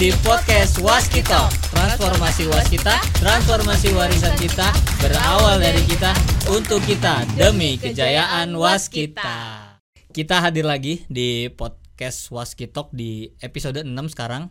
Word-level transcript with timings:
di 0.00 0.16
podcast 0.24 0.80
Waskita. 0.80 1.52
Transformasi 1.76 2.48
Waskita, 2.48 3.04
transformasi 3.20 3.92
warisan 3.92 4.32
kita 4.40 4.72
berawal 4.96 5.60
dari 5.60 5.84
kita 5.84 6.16
untuk 6.48 6.80
kita 6.88 7.28
demi 7.36 7.76
kejayaan 7.76 8.56
Waskita. 8.56 9.60
Kita 10.08 10.40
hadir 10.40 10.64
lagi 10.64 11.04
di 11.12 11.52
podcast 11.52 12.32
Waskitok 12.32 12.96
di 12.96 13.28
episode 13.44 13.84
6 13.84 13.92
sekarang. 14.16 14.48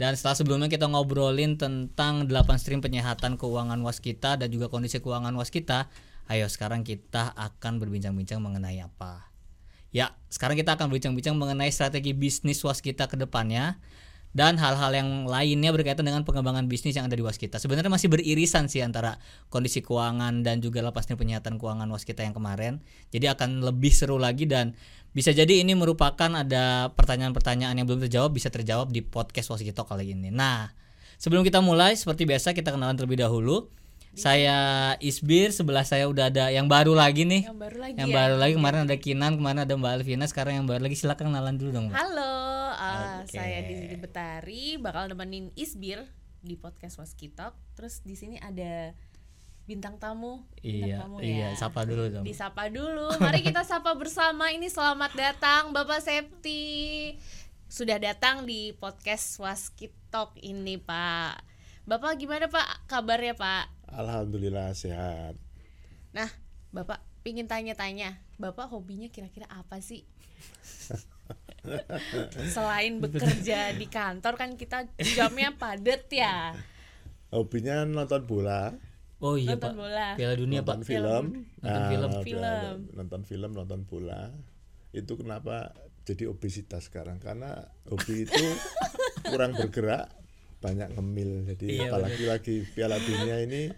Dan 0.00 0.16
setelah 0.16 0.40
sebelumnya 0.40 0.72
kita 0.72 0.88
ngobrolin 0.88 1.60
tentang 1.60 2.24
8 2.24 2.32
stream 2.56 2.80
penyehatan 2.80 3.36
keuangan 3.36 3.84
Waskita 3.84 4.40
dan 4.40 4.48
juga 4.48 4.72
kondisi 4.72 4.96
keuangan 4.96 5.36
Waskita, 5.36 5.92
ayo 6.32 6.48
sekarang 6.48 6.88
kita 6.88 7.36
akan 7.36 7.84
berbincang-bincang 7.84 8.40
mengenai 8.40 8.80
apa? 8.80 9.28
Ya, 9.92 10.16
sekarang 10.32 10.56
kita 10.56 10.80
akan 10.80 10.88
berbincang-bincang 10.88 11.36
mengenai 11.36 11.68
strategi 11.68 12.16
bisnis 12.16 12.64
Waskita 12.64 13.12
ke 13.12 13.20
depannya 13.20 13.76
dan 14.30 14.62
hal-hal 14.62 14.94
yang 14.94 15.26
lainnya 15.26 15.74
berkaitan 15.74 16.06
dengan 16.06 16.22
pengembangan 16.22 16.70
bisnis 16.70 16.94
yang 16.94 17.10
ada 17.10 17.18
di 17.18 17.24
Waskita. 17.26 17.58
Sebenarnya 17.58 17.90
masih 17.90 18.06
beririsan 18.06 18.70
sih 18.70 18.78
antara 18.78 19.18
kondisi 19.50 19.82
keuangan 19.82 20.46
dan 20.46 20.62
juga 20.62 20.86
lepasnya 20.86 21.18
penyihatan 21.18 21.58
keuangan 21.58 21.90
Waskita 21.90 22.22
yang 22.22 22.34
kemarin. 22.34 22.78
Jadi 23.10 23.26
akan 23.26 23.66
lebih 23.66 23.90
seru 23.90 24.22
lagi 24.22 24.46
dan 24.46 24.78
bisa 25.10 25.34
jadi 25.34 25.66
ini 25.66 25.74
merupakan 25.74 26.30
ada 26.30 26.94
pertanyaan-pertanyaan 26.94 27.74
yang 27.74 27.86
belum 27.90 28.06
terjawab 28.06 28.30
bisa 28.30 28.54
terjawab 28.54 28.94
di 28.94 29.02
podcast 29.02 29.50
Waskita 29.50 29.82
kali 29.82 30.14
ini. 30.14 30.30
Nah, 30.30 30.70
sebelum 31.18 31.42
kita 31.42 31.58
mulai 31.58 31.98
seperti 31.98 32.22
biasa 32.22 32.54
kita 32.54 32.70
kenalan 32.70 32.94
terlebih 32.94 33.26
dahulu. 33.26 33.66
Saya 34.10 34.58
Isbir, 34.98 35.54
sebelah 35.54 35.86
saya 35.86 36.10
udah 36.10 36.34
ada 36.34 36.50
yang 36.50 36.66
baru 36.66 36.98
lagi 36.98 37.22
nih. 37.22 37.46
Yang 37.46 37.58
baru 37.62 37.76
lagi 37.78 37.94
Yang 37.94 38.10
ya? 38.10 38.16
baru 38.18 38.34
lagi 38.36 38.54
kemarin 38.58 38.80
ada 38.82 38.96
Kinan, 38.98 39.32
kemarin 39.38 39.60
ada 39.62 39.74
Mbak 39.78 39.92
Alvina, 40.02 40.26
sekarang 40.26 40.54
yang 40.58 40.66
baru 40.66 40.82
lagi 40.82 40.98
silakan 40.98 41.30
kenalan 41.30 41.54
dulu 41.54 41.70
dong, 41.70 41.86
Mbak. 41.88 41.94
Halo, 41.94 42.34
ah, 42.74 43.22
Oke. 43.22 43.38
saya 43.38 43.62
di 43.62 43.94
Betari 43.94 44.74
bakal 44.76 45.14
nemenin 45.14 45.54
Isbir 45.54 46.02
di 46.42 46.58
podcast 46.58 46.98
Waskitok. 46.98 47.54
Terus 47.78 48.02
di 48.02 48.18
sini 48.18 48.36
ada 48.36 48.90
bintang 49.64 50.02
tamu. 50.02 50.42
Bintang 50.58 50.90
Iya, 50.90 50.96
tamu 50.98 51.16
iya, 51.22 51.48
ya. 51.54 51.58
sapa 51.58 51.86
dulu 51.86 52.10
dong. 52.10 52.24
Disapa 52.26 52.66
dulu. 52.66 53.14
Mari 53.22 53.46
kita 53.46 53.62
sapa 53.62 53.94
bersama. 53.94 54.50
Ini 54.50 54.66
selamat 54.66 55.14
datang 55.14 55.70
Bapak 55.70 56.02
Septi. 56.02 57.14
Sudah 57.70 58.02
datang 58.02 58.42
di 58.42 58.74
podcast 58.74 59.38
Waskitok 59.38 60.34
ini, 60.42 60.74
Pak. 60.82 61.46
Bapak 61.86 62.18
gimana, 62.18 62.50
Pak? 62.50 62.90
Kabarnya, 62.90 63.38
Pak? 63.38 63.79
Alhamdulillah 63.92 64.72
sehat. 64.72 65.34
Nah, 66.10 66.30
Bapak 66.70 67.02
pingin 67.20 67.46
tanya-tanya, 67.46 68.18
Bapak 68.38 68.70
hobinya 68.70 69.10
kira-kira 69.10 69.46
apa 69.50 69.82
sih? 69.82 70.06
Selain 72.54 72.98
bekerja 72.98 73.76
di 73.76 73.86
kantor 73.86 74.34
kan 74.34 74.56
kita 74.56 74.88
jamnya 75.14 75.52
padet 75.54 76.08
ya. 76.08 76.56
Hobinya 77.30 77.84
nonton 77.84 78.26
bola, 78.26 78.74
Oh 79.20 79.36
iya, 79.36 79.52
Nonton 79.52 79.68
Pak. 79.68 79.76
bola. 79.76 80.08
Piala 80.16 80.34
Dunia, 80.34 80.60
nonton 80.64 80.80
Pak. 80.80 80.86
film, 80.88 81.24
Nonton 81.60 81.82
film. 81.92 82.08
Ah, 82.08 82.22
Film. 82.24 82.76
nonton 82.96 83.20
film, 83.28 83.50
nonton 83.52 83.80
bola. 83.84 84.32
Itu 84.90 85.20
kenapa 85.20 85.76
jadi 86.08 86.24
obesitas 86.26 86.88
sekarang? 86.88 87.20
Karena 87.20 87.52
hobi 87.84 88.24
itu 88.24 88.40
kurang 89.28 89.52
bergerak, 89.52 90.08
banyak 90.60 90.88
ngemil. 90.92 91.48
Jadi 91.48 91.66
Iya, 91.74 91.88
apalagi 91.88 92.24
lagi 92.24 92.54
Piala 92.66 92.96
Dunia 92.96 93.40
ini 93.40 93.72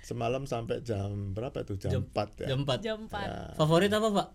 semalam 0.00 0.44
sampai 0.44 0.82
jam 0.82 1.32
berapa 1.32 1.62
itu? 1.62 1.78
Jam, 1.80 2.04
4 2.04 2.44
ya. 2.44 2.46
Jam 2.52 2.66
4. 2.66 2.78
Jam 2.82 2.98
4. 3.06 3.14
Ya. 3.24 3.54
Favorit 3.54 3.88
apa, 3.88 4.08
Pak? 4.12 4.28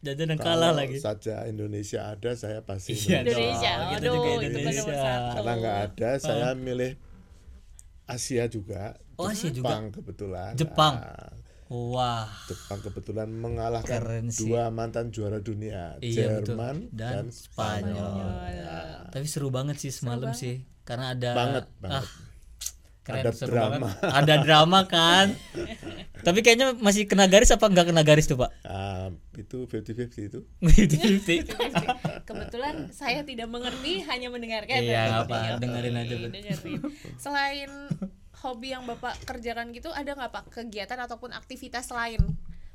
Jajan 0.00 0.32
yang 0.32 0.40
Kalau 0.40 0.64
kalah 0.64 0.72
lagi. 0.74 0.96
saja 0.96 1.44
Indonesia 1.44 2.00
ada, 2.08 2.32
saya 2.32 2.64
pasti 2.64 2.96
Iya, 2.96 3.20
Indonesia. 3.20 3.70
dong. 3.70 3.88
Kita 3.90 4.00
Aduh, 4.00 4.14
juga 4.16 4.28
Indonesia. 4.42 5.06
Karena 5.30 5.52
nggak 5.56 5.76
ada, 5.86 6.10
saya 6.16 6.48
milih 6.54 6.92
Asia 8.04 8.44
juga. 8.48 8.96
Oh, 9.14 9.28
Asia 9.28 9.50
juga. 9.50 9.68
Jepang 9.70 9.84
kebetulan. 9.92 10.52
Jepang. 10.56 10.94
Nah, 10.98 11.32
Wah. 11.70 12.26
Jepang 12.48 12.80
kebetulan 12.82 13.30
mengalahkan 13.30 13.86
Keren 13.94 14.26
sih. 14.26 14.42
dua 14.42 14.74
mantan 14.74 15.14
juara 15.14 15.38
dunia, 15.38 15.94
Iya, 16.00 16.42
betul. 16.42 16.58
Jerman 16.58 16.76
Dan 16.90 16.98
dan, 16.98 17.24
Spanyol. 17.30 17.94
Spanyol. 17.94 18.26
Ya, 18.50 18.78
Tapi 19.06 19.26
seru 19.28 19.54
banget 19.54 19.78
sih 19.78 19.94
semalam 19.94 20.34
sih. 20.34 20.66
Karena 20.82 21.12
ada 21.12 21.30
banget, 21.32 21.64
banget. 21.78 21.96
Ah, 21.96 22.06
keren, 23.00 23.22
Ada 23.22 23.30
seru 23.32 23.52
drama. 23.52 23.74
banget. 23.78 23.96
Ada 24.02 24.34
drama 24.40 24.80
kan. 24.84 25.26
Tapi 26.26 26.38
kayaknya 26.40 26.76
masih 26.76 27.08
kena 27.08 27.24
garis 27.24 27.48
apa 27.48 27.64
enggak 27.64 27.88
kena 27.88 28.02
garis 28.02 28.26
tuh, 28.26 28.36
Pak? 28.36 28.50
Ah, 28.62 29.08
itu 29.34 29.64
50-50 29.64 30.28
itu. 30.28 30.40
50-50. 30.60 31.48
Kebetulan 32.28 32.92
saya 32.92 33.24
tidak 33.24 33.48
mengerti, 33.48 34.04
hanya 34.04 34.28
mendengarkan. 34.28 34.80
Iya, 34.80 35.00
nggak 35.06 35.20
apa, 35.26 35.36
Oke, 35.38 35.60
dengerin 35.64 35.94
aja, 35.96 36.14
Bu. 36.14 36.26
dengerin. 36.28 36.80
Selain 37.16 37.70
hobi 38.40 38.72
yang 38.72 38.84
Bapak 38.84 39.16
kerjakan 39.24 39.72
gitu, 39.72 39.88
ada 39.88 40.12
nggak 40.12 40.28
Pak 40.30 40.44
kegiatan 40.50 40.96
ataupun 40.98 41.32
aktivitas 41.32 41.88
lain 41.88 42.20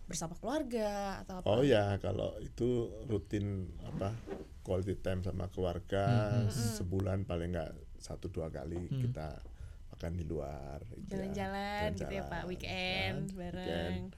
bersama 0.06 0.38
keluarga 0.38 1.22
atau 1.22 1.42
apa? 1.42 1.46
Oh 1.48 1.62
ya, 1.62 1.98
kalau 1.98 2.34
itu 2.38 2.90
rutin 3.06 3.70
apa 3.82 4.14
quality 4.62 4.98
time 4.98 5.22
sama 5.22 5.50
keluarga 5.50 6.06
Hmm, 6.46 6.50
sebulan 6.50 7.26
paling 7.26 7.54
nggak 7.54 7.72
satu 8.06 8.30
dua 8.30 8.54
kali 8.54 8.86
kita 9.02 9.42
makan 9.90 10.12
di 10.14 10.26
luar. 10.30 10.78
gitu 10.94 11.02
ya. 11.02 11.10
Jalan-jalan 11.18 11.90
gitu 11.98 12.14
ya 12.14 12.24
Pak, 12.30 12.44
weekend 12.46 13.34
ya, 13.34 13.38
bareng. 13.42 13.66
weekend. 13.66 14.10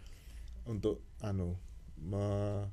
Untuk 0.67 0.99
anu 1.23 1.55
me- 1.95 2.67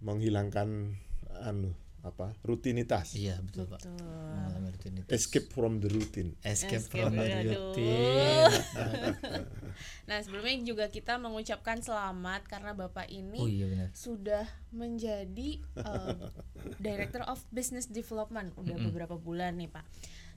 menghilangkan 0.00 0.96
anu 1.44 1.76
apa 2.06 2.32
rutinitas. 2.46 3.18
Iya, 3.18 3.42
betul, 3.42 3.66
Pak. 3.66 3.82
Mengalami 3.90 4.68
rutinitas. 4.72 5.10
Escape 5.10 5.50
from 5.50 5.82
the 5.82 5.90
routine. 5.90 6.38
Escape 6.46 6.86
Escape, 6.86 7.02
from 7.02 7.12
the 7.18 7.26
routine. 7.42 8.54
Nah 10.08 10.22
sebelumnya 10.24 10.56
juga 10.64 10.86
kita 10.88 11.20
mengucapkan 11.20 11.82
selamat 11.84 12.48
karena 12.48 12.72
Bapak 12.72 13.10
ini 13.12 13.36
Oh 13.36 13.50
iya 13.50 13.66
benar. 13.68 13.88
sudah 13.92 14.46
menjadi 14.72 15.60
uh, 15.76 16.16
Director 16.80 17.26
of 17.28 17.42
Business 17.52 17.90
Development 17.90 18.54
udah 18.56 18.76
beberapa 18.88 19.20
bulan 19.20 19.58
nih 19.60 19.68
Pak. 19.68 19.84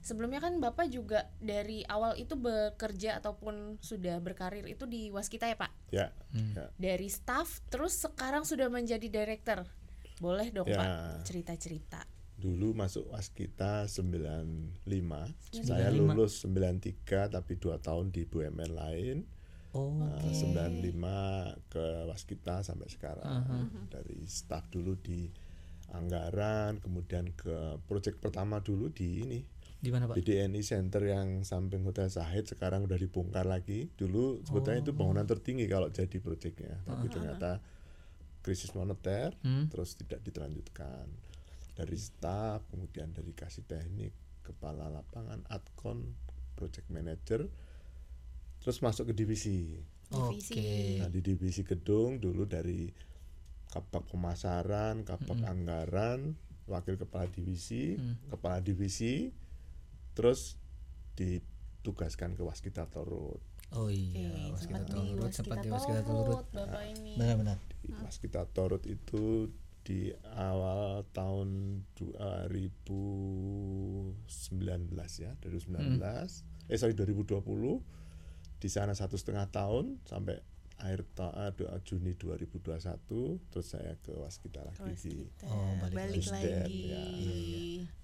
Sebelumnya 0.00 0.40
kan 0.40 0.56
Bapak 0.60 0.88
juga 0.88 1.28
dari 1.40 1.84
awal 1.84 2.16
itu 2.16 2.32
bekerja 2.32 3.20
ataupun 3.20 3.76
sudah 3.84 4.16
berkarir 4.20 4.64
itu 4.64 4.88
di 4.88 5.12
Waskita 5.12 5.44
ya 5.48 5.56
Pak. 5.60 5.72
Ya. 5.92 6.06
Hmm. 6.32 6.56
ya. 6.56 6.66
Dari 6.76 7.08
staff 7.12 7.60
terus 7.68 8.00
sekarang 8.00 8.48
sudah 8.48 8.72
menjadi 8.72 9.08
director. 9.08 9.64
Boleh 10.20 10.52
dong 10.52 10.68
Ya. 10.68 10.76
Pak 10.76 11.24
cerita-cerita. 11.24 12.04
Dulu 12.36 12.72
masuk 12.72 13.08
Waskita 13.12 13.84
95. 13.84 15.32
Saya 15.52 15.88
95. 15.92 15.96
lulus 15.96 16.32
93 16.44 17.28
tapi 17.32 17.52
dua 17.56 17.76
tahun 17.80 18.12
di 18.12 18.24
BUMN 18.24 18.72
lain. 18.72 19.18
Oh, 19.70 19.94
Nah, 20.02 20.18
95 20.18 21.56
ke 21.70 21.84
Waskita 22.08 22.60
sampai 22.60 22.88
sekarang. 22.88 23.24
Dari 23.88 24.24
staff 24.26 24.66
dulu 24.68 24.96
di 24.98 25.30
anggaran, 25.90 26.78
kemudian 26.78 27.34
ke 27.34 27.78
proyek 27.86 28.18
pertama 28.22 28.62
dulu 28.62 28.90
di 28.90 29.22
ini 29.26 29.40
di 29.80 29.88
mana, 29.88 30.04
Pak? 30.06 30.20
di 30.20 30.22
DNI 30.22 30.60
Center 30.60 31.02
yang 31.08 31.40
samping 31.42 31.82
Hotel 31.88 32.12
Sahid 32.12 32.44
sekarang 32.44 32.84
udah 32.84 33.00
dibongkar 33.00 33.48
lagi. 33.48 33.88
Dulu 33.96 34.44
sebetulnya 34.44 34.84
itu 34.84 34.92
bangunan 34.92 35.24
tertinggi 35.24 35.64
kalau 35.66 35.88
jadi 35.88 36.16
proyeknya, 36.20 36.84
tapi 36.84 37.06
ternyata 37.08 37.64
krisis 38.40 38.72
moneter 38.72 39.36
Hmm. 39.44 39.68
terus 39.68 39.96
tidak 39.96 40.24
ditelanjutkan. 40.24 41.08
Dari 41.76 41.96
staff, 41.96 42.64
kemudian 42.68 43.12
dari 43.12 43.32
kasih 43.32 43.64
teknik, 43.64 44.12
kepala 44.44 44.92
lapangan, 44.92 45.44
adcon, 45.48 46.12
project 46.56 46.92
manager, 46.92 47.48
terus 48.60 48.78
masuk 48.84 49.12
ke 49.12 49.14
divisi. 49.16 49.80
Oke. 50.10 51.00
Nah, 51.00 51.08
di 51.08 51.22
divisi 51.22 51.62
gedung 51.64 52.18
dulu 52.18 52.44
dari 52.44 52.90
kapak 53.70 54.10
pemasaran, 54.10 55.06
kapak 55.06 55.40
anggaran, 55.46 56.34
wakil 56.66 56.98
kepala 56.98 57.30
divisi, 57.30 57.94
kepala 58.26 58.58
divisi, 58.58 59.30
terus 60.12 60.58
ditugaskan 61.14 62.34
ke 62.34 62.42
Waskita 62.42 62.90
Torut. 62.90 63.38
Oh 63.70 63.86
iya, 63.86 64.50
Oke, 64.50 64.58
Waskita 64.58 64.82
sempat 64.82 64.82
di 64.82 64.90
Turut, 65.14 65.30
sempat 65.30 65.58
di 65.62 65.68
Waskita 65.70 66.02
Turut. 66.02 66.42
Torut 66.42 66.46
Bapak. 66.50 66.89
Di 68.20 68.28
Waskita 68.28 68.44
Torut 68.52 68.84
itu 68.84 69.48
di 69.80 70.12
awal 70.36 71.08
tahun 71.16 71.80
2019 71.96 74.12
ya, 75.24 75.32
2019. 75.40 76.44
Eh 76.68 76.76
sorry 76.76 76.92
2020 76.92 77.40
di 78.60 78.68
sana 78.68 78.92
satu 78.92 79.16
setengah 79.16 79.48
tahun 79.48 80.04
sampai 80.04 80.36
akhir 80.76 81.08
ta- 81.16 81.32
eh, 81.32 81.80
Juni 81.80 82.12
2021 82.12 83.40
terus 83.48 83.72
saya 83.72 83.96
ke 84.04 84.12
Waskita 84.12 84.68
lagi 84.68 84.92
di 85.00 85.16
Waskita. 85.16 85.48
Oh, 85.48 85.80
balik 85.80 85.96
balik, 85.96 86.20
lagi. 86.28 86.44
lagi. 86.44 86.92
Ya, 86.92 87.00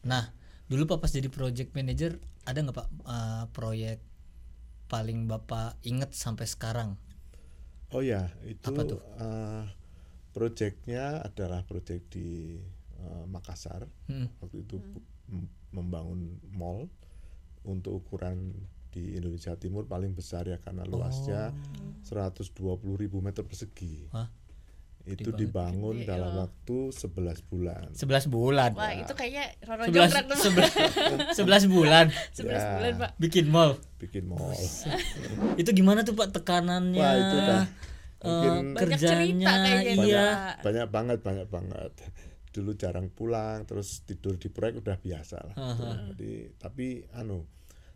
Nah, 0.08 0.32
dulu 0.72 0.88
Pak 0.88 1.04
pas 1.04 1.12
jadi 1.12 1.28
project 1.28 1.76
manager 1.76 2.16
ada 2.48 2.56
nggak 2.56 2.72
Pak 2.72 2.88
eh, 3.04 3.44
proyek 3.52 4.00
paling 4.88 5.28
Bapak 5.28 5.76
inget 5.84 6.16
sampai 6.16 6.48
sekarang? 6.48 6.96
Oh 7.92 8.00
ya, 8.00 8.32
itu 8.48 8.72
Apa 8.72 8.80
tuh? 8.88 9.04
eh, 9.20 9.64
proyeknya 10.36 11.24
adalah 11.24 11.64
proyek 11.64 12.12
di 12.12 12.60
eh, 12.94 13.24
Makassar. 13.26 13.88
Hmm. 14.04 14.28
Waktu 14.38 14.60
itu 14.60 14.76
bu- 14.76 15.00
m- 15.32 15.48
membangun 15.72 16.20
mall 16.50 16.92
untuk 17.64 17.98
ukuran 17.98 18.52
di 18.88 19.12
Indonesia 19.12 19.52
Timur 19.54 19.84
paling 19.84 20.12
besar 20.12 20.44
ya 20.44 20.56
karena 20.58 20.84
luasnya 20.84 21.52
120.000 22.02 22.52
meter 23.18 23.42
persegi. 23.42 24.08
Wah, 24.10 24.28
Itu 25.04 25.30
dibangun. 25.30 25.38
dibangun 25.38 25.96
Gede, 25.96 26.08
dalam 26.08 26.30
loh. 26.30 26.40
waktu 26.42 26.76
11 26.90 27.38
bulan. 27.44 27.84
11 27.92 28.26
bulan. 28.26 28.70
Wah, 28.72 28.90
itu 28.92 29.12
kayaknya 29.12 29.44
Roro 29.62 29.82
11 29.84 29.94
Jonggrang 29.94 30.26
tuh. 30.26 30.38
11 31.38 31.66
bulan 31.68 32.04
11 32.34 32.42
Ya. 32.48 32.70
bulan, 32.74 32.92
Pak. 32.98 33.10
bikin 33.16 33.46
mall. 33.46 33.72
Bikin 33.96 34.24
mall. 34.24 34.50
Itu 35.54 35.70
gimana 35.70 36.02
tuh 36.02 36.12
Pak 36.12 36.32
tekanannya? 36.32 36.98
Wah, 36.98 37.14
itu 37.14 37.36
dah 37.40 37.64
mungkin 38.18 38.72
Banyak 38.72 38.96
cerita 38.96 39.12
kerjanya 39.12 39.52
kayaknya, 39.60 40.04
iya. 40.04 40.24
Pak. 40.26 40.56
banyak 40.64 40.86
banget 40.88 41.18
banyak 41.20 41.48
banget 41.48 41.92
dulu 42.48 42.72
jarang 42.72 43.08
pulang 43.08 43.64
terus 43.64 44.00
tidur 44.02 44.34
di 44.34 44.48
proyek 44.48 44.80
udah 44.80 44.96
biasa 44.96 45.36
lah 45.42 45.56
jadi 46.10 46.56
tapi 46.56 47.04
anu 47.12 47.44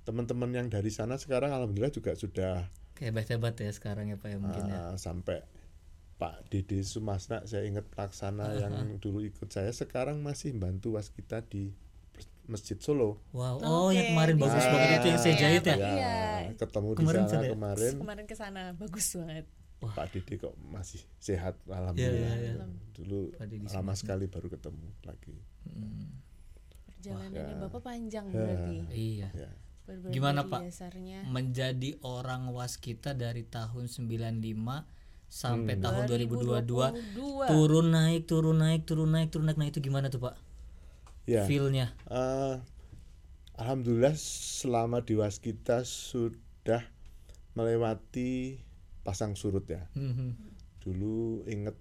teman-teman 0.02 0.52
yang 0.52 0.68
dari 0.68 0.88
sana 0.88 1.16
sekarang 1.16 1.48
alhamdulillah 1.50 1.88
juga 1.90 2.12
sudah 2.12 2.68
Hebat-hebat 2.96 3.56
ya 3.56 3.72
sekarang 3.72 4.12
ya 4.12 4.20
Pak 4.20 4.28
ya 4.28 4.36
mungkin 4.36 4.64
ya. 4.68 4.92
uh, 4.92 4.96
sampai 4.96 5.40
Pak 6.14 6.52
Dede 6.52 6.84
Sumasna 6.84 7.48
saya 7.48 7.64
ingat 7.64 7.88
pelaksana 7.88 8.52
yang 8.54 9.00
dulu 9.00 9.24
ikut 9.24 9.48
saya 9.48 9.72
sekarang 9.72 10.20
masih 10.20 10.52
bantu 10.52 11.00
waskita 11.00 11.40
di 11.40 11.72
Masjid 12.44 12.76
Solo 12.76 13.24
Wow, 13.32 13.56
oh 13.62 13.88
yang 13.88 14.04
Oke, 14.04 14.12
kemarin 14.12 14.34
di 14.36 14.42
bagus 14.42 14.60
sana. 14.60 14.72
banget 14.74 14.90
itu 14.92 15.06
yang 15.06 15.16
saya 15.18 15.32
Iya, 15.32 15.40
jahit 15.40 15.62
ya. 15.64 15.72
Ya 15.72 15.88
Iya. 15.88 16.12
ketemu 16.58 16.88
Kemarin 16.92 17.20
di 17.24 17.30
sana 17.30 17.44
kemarin 17.48 17.92
Kemarin 17.96 18.24
ke 18.26 18.34
sana 18.36 18.62
bagus 18.76 19.06
banget. 19.16 19.46
Pak 19.80 20.12
Dede 20.12 20.36
kok 20.36 20.52
masih 20.60 21.00
sehat 21.16 21.56
Iya, 21.62 21.72
alhamdulillah 21.72 22.36
iya, 22.36 22.52
iya. 22.52 22.66
dulu 22.92 23.32
Pak 23.32 23.46
Dede 23.46 23.64
lama 23.70 23.92
sekali 23.94 24.24
baru 24.26 24.48
ketemu 24.48 24.88
lagi 25.02 25.36
Perjalanannya 26.86 27.40
ya. 27.40 27.56
Bapak 27.58 27.80
panjang 27.80 28.26
berarti. 28.28 28.76
Iya. 28.92 29.28
ya 29.32 29.50
Gimana, 30.06 30.46
Pak? 30.46 30.62
Dasarnya. 30.62 31.26
Menjadi 31.26 31.98
orang 32.06 32.52
waskita 32.52 33.10
dari 33.10 33.42
tahun 33.42 33.90
95 33.90 34.86
sampai 35.26 35.74
Hmm. 35.74 35.82
tahun 35.82 36.02
2022 36.06 36.62
2022. 36.62 37.46
turun 37.48 37.86
naik 37.88 38.22
turun 38.26 38.58
naik 38.58 38.82
turun 38.84 39.10
naik 39.10 39.30
turun 39.30 39.46
naik 39.46 39.58
nah 39.58 39.66
itu 39.66 39.78
gimana 39.80 40.06
tuh 40.06 40.20
Pak? 40.20 40.34
ya 41.24 41.46
Feelnya? 41.46 41.94
Eh, 42.06 42.56
Alhamdulillah 43.56 44.14
selama 44.14 44.98
di 45.00 45.14
Waskita 45.14 45.82
sudah 45.82 46.82
melewati 47.54 48.58
pasang 49.00 49.32
surut 49.34 49.64
ya. 49.64 49.88
Mhm. 49.92 50.36
Dulu 50.80 51.44
inget 51.44 51.76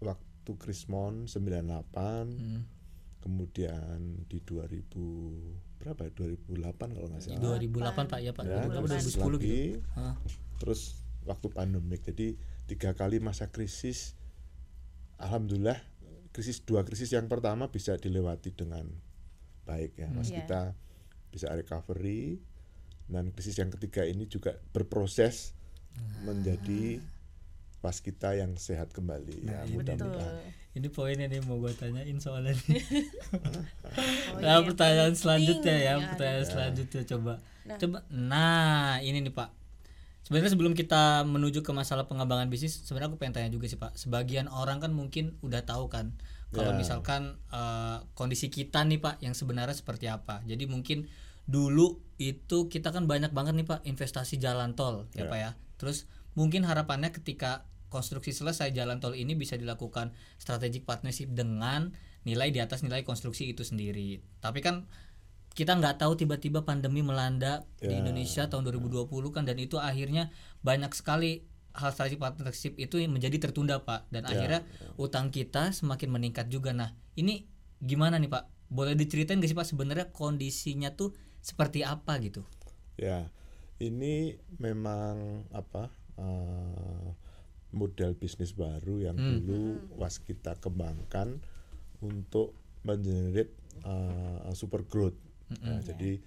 waktu 0.00 0.52
Krismon 0.56 1.24
98, 1.24 2.28
Hmm. 2.30 2.62
kemudian 3.20 4.20
di 4.28 4.38
2000 4.38 5.56
berapa? 5.80 6.04
ya? 6.04 6.12
2008 6.12 6.92
kalau 6.92 7.08
nggak 7.08 7.22
salah. 7.22 7.40
2008 7.40 8.04
Pak 8.06 8.20
ya 8.20 8.32
Pak. 8.32 8.44
Ya, 8.44 8.68
2008 8.68 8.84
terus 8.84 9.04
2010 9.16 9.16
gitu. 9.16 9.28
lagi, 9.34 9.62
Hah. 9.96 10.14
terus 10.58 10.80
waktu 11.24 11.46
pandemik. 11.48 12.00
Jadi 12.04 12.36
tiga 12.66 12.92
kali 12.92 13.20
masa 13.20 13.48
krisis. 13.48 14.16
Alhamdulillah 15.16 15.78
krisis 16.34 16.58
dua 16.60 16.82
krisis 16.82 17.14
yang 17.14 17.30
pertama 17.30 17.70
bisa 17.70 17.94
dilewati 17.94 18.50
dengan 18.50 18.90
baik 19.64 19.96
ya. 19.96 20.10
Mas 20.10 20.28
Iya. 20.28 20.42
kita 20.42 20.62
bisa 21.30 21.48
recovery 21.50 22.42
dan 23.06 23.30
krisis 23.30 23.54
yang 23.54 23.70
ketiga 23.70 24.02
ini 24.02 24.26
juga 24.26 24.58
berproses 24.72 25.54
menjadi 26.22 26.98
pas 27.78 28.00
kita 28.00 28.32
yang 28.32 28.56
sehat 28.56 28.88
kembali 28.90 29.44
ya 29.44 29.60
Betul. 29.68 29.74
mudah-mudahan. 29.76 30.34
Ini 30.74 30.88
poinnya 30.90 31.30
nih 31.30 31.38
mau 31.44 31.60
gue 31.60 31.70
tanyain 31.70 32.16
soalnya. 32.18 32.56
nih. 32.56 32.82
Oh, 34.34 34.40
nah, 34.42 34.58
iya, 34.58 34.66
pertanyaan 34.66 35.14
penting 35.14 35.20
selanjutnya 35.22 35.76
ya, 35.78 35.94
ya. 35.94 35.94
pertanyaan 36.10 36.46
selanjutnya 36.48 37.02
coba. 37.06 37.32
Nah. 37.62 37.78
Coba. 37.78 37.98
Nah, 38.10 38.98
ini 38.98 39.22
nih 39.22 39.30
Pak. 39.30 39.48
Sebenarnya 40.24 40.50
sebelum 40.50 40.72
kita 40.74 41.22
menuju 41.22 41.62
ke 41.62 41.70
masalah 41.70 42.08
pengembangan 42.10 42.48
bisnis, 42.50 42.80
sebenarnya 42.82 43.12
aku 43.12 43.20
pengen 43.20 43.38
tanya 43.38 43.50
juga 43.52 43.70
sih 43.70 43.78
Pak. 43.78 43.94
Sebagian 43.94 44.50
orang 44.50 44.82
kan 44.82 44.90
mungkin 44.90 45.36
udah 45.46 45.62
tahu 45.62 45.86
kan 45.86 46.16
kalau 46.50 46.72
Ya. 46.72 46.78
misalkan 46.80 47.38
eh, 47.52 47.98
kondisi 48.18 48.48
kita 48.50 48.82
nih 48.82 48.98
Pak 48.98 49.22
yang 49.22 49.36
sebenarnya 49.36 49.76
seperti 49.76 50.10
apa. 50.10 50.42
Jadi 50.42 50.64
mungkin 50.66 51.06
dulu 51.44 52.00
itu 52.16 52.66
kita 52.66 52.88
kan 52.90 53.04
banyak 53.04 53.30
banget 53.30 53.54
nih 53.54 53.68
Pak 53.68 53.84
investasi 53.84 54.40
jalan 54.40 54.72
tol 54.74 55.06
ya, 55.14 55.28
Ya. 55.28 55.30
Pak 55.30 55.38
ya. 55.38 55.50
Terus 55.76 56.06
mungkin 56.38 56.66
harapannya 56.66 57.10
ketika 57.14 57.66
konstruksi 57.88 58.34
selesai 58.34 58.74
jalan 58.74 58.98
tol 58.98 59.14
ini 59.14 59.38
bisa 59.38 59.54
dilakukan 59.54 60.10
strategic 60.42 60.82
partnership 60.82 61.30
dengan 61.30 61.94
nilai 62.26 62.50
di 62.50 62.58
atas 62.58 62.82
nilai 62.82 63.06
konstruksi 63.06 63.46
itu 63.54 63.62
sendiri. 63.62 64.18
Tapi 64.42 64.58
kan 64.64 64.90
kita 65.54 65.78
nggak 65.78 66.02
tahu 66.02 66.18
tiba-tiba 66.18 66.66
pandemi 66.66 67.06
melanda 67.06 67.62
di 67.78 67.94
Ya. 67.94 68.02
Indonesia 68.02 68.50
tahun 68.50 68.66
2020 68.66 69.06
kan 69.30 69.46
dan 69.46 69.54
itu 69.62 69.78
akhirnya 69.78 70.34
banyak 70.66 70.90
sekali 70.90 71.46
hal 71.74 71.94
strategic 71.94 72.18
partnership 72.18 72.74
itu 72.78 72.98
menjadi 73.06 73.38
tertunda 73.38 73.78
Pak 73.82 74.10
dan 74.10 74.26
akhirnya 74.26 74.66
utang 74.98 75.30
kita 75.30 75.70
semakin 75.70 76.10
meningkat 76.10 76.50
juga. 76.50 76.74
Nah 76.74 76.90
ini 77.14 77.46
gimana 77.78 78.18
nih 78.18 78.30
Pak? 78.30 78.50
Boleh 78.74 78.98
diceritain 78.98 79.38
gak 79.38 79.50
sih 79.50 79.58
Pak 79.58 79.70
sebenarnya 79.70 80.10
kondisinya 80.10 80.90
tuh 80.98 81.14
seperti 81.38 81.86
apa 81.86 82.18
gitu? 82.18 82.42
Ya, 82.98 83.30
ini 83.82 84.38
memang 84.62 85.46
apa 85.50 85.90
eh, 86.18 87.08
model 87.74 88.14
bisnis 88.14 88.54
baru 88.54 89.02
yang 89.02 89.18
dulu 89.18 89.82
was 89.98 90.22
kita 90.22 90.54
kembangkan 90.62 91.42
untuk 91.98 92.54
mengenerate 92.86 93.50
eh, 93.82 94.54
super 94.54 94.86
growth. 94.86 95.18
Nah, 95.64 95.82
Jadi 95.82 96.20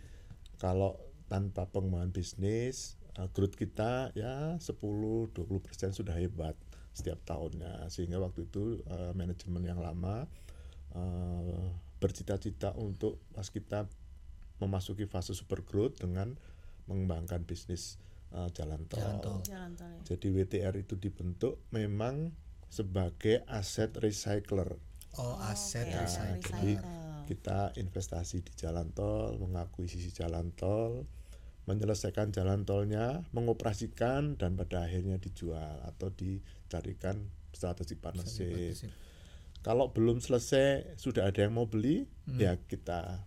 kalau 0.57 0.97
tanpa 1.31 1.69
pengembangan 1.69 2.11
bisnis, 2.11 2.99
eh, 3.15 3.29
growth 3.31 3.55
kita 3.55 4.11
ya 4.17 4.59
10-20% 4.59 5.95
sudah 5.95 6.15
hebat 6.19 6.57
setiap 6.91 7.21
tahunnya. 7.23 7.87
Sehingga 7.87 8.19
waktu 8.19 8.49
itu 8.49 8.83
eh, 8.83 9.13
manajemen 9.15 9.63
yang 9.63 9.79
lama 9.79 10.27
eh, 10.97 11.67
bercita-cita 11.97 12.75
untuk 12.77 13.21
pas 13.33 13.47
kita 13.47 13.89
memasuki 14.57 15.05
fase 15.05 15.37
super 15.37 15.61
growth 15.61 16.01
dengan 16.01 16.33
mengembangkan 16.87 17.43
bisnis 17.43 17.99
uh, 18.31 18.47
jalan 18.51 18.83
tol. 18.87 18.99
Jalan 18.99 19.17
tol. 19.21 19.37
Jalan 19.43 19.71
tol 19.75 19.89
ya. 19.91 20.01
Jadi 20.03 20.27
WTR 20.33 20.75
itu 20.79 20.95
dibentuk 20.95 21.59
memang 21.71 22.31
sebagai 22.67 23.43
aset 23.47 23.95
recycler. 23.99 24.75
Oh 25.17 25.39
aset 25.39 25.87
Oke, 25.87 25.93
Ya, 25.95 26.01
recycling. 26.03 26.41
jadi 26.43 26.73
kita 27.27 27.59
investasi 27.75 28.39
di 28.43 28.53
jalan 28.55 28.91
tol, 28.95 29.35
mengakuisisi 29.39 30.15
jalan 30.15 30.55
tol, 30.55 31.03
menyelesaikan 31.67 32.31
jalan 32.31 32.63
tolnya, 32.63 33.27
mengoperasikan 33.35 34.39
dan 34.39 34.55
pada 34.55 34.87
akhirnya 34.87 35.19
dijual 35.19 35.83
atau 35.83 36.07
dicarikan 36.15 37.27
strategic 37.51 37.99
partnership. 37.99 38.79
Kalau 39.59 39.91
belum 39.91 40.23
selesai 40.23 40.95
sudah 40.95 41.27
ada 41.27 41.43
yang 41.43 41.59
mau 41.59 41.67
beli, 41.67 42.07
ya 42.39 42.55
kita 42.55 43.19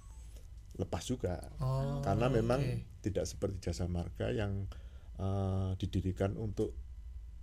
lepas 0.73 1.03
juga. 1.03 1.41
Oh, 1.59 1.99
Karena 2.00 2.29
memang 2.29 2.61
tidak 3.00 3.25
seperti 3.25 3.67
jasa 3.67 3.87
marga 3.87 4.31
yang 4.31 4.69
eh, 5.17 5.71
didirikan 5.77 6.35
untuk 6.35 6.73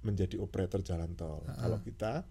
menjadi 0.02 0.38
operator 0.38 0.80
jalan 0.80 1.14
tol. 1.14 1.44
Kalau 1.44 1.78
kita 1.80 2.24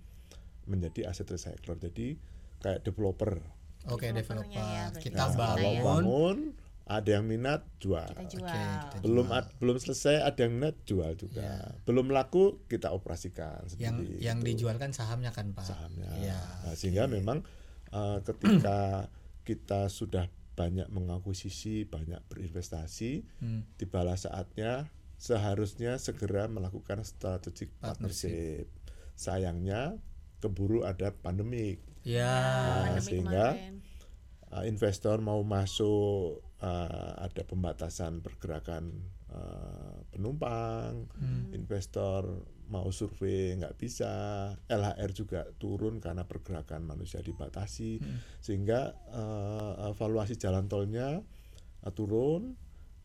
menjadi 0.65 1.07
aset 1.07 1.26
recycler, 1.26 1.76
jadi 1.79 2.17
kayak 2.59 2.83
developer. 2.83 3.38
Oke 3.87 4.11
developer 4.11 4.50
ya, 4.50 4.91
berarti 4.91 5.00
kita 5.05 5.23
Nah, 5.23 5.31
kalau 5.31 5.55
bangun. 5.55 5.85
bangun, 5.85 6.38
ada 6.87 7.11
yang 7.12 7.26
minat 7.26 7.62
jual. 7.76 8.07
Kita 8.09 8.25
jual. 8.26 8.47
Oke, 8.47 8.62
kita 8.88 9.03
Belum 9.03 9.26
ad- 9.29 9.53
belum 9.59 9.76
selesai 9.76 10.23
ada 10.23 10.38
yang 10.41 10.53
minat 10.55 10.75
jual 10.83 11.12
juga. 11.15 11.75
Belum 11.83 12.07
laku 12.09 12.62
kita 12.67 12.91
operasikan 12.91 13.62
yang 13.76 13.99
sendiri. 13.99 14.19
yang 14.19 14.38
Itu 14.41 14.47
dijualkan 14.49 14.91
sahamnya 14.91 15.31
kan 15.31 15.55
Pak. 15.55 15.67
sahamnya. 15.67 16.11
Iya. 16.17 16.38
Nah, 16.65 16.75
sehingga 16.75 17.07
memang 17.07 17.43
eh, 17.88 18.19
ketika 18.25 19.07
kita 19.43 19.87
sudah 19.87 20.26
banyak 20.57 20.89
mengakuisisi, 20.89 21.85
banyak 21.85 22.19
berinvestasi, 22.33 23.23
Hmm. 23.45 23.69
tibalah 23.77 24.17
saatnya 24.17 24.89
seharusnya 25.17 26.01
segera 26.01 26.49
melakukan 26.49 27.05
strategic 27.05 27.73
partnership. 27.81 28.69
Sayangnya 29.17 29.97
keburu 30.41 30.85
ada 30.85 31.13
pandemik. 31.13 31.81
Ya. 32.05 32.25
Nah, 32.29 32.77
Pandemi 32.97 33.05
sehingga 33.05 33.47
kemarin. 33.57 33.75
uh, 34.53 34.65
investor 34.65 35.17
mau 35.25 35.41
masuk 35.41 36.45
uh, 36.61 37.13
ada 37.21 37.43
pembatasan 37.49 38.21
pergerakan 38.21 38.93
uh, 39.33 40.05
penumpang, 40.13 41.09
investor 41.53 42.45
mau 42.66 42.90
survei 42.90 43.54
nggak 43.56 43.78
bisa, 43.78 44.11
LHR 44.66 45.11
juga 45.14 45.40
turun 45.56 46.02
karena 46.02 46.26
pergerakan 46.26 46.82
manusia 46.82 47.23
dibatasi, 47.23 48.02
sehingga 48.42 48.94
uh, 49.14 49.92
valuasi 49.94 50.35
jalan 50.35 50.66
tolnya 50.66 51.23
uh, 51.82 51.92
turun, 51.94 52.58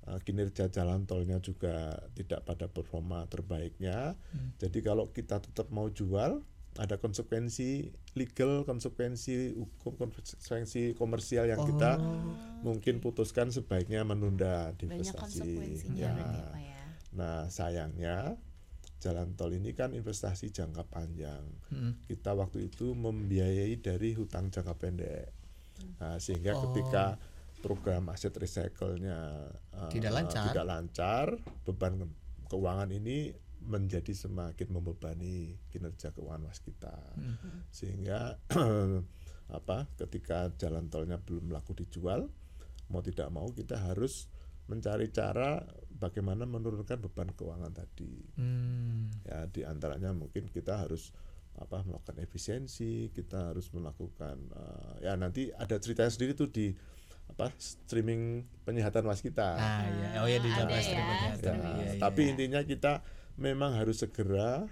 uh, 0.09 0.19
kinerja 0.21 0.73
jalan 0.73 1.05
tolnya 1.05 1.37
juga 1.39 2.01
tidak 2.17 2.45
pada 2.45 2.65
performa 2.67 3.25
terbaiknya. 3.29 4.17
Jadi 4.57 4.79
kalau 4.81 5.13
kita 5.13 5.37
tetap 5.41 5.69
mau 5.69 5.89
jual 5.89 6.41
ada 6.79 6.95
konsekuensi 6.95 7.91
legal, 8.15 8.63
konsekuensi 8.63 9.59
hukum, 9.59 9.99
konsekuensi 9.99 10.95
komersial 10.95 11.51
yang 11.51 11.67
kita 11.67 11.99
mungkin 12.63 13.03
putuskan 13.03 13.51
sebaiknya 13.51 14.07
menunda 14.07 14.71
banyak 14.71 15.03
investasi. 15.03 15.19
konsekuensinya 15.19 16.07
Ya. 16.07 16.15
berarti 16.15 16.41
Pak 16.47 16.61
ya. 16.63 16.81
Nah, 17.11 17.39
sayangnya 17.51 18.15
jalan 19.01 19.33
tol 19.33 19.49
ini 19.49 19.73
kan 19.73 19.91
investasi 19.91 20.53
jangka 20.53 20.85
panjang. 20.85 21.41
Mm. 21.73 22.05
Kita 22.05 22.31
waktu 22.31 22.69
itu 22.69 22.93
membiayai 22.93 23.73
dari 23.81 24.13
hutang 24.13 24.47
jangka 24.47 24.77
pendek. 24.77 25.33
Nah, 25.97 26.21
sehingga 26.21 26.53
Oh. 26.53 26.69
ketika 26.69 27.17
program 27.59 28.09
aset 28.09 28.29
recycle-nya 28.31 29.17
eh, 29.73 29.89
Tidak 29.89 30.13
lancar. 30.13 30.45
tidak 30.49 30.65
lancar, 30.65 31.25
beban 31.65 31.97
ke- 31.97 32.13
keuangan 32.47 32.89
ini 32.89 33.33
menjadi 33.61 34.09
semakin 34.11 34.67
membebani 34.69 35.53
kinerja 35.69 36.09
keuangan 36.11 36.45
waskita. 36.45 36.93
Hmm. 37.13 37.65
Sehingga 37.69 38.37
apa? 39.57 39.89
Ketika 39.95 40.49
jalan 40.55 40.87
tolnya 40.87 41.17
belum 41.17 41.49
laku 41.49 41.73
dijual, 41.73 42.29
mau 42.89 43.01
tidak 43.01 43.29
mau 43.29 43.49
kita 43.49 43.77
harus 43.81 44.29
mencari 44.65 45.09
cara 45.09 45.61
bagaimana 46.01 46.43
menurunkan 46.43 46.97
beban 46.99 47.29
keuangan 47.31 47.69
tadi 47.71 48.25
Hmm. 48.33 49.13
ya 49.21 49.45
di 49.45 49.61
antaranya 49.61 50.09
mungkin 50.11 50.49
kita 50.49 50.81
harus 50.81 51.13
apa 51.53 51.83
melakukan 51.83 52.17
efisiensi 52.17 52.91
kita 53.09 53.51
harus 53.51 53.69
melakukan 53.69 54.41
eh, 54.49 55.05
ya 55.05 55.13
nanti 55.13 55.53
ada 55.53 55.77
ceritanya 55.77 56.09
sendiri 56.09 56.33
tuh 56.33 56.49
di 56.49 56.73
apa 57.29 57.47
streaming 57.55 58.41
penyehatan 58.63 59.05
waskita 59.05 59.55
Ah, 59.55 59.85
iya. 59.85 60.07
Oh 60.17 60.27
ya 60.27 60.37
di 60.37 60.49
dalam 60.49 60.67
ya, 60.67 60.81
streaming 60.81 61.15
ya. 61.15 61.29
Ya, 61.31 61.53
Iya, 61.53 61.53
iya, 61.85 61.91
tapi 61.97 62.21
iya. 62.21 62.29
intinya 62.33 62.61
kita 62.61 62.93
memang 63.37 63.71
harus 63.73 63.99
segera 63.99 64.65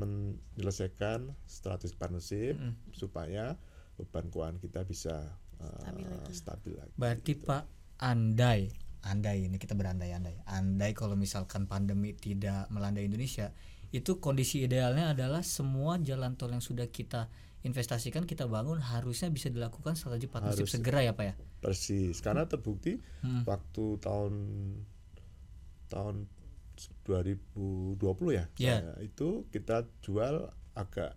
menyelesaikan 0.00 1.36
strategi 1.44 1.94
partnership 1.94 2.54
Mm. 2.54 2.74
supaya 2.90 3.56
beban 3.94 4.26
keuangan 4.26 4.58
kita 4.58 4.80
bisa 4.82 5.28
eh, 5.56 5.68
Stabil 5.78 6.04
lagi. 6.06 6.32
stabil 6.34 6.72
lagi. 6.74 6.94
Berarti 6.96 7.32
Pak 7.38 7.64
andai 7.98 8.72
andai 9.02 9.46
ini 9.46 9.56
kita 9.56 9.72
berandai-andai. 9.72 10.44
Andai 10.46 10.92
kalau 10.92 11.14
misalkan 11.14 11.64
pandemi 11.64 12.12
tidak 12.12 12.68
melanda 12.68 12.98
Indonesia, 12.98 13.50
itu 13.90 14.18
kondisi 14.18 14.62
idealnya 14.62 15.10
adalah 15.10 15.40
semua 15.40 15.96
jalan 15.98 16.34
tol 16.34 16.48
yang 16.48 16.60
sudah 16.60 16.86
kita 16.86 17.26
investasikan 17.60 18.24
kita 18.24 18.46
bangun 18.46 18.80
harusnya 18.80 19.28
bisa 19.28 19.48
dilakukan 19.48 19.92
strategi 19.92 20.24
partnership 20.24 20.64
Harus. 20.64 20.74
segera 20.76 21.00
ya 21.02 21.12
Pak 21.12 21.24
ya. 21.24 21.34
Persis, 21.60 22.16
karena 22.20 22.44
terbukti 22.44 22.96
Hmm. 23.20 23.44
waktu 23.44 23.84
tahun 24.00 24.32
tahun 25.86 26.24
2020 27.04 27.98
ya, 28.32 28.44
Iya. 28.56 28.76
saya 28.80 28.94
itu 29.02 29.44
kita 29.50 29.84
jual 30.00 30.48
agak 30.72 31.16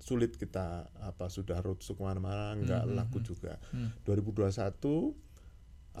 sulit 0.00 0.34
kita 0.34 0.88
apa 0.98 1.28
sudah 1.28 1.60
roadshow 1.60 1.92
ke 1.92 2.02
mana-mana 2.02 2.56
nggak 2.56 2.82
Hmm, 2.82 2.96
laku 2.96 3.20
juga. 3.20 3.60
2021 4.02 5.12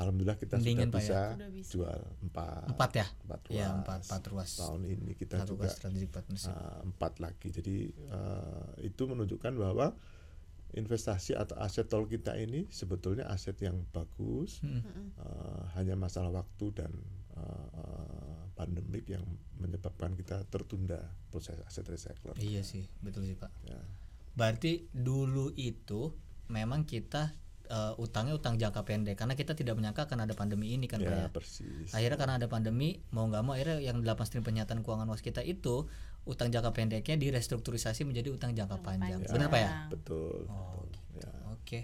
alhamdulillah 0.00 0.34
kita 0.34 0.56
Mendingan, 0.56 0.88
sudah 0.88 0.96
ya. 0.96 1.04
bisa, 1.04 1.20
Sudah 1.30 1.50
bisa. 1.52 1.70
jual 1.70 2.00
empat 2.22 2.64
Empat 2.66 2.90
ya? 2.96 3.06
empat 3.20 3.40
Ya, 3.46 3.66
ruas. 3.68 3.78
empat, 3.78 4.00
empat 4.02 4.22
ruas. 4.26 4.50
tahun 4.56 4.82
ini 4.86 5.12
kita 5.14 5.36
Lakukan 5.38 5.50
juga 5.50 5.68
uh, 6.48 6.78
empat 6.82 7.12
lagi 7.18 7.48
jadi 7.52 7.76
uh, 8.08 8.68
itu 8.80 9.02
menunjukkan 9.04 9.52
bahwa 9.54 9.92
investasi 10.70 11.34
atau 11.34 11.58
aset 11.58 11.84
tol 11.84 12.06
kita 12.06 12.32
ini 12.34 12.70
sebetulnya 12.70 13.26
aset 13.26 13.58
yang 13.58 13.82
bagus 13.90 14.62
Hmm. 14.62 14.80
uh, 15.18 15.66
hanya 15.74 15.94
masalah 15.94 16.30
waktu 16.30 16.70
dan 16.72 16.92
uh, 17.34 17.68
uh, 17.74 18.42
pandemik 18.54 19.02
yang 19.04 19.26
menyebabkan 19.56 20.14
kita 20.14 20.46
tertunda 20.46 21.02
proses 21.28 21.58
aset 21.60 21.82
recycler 21.84 22.38
Iya 22.38 22.62
sih, 22.62 22.86
betul 23.00 23.26
sih 23.26 23.34
Pak. 23.34 23.50
ya. 23.66 23.82
Berarti 24.30 24.86
dulu 24.90 25.50
itu 25.52 26.14
memang 26.46 26.86
kita 26.86 27.34
eh, 27.70 27.92
utangnya 27.96 28.34
utang 28.34 28.58
jangka 28.58 28.82
pendek 28.82 29.14
karena 29.14 29.32
kita 29.32 29.54
tidak 29.54 29.78
menyangka 29.78 30.04
akan 30.04 30.26
ada 30.26 30.34
pandemi 30.34 30.74
ini 30.74 30.84
kan 30.84 30.98
Pak 30.98 31.06
ya 31.06 31.16
ya. 31.16 31.28
persis 31.30 31.88
Akhirnya 31.94 32.18
karena 32.18 32.34
ada 32.36 32.50
pandemi 32.50 32.98
mau 33.10 33.24
nggak 33.24 33.40
mau 33.40 33.54
akhirnya 33.54 33.78
yang 33.78 34.02
8 34.02 34.26
stream 34.26 34.42
penyihatan 34.42 34.82
keuangan 34.82 35.06
was 35.06 35.22
kita 35.22 35.40
itu 35.40 35.86
utang 36.26 36.50
jangka 36.50 36.74
pendeknya 36.74 37.16
direstrukturisasi 37.16 38.04
menjadi 38.04 38.28
utang 38.28 38.52
jangka 38.52 38.82
panjang. 38.82 39.22
panjang. 39.22 39.32
Benar 39.32 39.48
Pak 39.48 39.60
ya? 39.60 39.70
betul, 39.88 40.44
Oh, 40.46 40.84
betul. 40.84 41.22
ya. 41.22 41.30
Oke. 41.54 41.78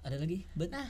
Ada 0.00 0.16
lagi? 0.16 0.46
Bet? 0.54 0.70
Nah, 0.70 0.88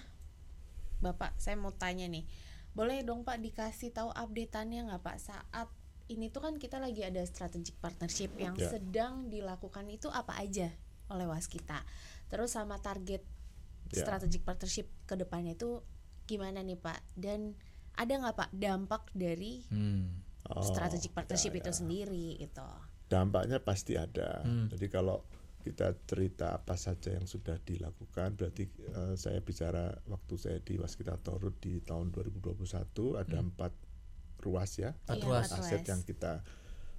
Bapak, 0.99 1.35
saya 1.37 1.55
mau 1.55 1.71
tanya 1.71 2.07
nih. 2.07 2.27
Boleh 2.75 3.03
dong 3.03 3.23
Pak 3.23 3.39
dikasih 3.39 3.91
tahu 3.91 4.11
updateannya 4.13 4.87
nggak 4.87 5.03
Pak 5.03 5.19
saat 5.19 5.69
ini 6.07 6.31
tuh 6.31 6.41
kan 6.41 6.57
kita 6.57 6.79
lagi 6.79 7.03
ada 7.03 7.21
strategic 7.23 7.75
partnership 7.79 8.33
yang 8.37 8.55
Ya. 8.55 8.71
sedang 8.71 9.29
dilakukan 9.29 9.85
itu 9.89 10.09
apa 10.09 10.39
aja 10.39 10.71
oleh 11.09 11.27
Waskita. 11.27 11.83
Terus 12.29 12.55
sama 12.55 12.79
target 12.79 13.21
Ya. 13.91 14.03
strategic 14.03 14.43
partnership 14.43 14.87
ke 15.05 15.15
depannya 15.15 15.53
itu 15.53 15.81
gimana 16.25 16.61
nih 16.61 16.77
Pak? 16.77 17.01
Dan 17.15 17.57
ada 17.93 18.13
nggak 18.13 18.37
Pak 18.37 18.51
dampak 18.53 19.03
dari 19.13 19.65
Hmm. 19.67 20.23
Oh, 20.49 20.63
strategic 20.63 21.13
partnership 21.13 21.53
ya, 21.53 21.61
itu 21.61 21.71
ya. 21.71 21.77
sendiri 21.77 22.27
gitu? 22.39 22.69
dampaknya 23.07 23.57
pasti 23.59 23.97
ada. 23.97 24.45
Hmm. 24.45 24.69
Jadi 24.69 24.87
kalau 24.87 25.25
kita 25.59 25.97
cerita 26.05 26.53
apa 26.55 26.77
saja 26.77 27.09
yang 27.11 27.25
sudah 27.25 27.57
dilakukan, 27.59 28.37
berarti 28.37 28.65
eh, 28.69 29.15
saya 29.15 29.41
bicara 29.41 29.89
waktu 30.05 30.35
saya 30.37 30.59
di 30.59 30.77
Waskita 30.77 31.17
Torut 31.19 31.57
di 31.57 31.81
tahun 31.81 32.13
2021 32.13 32.61
ada 33.17 33.39
empat 33.39 33.73
ruas 34.39 34.71
ya, 34.77 34.93
Empat 34.95 35.17
Iya, 35.17 35.25
ruas. 35.25 35.45
empat 35.47 35.59
aset 35.59 35.73
ruas. 35.75 35.89
yang 35.89 36.01
kita 36.03 36.33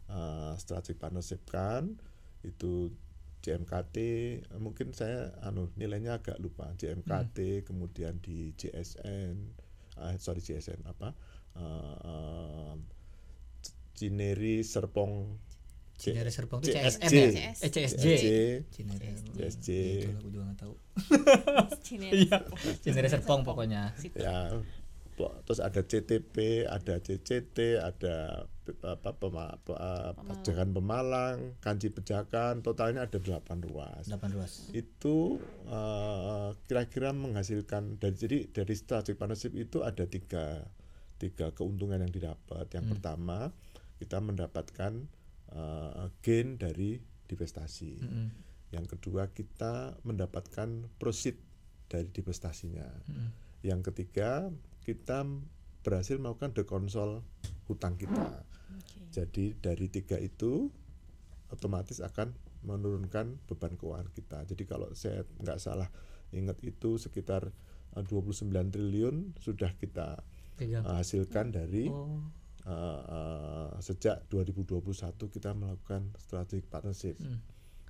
uh, 0.08 0.54
strategic 0.56 0.98
partnershipkan 0.98 1.96
itu 2.42 2.90
JMKT 3.40 3.96
eh, 3.98 4.60
mungkin 4.60 4.92
saya 4.92 5.32
anu 5.42 5.72
nilainya 5.76 6.20
agak 6.20 6.38
lupa 6.38 6.72
JMKT 6.76 7.64
kemudian 7.64 8.20
di 8.20 8.52
JSN 8.54 9.36
ah, 9.98 10.16
sorry 10.20 10.40
JSN 10.40 10.84
apa 10.84 11.16
uh, 11.56 11.96
uh, 12.04 12.74
Cineri 13.96 14.64
Serpong 14.64 15.36
C- 16.00 16.16
Cinere 16.16 16.32
Serpong 16.32 16.64
itu 16.64 16.72
CSJ. 16.72 17.04
CSM 17.04 17.12
ya? 17.36 17.52
Eh 17.60 17.70
CSJ. 17.70 18.00
CSJ. 18.00 18.28
Cinere. 18.72 19.08
CSJ. 19.36 19.68
Itulah 20.00 20.22
gue 20.24 20.32
juga 20.32 20.44
nggak 20.48 20.60
tahu. 20.64 20.74
Cinere 21.84 22.16
Iya. 22.24 23.10
Serpong. 23.12 23.44
Pokoknya. 23.44 23.92
Ya 24.16 24.56
terus 25.44 25.60
ada 25.60 25.84
CTP 25.84 26.64
ada 26.64 26.96
CCT 27.04 27.82
ada 27.84 28.48
apa 28.86 29.12
pema, 29.18 29.58
uh, 29.66 30.14
Pemalang 30.46 31.58
Kanci 31.58 31.90
Pejakan 31.90 32.62
totalnya 32.62 33.10
ada 33.10 33.18
8 33.18 33.66
ruas 33.66 34.06
8 34.06 34.36
ruas. 34.38 34.70
itu 34.72 35.42
uh, 35.68 36.54
kira-kira 36.70 37.12
menghasilkan 37.12 37.98
dari 37.98 38.16
jadi 38.16 38.38
dari 38.54 38.74
strategic 38.78 39.18
partnership 39.18 39.58
itu 39.58 39.82
ada 39.82 40.06
tiga 40.06 40.64
tiga 41.20 41.52
keuntungan 41.52 42.00
yang 42.00 42.14
didapat 42.14 42.70
yang 42.72 42.86
pertama 42.88 43.52
kita 44.00 44.24
mendapatkan 44.24 45.10
uh, 45.52 46.08
gain 46.24 46.56
dari 46.56 47.02
divestasi 47.28 48.00
Mm-mm. 48.00 48.28
yang 48.72 48.86
kedua 48.88 49.28
kita 49.34 50.00
mendapatkan 50.08 50.88
proceed 51.02 51.36
dari 51.90 52.08
divestasinya 52.08 52.88
Mm-mm. 53.10 53.30
yang 53.66 53.84
ketiga 53.84 54.48
kita 54.90 55.22
berhasil 55.80 56.18
melakukan 56.18 56.58
dekonsol 56.58 57.22
hutang 57.70 57.94
kita 57.96 58.42
Oke. 58.74 59.14
jadi 59.14 59.46
dari 59.62 59.86
tiga 59.88 60.18
itu 60.18 60.74
otomatis 61.50 62.02
akan 62.02 62.34
menurunkan 62.60 63.40
beban 63.48 63.74
keuangan 63.80 64.12
kita. 64.12 64.44
Jadi 64.44 64.64
kalau 64.68 64.92
saya 64.92 65.24
nggak 65.40 65.58
salah 65.58 65.88
ingat 66.30 66.60
itu 66.62 67.00
sekitar 67.00 67.50
eh, 67.96 68.04
29 68.06 68.52
triliun 68.70 69.34
sudah 69.40 69.72
kita 69.80 70.20
eh, 70.60 70.76
hasilkan 70.76 71.56
dari 71.56 71.88
Oh. 71.90 72.20
eh, 72.68 73.02
eh, 73.02 73.70
sejak 73.80 74.28
2021 74.30 74.84
kita 75.32 75.56
melakukan 75.56 76.12
strategic 76.20 76.68
partnership. 76.68 77.16
Hmm. 77.18 77.40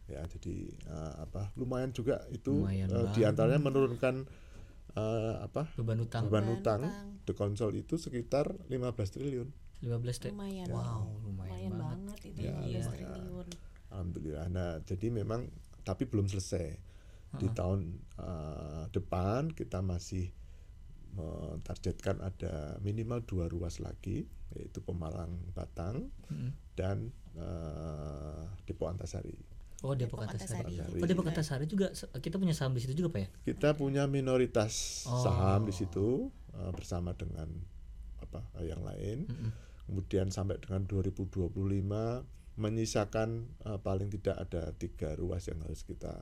Ya, 0.06 0.22
jadi 0.26 0.56
eh, 0.70 1.14
apa 1.26 1.50
lumayan 1.58 1.90
juga 1.92 2.24
itu 2.30 2.64
Lumayan 2.64 2.88
eh, 2.88 3.10
di 3.12 3.26
banget. 3.26 3.30
antaranya 3.34 3.62
menurunkan 3.62 4.16
eh, 4.94 5.36
apa 5.40 5.70
Beban 5.76 6.00
utang 6.00 6.28
beban 6.28 6.44
Beban 6.44 6.56
utang 6.56 6.82
utang. 6.84 7.08
dekonsol 7.26 7.72
itu 7.76 7.96
sekitar 7.96 8.58
15 8.68 8.96
triliun. 9.10 9.50
15 9.80 10.20
T. 10.20 10.26
Lumayan. 10.30 10.68
Wow, 10.68 11.24
lumayan, 11.24 11.72
Lumayan 11.72 11.72
banget. 11.72 11.80
banget 11.80 12.20
itu 12.26 12.40
Ya, 12.44 12.56
15 12.60 12.68
iya. 12.68 12.84
triliun. 12.90 13.48
Alhamdulillah. 13.90 14.46
Nah, 14.50 14.72
jadi 14.84 15.08
memang 15.10 15.42
tapi 15.82 16.04
belum 16.04 16.26
selesai. 16.26 16.78
Di 17.32 17.48
tahun 17.50 17.80
eh, 18.18 18.86
depan 18.90 19.54
kita 19.54 19.80
masih 19.80 20.34
mentargetkan 21.10 22.20
ada 22.20 22.54
minimal 22.80 23.22
dua 23.22 23.46
ruas 23.46 23.78
lagi, 23.78 24.26
yaitu 24.54 24.82
Pemalang 24.82 25.38
Batang 25.54 26.10
Mm-mm. 26.28 26.52
dan 26.74 27.10
eh, 27.38 28.44
Depo 28.66 28.86
Antasari. 28.86 29.34
Oh, 29.82 29.96
Depok 29.96 30.20
Depok 30.20 30.36
Antasari. 30.36 30.76
Antasari. 30.76 31.00
Oh, 31.00 31.08
Depok 31.08 31.28
Antasari 31.28 31.66
juga 31.66 31.88
kita 32.20 32.36
punya 32.36 32.52
saham 32.52 32.76
di 32.76 32.82
situ 32.84 32.94
juga, 32.94 33.16
Pak 33.16 33.20
ya? 33.20 33.28
Kita 33.48 33.70
punya 33.74 34.04
minoritas 34.06 35.06
Oh. 35.08 35.24
saham 35.24 35.64
di 35.64 35.72
situ 35.72 36.28
eh, 36.52 36.72
bersama 36.76 37.16
dengan 37.16 37.48
apa 38.20 38.44
eh, 38.60 38.68
yang 38.68 38.84
lain. 38.84 39.26
Mm-mm. 39.26 39.52
Kemudian 39.86 40.30
sampai 40.30 40.60
dengan 40.60 40.84
2025 40.84 41.56
menyisakan 42.56 43.30
eh, 43.64 43.80
paling 43.80 44.12
tidak 44.12 44.36
ada 44.38 44.76
tiga 44.76 45.16
ruas 45.16 45.48
yang 45.48 45.64
harus 45.64 45.82
kita 45.82 46.20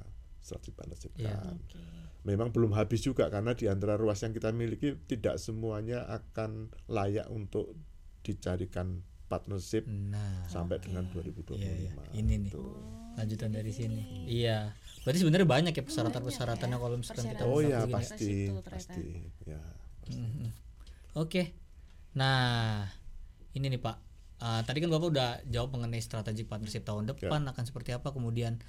Iya. 1.18 1.34
kan. 1.34 1.58
Oke. 1.58 1.80
Memang 2.24 2.52
belum 2.52 2.72
habis 2.72 3.02
juga 3.02 3.28
karena 3.28 3.52
di 3.52 3.66
antara 3.66 3.96
ruas 3.96 4.20
yang 4.20 4.32
kita 4.32 4.52
miliki 4.52 4.96
tidak 5.08 5.40
semuanya 5.40 6.04
akan 6.06 6.70
layak 6.86 7.28
untuk 7.28 7.74
dicarikan 8.22 9.02
partnership 9.28 9.84
Nah, 9.86 10.48
sampai 10.48 10.80
dengan 10.80 11.06
2025. 11.08 11.56
iya, 11.56 11.72
iya. 11.78 11.92
Ini 12.14 12.34
nih. 12.48 12.52
Tuh. 12.52 12.96
lanjutan 13.18 13.50
dari 13.50 13.74
sini. 13.74 14.30
Iya. 14.30 14.78
Berarti 15.02 15.26
sebenarnya 15.26 15.50
banyak 15.50 15.74
ya 15.74 15.82
persyaratan-persyaratannya 15.82 16.78
kalau 16.78 16.96
misalkan 16.96 17.26
kita. 17.28 17.44
Oh 17.44 17.58
mau 17.58 17.60
ya 17.60 17.82
begini. 17.82 17.94
pasti 17.98 18.30
Itu 18.46 18.62
ternyata. 18.62 18.72
pasti 18.78 19.06
ya. 19.44 19.62
pasti. 20.00 20.22
Mhm. 20.22 20.48
Oke. 21.18 21.42
Nah, 22.14 22.86
ini 23.52 23.66
nih 23.68 23.82
Pak. 23.82 23.98
Ah, 24.38 24.62
tadi 24.62 24.86
kan 24.86 24.94
Bapak 24.94 25.10
udah 25.10 25.30
jawab 25.50 25.74
mengenai 25.74 25.98
strategi 25.98 26.46
partnership 26.46 26.86
tahun 26.86 27.10
depan 27.10 27.42
akan 27.42 27.64
seperti 27.66 27.90
apa, 27.92 28.14
kemudian 28.14 28.62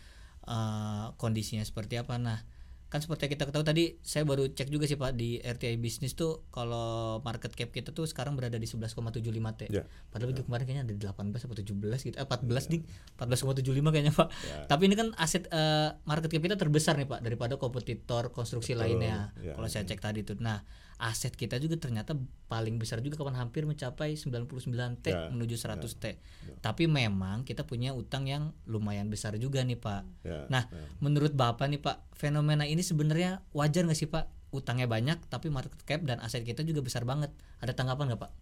ah, 0.43 1.13
kondisinya 1.21 1.61
seperti 1.61 2.01
apa. 2.01 2.17
Nah, 2.17 2.41
kan 2.89 3.05
seperti 3.05 3.29
yang 3.29 3.33
kita 3.37 3.45
ketahui 3.53 3.67
tadi 3.69 3.85
saya 4.01 4.25
baru 4.25 4.49
cek 4.49 4.73
juga 4.73 4.89
sih 4.89 4.97
Pak 4.97 5.13
di 5.13 5.37
RTI 5.45 5.77
bisnis 5.77 6.17
tuh 6.17 6.49
kalau 6.49 7.21
market 7.21 7.53
cap 7.53 7.69
kita 7.69 7.93
tuh 7.93 8.09
sekarang 8.09 8.33
berada 8.33 8.57
di 8.57 8.65
11,75 8.65 9.21
T. 9.61 9.63
Ya. 9.69 9.85
Padahal 10.09 10.33
minggu 10.33 10.49
kemarin 10.49 10.65
kayaknya 10.65 10.85
ada 10.89 10.95
di 10.97 11.01
18 11.05 11.45
atau 11.45 11.57
17 11.57 12.09
gitu. 12.09 12.17
Eh 12.17 12.25
14 12.25 12.73
nih. 12.73 12.81
14,75 13.21 13.93
kayaknya, 13.93 14.13
Pak. 14.17 14.29
Tapi 14.73 14.83
ini 14.89 14.95
kan 14.97 15.09
aset 15.21 15.45
eh, 15.53 15.93
market 16.09 16.33
cap 16.33 16.43
kita 16.49 16.57
terbesar 16.57 16.97
nih, 16.97 17.05
Pak, 17.05 17.21
daripada 17.21 17.61
kompetitor 17.61 18.33
konstruksi 18.33 18.73
lainnya. 18.73 19.37
ya. 19.37 19.53
Kalau 19.53 19.69
saya 19.69 19.85
cek 19.85 20.01
tadi 20.01 20.25
tuh. 20.25 20.41
Nah, 20.41 20.65
aset 20.99 21.31
kita 21.31 21.63
juga 21.63 21.79
ternyata 21.79 22.19
paling 22.51 22.75
besar 22.75 22.99
juga 22.99 23.23
kapan 23.23 23.39
hampir 23.39 23.63
mencapai 23.63 24.19
99 24.19 24.99
T 24.99 25.07
Ya, 25.15 25.31
menuju 25.31 25.55
100 25.55 25.87
T. 25.95 26.19
Tapi 26.59 26.91
memang 26.91 27.47
kita 27.47 27.63
punya 27.63 27.95
utang 27.95 28.27
yang 28.27 28.51
lumayan 28.67 29.07
besar 29.07 29.39
juga 29.39 29.63
nih, 29.63 29.79
Pak. 29.79 30.03
Ya, 30.27 30.51
Nah, 30.51 30.67
menurut 30.99 31.39
Bapak 31.39 31.71
nih 31.71 31.79
Pak, 31.79 32.19
fenomena 32.19 32.67
ini 32.67 32.83
sebenarnya 32.83 33.47
wajar 33.55 33.87
nggak 33.87 33.99
sih 33.99 34.11
Pak? 34.11 34.27
Utangnya 34.51 34.91
banyak 34.91 35.23
tapi 35.31 35.55
market 35.55 35.79
cap 35.87 36.03
dan 36.03 36.19
aset 36.19 36.43
kita 36.43 36.67
juga 36.67 36.83
besar 36.83 37.07
banget. 37.07 37.31
Ada 37.63 37.79
tanggapan 37.79 38.11
nggak 38.11 38.23
Pak? 38.27 38.33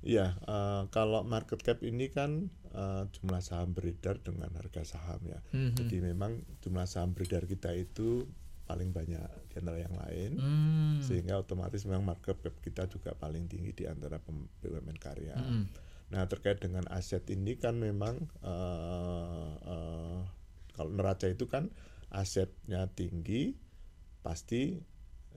Iya, 0.00 0.32
eh, 0.48 0.82
kalau 0.90 1.22
market 1.22 1.60
cap 1.62 1.84
ini 1.86 2.10
kan 2.10 2.50
eh, 2.70 3.02
jumlah 3.18 3.42
saham 3.42 3.74
beredar 3.74 4.22
dengan 4.22 4.50
harga 4.54 4.82
saham 4.86 5.20
ya. 5.26 5.42
Mhm. 5.50 5.74
Jadi 5.74 5.96
memang 6.02 6.40
jumlah 6.62 6.86
saham 6.86 7.12
beredar 7.14 7.44
kita 7.46 7.74
itu 7.74 8.30
paling 8.70 8.94
banyak 8.94 9.26
di 9.50 9.54
antara 9.58 9.82
yang 9.82 9.96
lain, 9.98 10.30
Hmm. 10.38 11.02
sehingga 11.02 11.42
otomatis 11.42 11.82
memang 11.82 12.06
market 12.14 12.38
cap 12.38 12.54
kita 12.62 12.86
juga 12.86 13.18
paling 13.18 13.50
tinggi 13.50 13.74
di 13.74 13.84
antara 13.90 14.22
BUMN 14.22 14.94
karya. 15.02 15.34
Mhm. 15.34 15.64
Nah 16.14 16.22
terkait 16.30 16.62
dengan 16.62 16.86
aset 16.86 17.26
ini 17.34 17.58
kan 17.58 17.74
memang 17.82 18.30
eh, 18.46 19.52
eh, 19.66 20.18
kalau 20.78 20.90
neraca 20.94 21.26
itu 21.26 21.50
kan 21.50 21.74
asetnya 22.14 22.86
tinggi, 22.94 23.58
pasti 24.22 24.78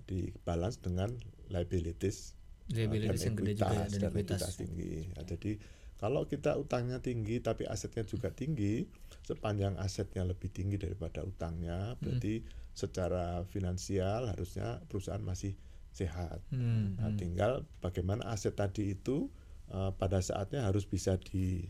dibalance 0.05 0.77
dengan 0.77 1.09
liabilities 1.49 2.37
Liabilities 2.71 3.27
yang 3.27 3.35
gede 3.35 3.53
juga 3.59 3.75
ya, 3.75 3.85
dan 3.91 3.99
dan 3.99 4.11
ekuitas. 4.15 4.55
tinggi. 4.55 4.93
Nah, 5.11 5.23
jadi 5.27 5.51
kalau 5.99 6.27
kita 6.27 6.55
utangnya 6.59 6.99
tinggi 6.99 7.39
tapi 7.43 7.67
asetnya 7.67 8.03
juga 8.07 8.31
tinggi, 8.31 8.87
sepanjang 9.23 9.79
asetnya 9.79 10.23
lebih 10.27 10.51
tinggi 10.51 10.79
daripada 10.79 11.23
utangnya, 11.23 11.95
berarti 11.99 12.43
secara 12.73 13.45
finansial 13.47 14.27
harusnya 14.31 14.81
perusahaan 14.89 15.21
masih 15.21 15.55
sehat. 15.93 16.41
Hmm. 16.49 16.97
Nah, 16.97 17.13
tinggal 17.15 17.63
bagaimana 17.79 18.25
aset 18.33 18.57
tadi 18.57 18.97
itu 18.97 19.29
eh, 19.71 19.91
pada 19.95 20.19
saatnya 20.19 20.65
harus 20.67 20.83
bisa 20.83 21.15
di 21.19 21.67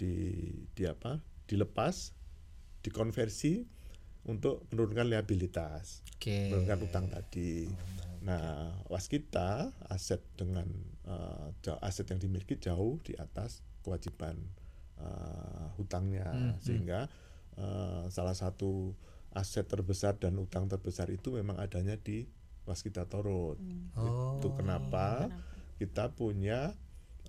di 0.00 0.14
di 0.72 0.84
apa? 0.88 1.20
dilepas, 1.50 2.14
dikonversi 2.86 3.66
untuk 4.30 4.62
menurunkan 4.70 5.10
liabilitas 5.10 6.06
Oke. 6.14 6.46
menurunkan 6.46 6.78
utang 6.86 7.06
tadi. 7.10 7.66
Nah, 8.20 8.76
waskita 8.92 9.72
aset 9.88 10.20
dengan 10.36 10.68
jauh- 11.64 11.80
aset 11.80 12.04
yang 12.12 12.20
dimiliki 12.20 12.60
jauh 12.60 13.00
di 13.00 13.16
atas 13.16 13.64
kewajiban 13.80 14.36
eh, 15.00 15.66
hutangnya, 15.80 16.28
sehingga 16.60 17.08
eh, 17.56 18.04
salah 18.12 18.36
satu 18.36 18.92
aset 19.32 19.64
terbesar 19.64 20.20
dan 20.20 20.36
utang 20.36 20.68
terbesar 20.68 21.08
itu 21.08 21.32
memang 21.32 21.56
adanya 21.56 21.96
di 21.96 22.28
waskita 22.68 23.08
torut. 23.08 23.56
Oh. 23.96 24.36
Itu 24.36 24.52
kenapa? 24.52 25.32
Kita 25.80 26.12
punya 26.12 26.76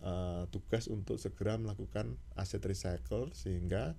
eh, 0.04 0.44
tugas 0.52 0.92
untuk 0.92 1.16
segera 1.16 1.56
melakukan 1.56 2.20
aset 2.36 2.60
recycle 2.68 3.32
sehingga 3.32 3.96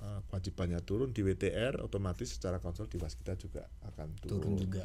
eh, 0.00 0.20
kewajibannya 0.28 0.80
turun 0.82 1.12
di 1.12 1.20
WTR 1.20 1.80
otomatis 1.80 2.32
secara 2.32 2.58
konsol 2.58 2.88
di 2.88 2.96
waskita 2.96 3.36
juga 3.36 3.68
akan 3.84 4.08
Turun 4.20 4.56
juga. 4.56 4.84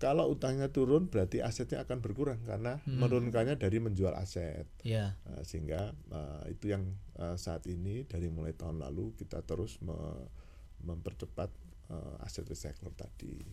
kalau 0.00 0.32
utangnya 0.32 0.72
turun 0.72 1.12
berarti 1.12 1.44
asetnya 1.44 1.84
akan 1.84 2.00
berkurang 2.00 2.40
karena 2.48 2.80
menurunkannya 2.88 3.60
dari 3.60 3.78
menjual 3.78 4.16
aset. 4.16 4.64
Iya. 4.80 5.12
Nah, 5.28 5.44
sehingga 5.44 5.92
uh, 6.08 6.44
itu 6.48 6.72
yang 6.72 6.88
uh, 7.20 7.36
saat 7.36 7.68
ini 7.68 8.08
dari 8.08 8.32
mulai 8.32 8.56
tahun 8.56 8.80
lalu 8.80 9.12
kita 9.20 9.44
terus 9.44 9.76
me- 9.84 10.24
mempercepat 10.80 11.52
uh, 11.92 12.16
aset 12.24 12.48
recycler 12.48 12.96
tadi. 12.96 13.44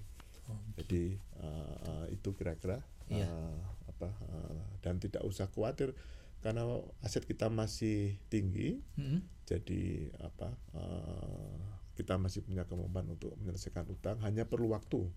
Jadi 0.80 1.20
uh, 1.44 1.76
uh, 1.84 2.06
itu 2.08 2.32
kira-kira 2.32 2.80
uh, 3.28 3.60
apa 3.92 4.08
uh, 4.32 4.64
dan 4.80 4.96
tidak 4.96 5.28
usah 5.28 5.52
khawatir 5.52 5.92
karena 6.39 6.63
aset 7.02 7.26
kita 7.26 7.50
masih 7.50 8.17
tinggi. 8.28 8.80
Mhm. 8.95 9.19
Jadi 9.47 10.12
apa 10.19 10.52
uh, 10.76 11.56
kita 11.95 12.19
masih 12.19 12.43
punya 12.43 12.67
kemampuan 12.67 13.08
untuk 13.10 13.32
menyelesaikan 13.39 13.88
utang 13.88 14.19
hanya 14.21 14.45
perlu 14.45 14.69
waktu 14.69 15.08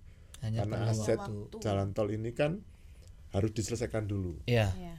Hanya 0.41 0.65
karena 0.65 0.77
perlu 0.81 0.91
aset 0.95 1.19
waktu. 1.21 1.59
jalan 1.61 1.91
tol 1.93 2.09
ini 2.09 2.31
kan 2.33 2.63
harus 3.35 3.51
diselesaikan 3.53 4.07
dulu 4.09 4.39
Iya. 4.47 4.71
Ya. 4.79 4.97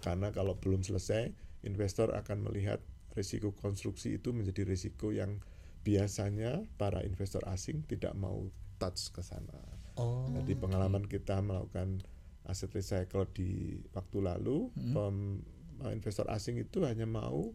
karena 0.00 0.30
kalau 0.30 0.56
belum 0.56 0.80
selesai 0.80 1.34
investor 1.66 2.14
akan 2.14 2.46
melihat 2.48 2.78
risiko 3.12 3.52
konstruksi 3.52 4.16
itu 4.16 4.30
menjadi 4.30 4.64
risiko 4.64 5.10
yang 5.10 5.42
biasanya 5.82 6.64
para 6.80 7.02
investor 7.04 7.44
asing 7.50 7.84
tidak 7.84 8.16
mau 8.16 8.48
touch 8.80 9.12
ke 9.12 9.20
sana. 9.20 9.60
Oh. 10.00 10.24
Jadi 10.32 10.56
pengalaman 10.56 11.04
kita 11.04 11.38
melakukan 11.38 12.00
aset 12.44 12.70
recycle 12.70 13.24
di 13.28 13.50
waktu 13.90 14.18
lalu, 14.20 14.68
pem- 14.90 15.40
investor 15.86 16.28
asing 16.28 16.56
itu 16.56 16.80
hanya 16.82 17.04
mau 17.04 17.52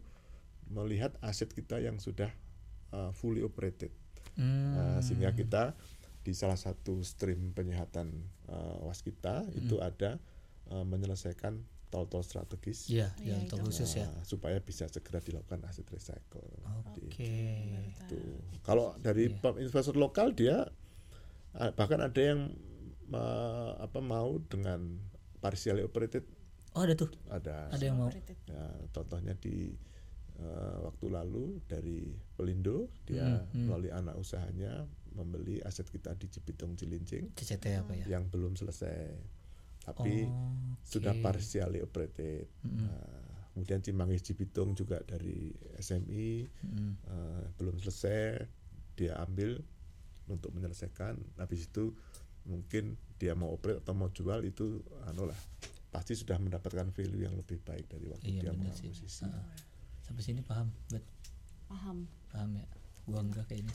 melihat 0.66 1.14
aset 1.20 1.48
kita 1.48 1.78
yang 1.78 1.96
sudah 1.96 2.30
uh, 2.90 3.10
fully 3.10 3.40
operated. 3.40 3.90
Hmm. 4.34 4.74
Nah, 4.74 4.98
sehingga 5.00 5.30
kita 5.32 5.74
di 6.20 6.30
salah 6.30 6.54
satu 6.54 7.00
stream 7.00 7.50
penyehatan 7.50 8.12
uh, 8.46 8.76
waskita 8.84 9.42
itu 9.52 9.80
ada 9.80 10.20
uh, 10.68 10.84
menyelesaikan 10.84 11.58
tol-tol 11.90 12.22
strategis 12.22 12.86
Iya, 12.86 13.10
Iya, 13.18 13.34
jalan 13.34 13.42
tol 13.46 13.58
itu. 13.58 13.66
khusus 13.66 13.90
ya. 13.96 14.06
uh, 14.06 14.22
supaya 14.22 14.60
bisa 14.60 14.86
segera 14.86 15.18
dilakukan 15.18 15.64
aset 15.64 15.86
recycle. 15.86 16.46
Oke. 16.86 17.26
itu. 17.90 18.20
Kalau 18.62 18.94
dari 18.96 19.26
Iya. 19.26 19.42
pe- 19.42 19.58
investor 19.58 19.96
lokal 19.96 20.30
dia 20.30 20.70
uh, 21.52 21.70
bahkan 21.74 21.98
ada 21.98 22.20
yang 22.20 22.54
uh, 23.12 23.78
apa 23.78 23.98
mau 23.98 24.38
dengan 24.42 24.98
partially 25.38 25.82
operated 25.82 26.24
Oh, 26.70 26.86
ada 26.86 26.94
tuh. 26.94 27.10
ada. 27.26 27.66
Ada 27.68 27.82
yang 27.82 27.98
mau. 27.98 28.06
Operated. 28.06 28.38
Ya, 28.46 28.62
contohnya 28.90 29.34
di 29.34 29.74
uh, 30.38 30.86
waktu 30.86 31.06
lalu 31.08 31.58
dari 31.64 32.06
Pelindo 32.32 32.86
dia 33.02 33.26
Hmm, 33.26 33.50
hmm. 33.50 33.66
melalui 33.66 33.90
anak 33.90 34.14
usahanya 34.14 34.86
membeli 35.10 35.58
aset 35.60 35.84
kita 35.84 36.14
di 36.14 36.30
Cibitung 36.30 36.78
Cilincing 36.78 37.34
CCT 37.34 37.64
apa 37.76 37.92
ya? 37.92 38.06
yang 38.08 38.30
belum 38.30 38.54
selesai 38.54 39.10
tapi 39.82 40.22
Oh, 40.22 40.78
sudah 40.80 41.10
oke. 41.10 41.20
partially 41.20 41.82
operated. 41.82 42.46
Nah, 42.62 43.02
kemudian 43.50 43.82
Cimanggis 43.82 44.22
Cibitung 44.22 44.70
juga 44.72 45.02
dari 45.02 45.50
SMI 45.74 46.46
Mm. 46.62 46.92
uh, 47.02 47.44
belum 47.56 47.74
selesai 47.76 48.46
dia 48.94 49.18
ambil 49.18 49.58
untuk 50.24 50.54
menyelesaikan 50.54 51.18
habis 51.34 51.66
itu 51.66 51.90
mungkin 52.50 52.84
dia 53.14 53.32
mau 53.32 53.48
operate 53.48 53.78
atau 53.78 53.94
mau 53.94 54.08
jual 54.08 54.42
itu 54.42 54.82
anu 55.04 55.24
lah 55.24 55.38
pasti 55.88 56.12
sudah 56.12 56.34
mendapatkan 56.36 56.90
value 56.90 57.22
yang 57.22 57.34
lebih 57.34 57.58
baik 57.60 57.86
dari 57.86 58.06
waktu 58.06 58.26
Iya, 58.28 58.40
dia 58.40 58.52
benar 58.52 58.70
sih. 58.72 58.90
mengakuisisi. 58.90 59.22
Ah. 59.24 59.42
Sampai 60.00 60.22
sini 60.22 60.40
paham, 60.40 60.70
bet. 60.86 61.02
Paham. 61.66 62.06
Paham 62.28 62.50
ya? 62.54 62.66
Gua 63.02 63.20
enggak 63.20 63.42
kayaknya. 63.44 63.74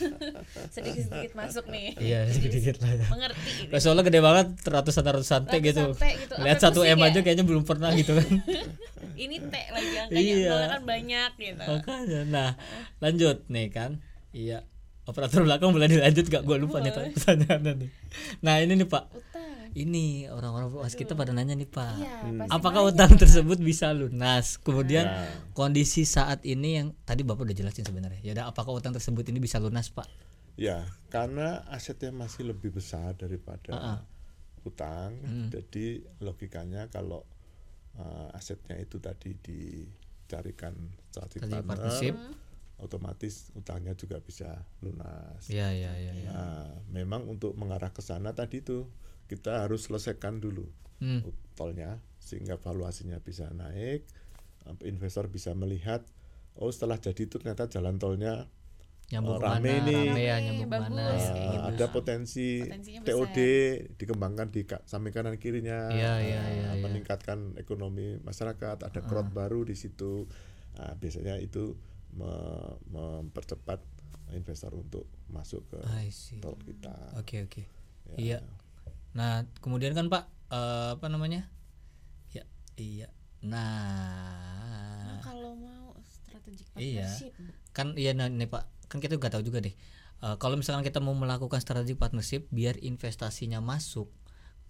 Sedikit-sedikit 0.74 1.32
masuk 1.34 1.68
nih. 1.68 1.92
Iya, 1.96 2.28
sedikit-sedikit 2.28 2.80
lah 2.80 2.92
ya. 2.94 3.04
Mengerti 3.08 3.50
ini. 3.58 3.68
Nah, 3.68 3.78
soalnya 3.78 4.04
gede 4.04 4.20
banget 4.20 4.46
ratusan 4.62 5.04
ratusan 5.04 5.40
T 5.42 5.52
gitu. 5.60 5.84
Ratusan 5.86 6.00
T 6.00 6.04
gitu, 6.18 6.34
Lihat 6.38 6.58
satu 6.58 6.80
M 6.82 6.96
ya. 6.96 7.06
aja 7.06 7.20
kayaknya 7.20 7.44
belum 7.44 7.64
pernah 7.64 7.90
gitu 7.92 8.12
kan. 8.14 8.28
Ini 9.22 9.36
T 9.42 9.54
lagi 9.68 9.94
angkanya 9.98 10.16
Iya. 10.16 10.56
kan 10.70 10.82
banyak 10.82 11.30
gitu. 11.36 11.60
Makanya. 11.62 12.20
Nah, 12.26 12.50
lanjut 12.98 13.44
nih 13.46 13.68
kan. 13.68 13.90
Iya. 14.32 14.64
Operator 15.10 15.42
belakang 15.42 15.74
boleh 15.74 15.90
dilanjut 15.90 16.26
gak 16.26 16.42
gue 16.46 16.56
lupa 16.56 16.78
nih 16.78 16.94
pertanyaannya 16.94 17.72
nih. 17.82 17.90
Nah 18.46 18.54
ini 18.62 18.72
nih 18.78 18.88
pak. 18.88 19.04
Utang. 19.10 19.48
Ini 19.70 20.26
orang-orang 20.34 20.66
waskita 20.82 21.14
pada 21.14 21.30
nanya 21.30 21.54
nih 21.54 21.70
pak. 21.70 21.94
Iya 21.94 22.14
pasti 22.42 22.50
apakah 22.50 22.82
utang 22.90 23.14
tersebut 23.14 23.58
bisa 23.58 23.94
lunas? 23.94 24.58
Kemudian 24.58 25.06
Ya. 25.06 25.26
kondisi 25.54 26.02
saat 26.02 26.42
ini 26.42 26.82
yang 26.82 26.86
tadi 27.06 27.22
bapak 27.22 27.46
udah 27.46 27.54
jelasin 27.54 27.86
sebenarnya. 27.86 28.18
Ya 28.22 28.34
udah 28.34 28.50
apakah 28.50 28.74
utang 28.74 28.90
tersebut 28.90 29.22
ini 29.30 29.38
bisa 29.38 29.62
lunas 29.62 29.86
pak? 29.90 30.10
Ya, 30.58 30.84
karena 31.08 31.62
asetnya 31.70 32.12
masih 32.12 32.50
lebih 32.50 32.74
besar 32.74 33.16
daripada 33.16 34.04
utang, 34.60 35.16
Hmm. 35.24 35.48
jadi 35.48 36.04
logikanya 36.20 36.84
kalau 36.92 37.24
uh, 37.96 38.28
asetnya 38.36 38.76
itu 38.76 39.00
tadi 39.00 39.32
dicarikan 39.40 40.76
partner, 41.16 41.64
partnership. 41.64 42.12
Otomatis 42.80 43.52
utangnya 43.52 43.92
juga 43.92 44.18
bisa 44.18 44.64
lunas. 44.80 45.44
ya 45.46 45.68
ya 45.70 45.92
ya, 45.94 46.12
ya. 46.12 46.30
Nah, 46.30 46.68
memang 46.88 47.24
untuk 47.26 47.54
mengarah 47.54 47.88
ke 47.88 48.00
sana 48.00 48.32
tadi 48.32 48.60
itu 48.60 48.88
kita 49.26 49.62
harus 49.62 49.86
selesaikan 49.86 50.38
dulu 50.38 50.66
Hmm. 50.98 51.24
tolnya 51.54 51.96
sehingga 52.18 52.56
valuasinya 52.56 53.16
bisa 53.18 53.48
naik, 53.50 54.04
uh, 54.64 54.76
investor 54.84 55.28
bisa 55.28 55.54
melihat 55.54 56.04
oh 56.54 56.68
setelah 56.68 56.96
jadi 56.96 57.24
itu 57.24 57.40
ternyata 57.40 57.64
jalan 57.66 57.96
tolnya 57.96 58.44
nyambung 59.08 59.36
Oh, 59.36 59.40
ke 59.40 59.48
mana 59.48 59.58
rame 59.58 59.74
nih. 59.82 60.06
rame 60.06 60.22
ya 60.22 60.36
nyambung 60.38 60.68
bagus, 60.68 60.92
mana 60.92 61.04
Uh, 61.10 61.34
gitu. 61.34 61.66
ada 61.72 61.86
potensi 61.88 62.46
TOD 63.02 63.32
besar. 63.32 63.96
dikembangkan 63.96 64.48
di 64.50 64.62
ka- 64.62 64.84
samping 64.84 65.10
kanan 65.10 65.34
kirinya, 65.34 65.88
Iya, 65.88 66.12
uh, 66.12 66.18
iya, 66.20 66.42
iya, 66.46 66.68
iya. 66.70 66.70
meningkatkan 66.78 67.56
ekonomi 67.56 68.20
masyarakat, 68.20 68.76
ada 68.84 69.00
growth 69.02 69.32
baru 69.32 69.64
di 69.64 69.74
situ. 69.74 70.28
Nah, 70.76 70.94
biasanya 70.94 71.40
itu 71.40 71.74
mempercepat 72.12 73.80
investor 74.30 74.70
untuk 74.74 75.06
masuk 75.26 75.66
ke 75.70 75.78
tol 76.38 76.54
kita. 76.62 76.94
Oke 77.18 77.46
oke. 77.46 77.62
Ya. 78.14 78.16
Iya. 78.18 78.38
Nah 79.14 79.46
kemudian 79.58 79.94
kan 79.94 80.06
Pak 80.06 80.24
eh, 80.50 80.90
apa 80.98 81.06
namanya? 81.10 81.50
Ya 82.30 82.46
iya. 82.78 83.08
Nah 83.40 85.18
Nah, 85.18 85.18
kalau 85.22 85.52
mau 85.58 85.94
strategic 86.06 86.66
Iya. 86.78 87.06
partnership 87.06 87.32
kan 87.70 87.94
iya 87.94 88.10
nah, 88.14 88.26
nih 88.26 88.50
Pak 88.50 88.90
kan 88.90 88.98
kita 88.98 89.14
juga 89.18 89.30
tahu 89.30 89.42
juga 89.46 89.62
deh. 89.62 89.74
Eh, 90.20 90.36
kalau 90.38 90.54
misalkan 90.58 90.82
kita 90.84 90.98
mau 91.02 91.14
melakukan 91.14 91.58
strategic 91.62 91.98
partnership 91.98 92.46
biar 92.50 92.78
investasinya 92.82 93.58
masuk 93.62 94.10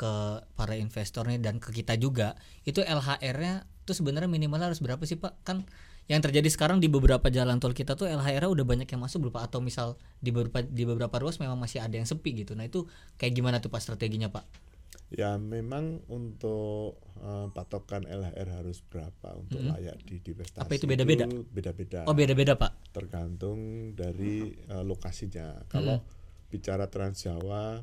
ke 0.00 0.12
para 0.56 0.80
investornya 0.80 1.36
dan 1.36 1.60
ke 1.60 1.76
kita 1.76 1.92
juga 2.00 2.32
itu 2.64 2.80
LHR-nya 2.80 3.68
tuh 3.84 3.92
sebenarnya 3.92 4.32
minimal 4.32 4.72
harus 4.72 4.80
berapa 4.80 5.00
sih 5.04 5.20
Pak? 5.20 5.44
Kan 5.44 5.68
yang 6.10 6.18
terjadi 6.18 6.50
sekarang 6.50 6.82
di 6.82 6.90
beberapa 6.90 7.30
jalan 7.30 7.62
tol 7.62 7.70
kita 7.70 7.94
tuh 7.94 8.10
LHR-nya 8.10 8.50
udah 8.50 8.66
banyak 8.66 8.88
yang 8.90 8.98
masuk 8.98 9.30
berupa 9.30 9.46
atau 9.46 9.62
misal 9.62 9.94
di 10.18 10.34
beberapa 10.34 10.66
di 10.66 10.82
beberapa 10.82 11.16
ruas 11.22 11.38
memang 11.38 11.54
masih 11.54 11.78
ada 11.78 11.94
yang 11.94 12.02
sepi 12.02 12.34
gitu. 12.42 12.58
Nah 12.58 12.66
itu 12.66 12.90
kayak 13.14 13.30
gimana 13.30 13.62
tuh 13.62 13.70
Pak 13.70 13.78
strateginya 13.78 14.26
Pak? 14.26 14.42
Ya 15.14 15.38
memang 15.38 16.02
untuk 16.10 16.98
uh, 17.22 17.46
patokan 17.54 18.10
LHR 18.10 18.58
harus 18.58 18.82
berapa 18.82 19.38
untuk 19.38 19.62
layak 19.62 20.02
di 20.02 20.18
divestasi 20.18 20.66
Apa 20.66 20.74
itu 20.74 20.90
beda-beda? 20.90 21.30
Beda-beda. 21.30 22.02
Oh 22.10 22.14
beda-beda 22.14 22.58
Pak. 22.58 22.90
tergantung 22.90 23.94
dari 23.94 24.50
uh, 24.66 24.82
lokasinya. 24.82 25.62
Kalau 25.70 26.02
bicara 26.50 26.90
Trans 26.90 27.22
Jawa 27.22 27.78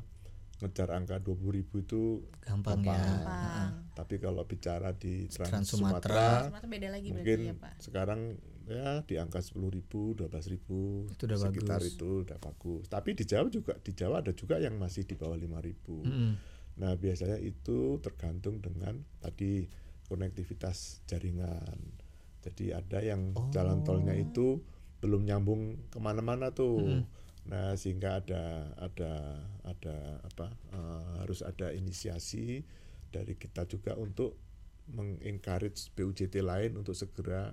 ngejar 0.58 0.90
angka 0.90 1.22
20.000 1.22 1.84
itu 1.86 2.26
Gampang 2.42 2.82
ya. 2.82 2.98
Gampang. 2.98 3.70
Tapi 3.94 4.14
kalau 4.18 4.42
bicara 4.42 4.90
di 4.94 5.30
Trans, 5.30 5.50
Trans 5.50 5.66
Sumatera, 5.70 6.50
Sumatera 6.50 6.66
beda 6.66 6.88
lagi 6.90 7.08
mungkin 7.14 7.38
berarti 7.38 7.50
ya 7.50 7.54
Pak 7.54 7.72
sekarang 7.78 8.20
ya 8.68 9.00
di 9.06 9.14
angka 9.16 9.40
10.000, 9.40 10.18
12.000 10.18 11.14
Itu 11.14 11.22
udah 11.24 11.38
sekitar 11.40 11.80
bagus. 11.80 11.94
itu 11.96 12.10
udah 12.26 12.38
bagus. 12.42 12.84
Tapi 12.90 13.10
di 13.16 13.24
Jawa 13.24 13.48
juga 13.48 13.72
di 13.80 13.92
Jawa 13.96 14.20
ada 14.20 14.32
juga 14.36 14.60
yang 14.60 14.76
masih 14.76 15.08
di 15.08 15.14
bawah 15.16 15.38
5.000. 15.38 15.48
Mm-mm. 16.04 16.30
Nah, 16.78 16.94
biasanya 16.94 17.42
itu 17.42 17.98
tergantung 17.98 18.62
dengan 18.62 19.02
tadi 19.18 19.66
konektivitas 20.06 21.02
jaringan. 21.10 21.78
Jadi 22.38 22.70
ada 22.70 23.02
yang 23.02 23.34
jalan 23.50 23.82
tolnya 23.82 24.14
itu 24.14 24.62
belum 25.02 25.26
nyambung 25.26 25.90
ke 25.90 25.98
mana-mana 25.98 26.54
tuh. 26.54 27.02
Nah, 27.48 27.72
sehingga 27.80 28.20
ada 28.20 28.76
ada 28.76 29.12
ada 29.64 29.96
apa 30.20 30.52
eh, 30.72 31.12
harus 31.24 31.40
ada 31.40 31.72
inisiasi 31.72 32.60
dari 33.08 33.34
kita 33.40 33.64
juga 33.64 33.96
untuk 33.96 34.36
mengencourage 34.88 35.92
BUJT 35.96 36.40
lain 36.44 36.76
untuk 36.76 36.96
segera 36.96 37.52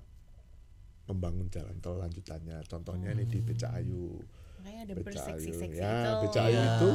membangun 1.07 1.47
jalan 1.47 1.77
tol 1.79 1.99
lanjutannya. 1.99 2.59
Contohnya 2.67 3.13
ini 3.15 3.27
di 3.27 3.39
Becakayu. 3.39 4.19
makanya 4.59 4.81
ada 4.89 4.93
Beca 4.97 5.05
berseksi-seksi 5.13 5.77
Ayu. 5.77 5.85
Ya, 5.85 5.95
itu 6.01 6.15
Beca 6.25 6.41
Ayu 6.41 6.57
Iya. 6.57 6.65
itu 6.65 6.89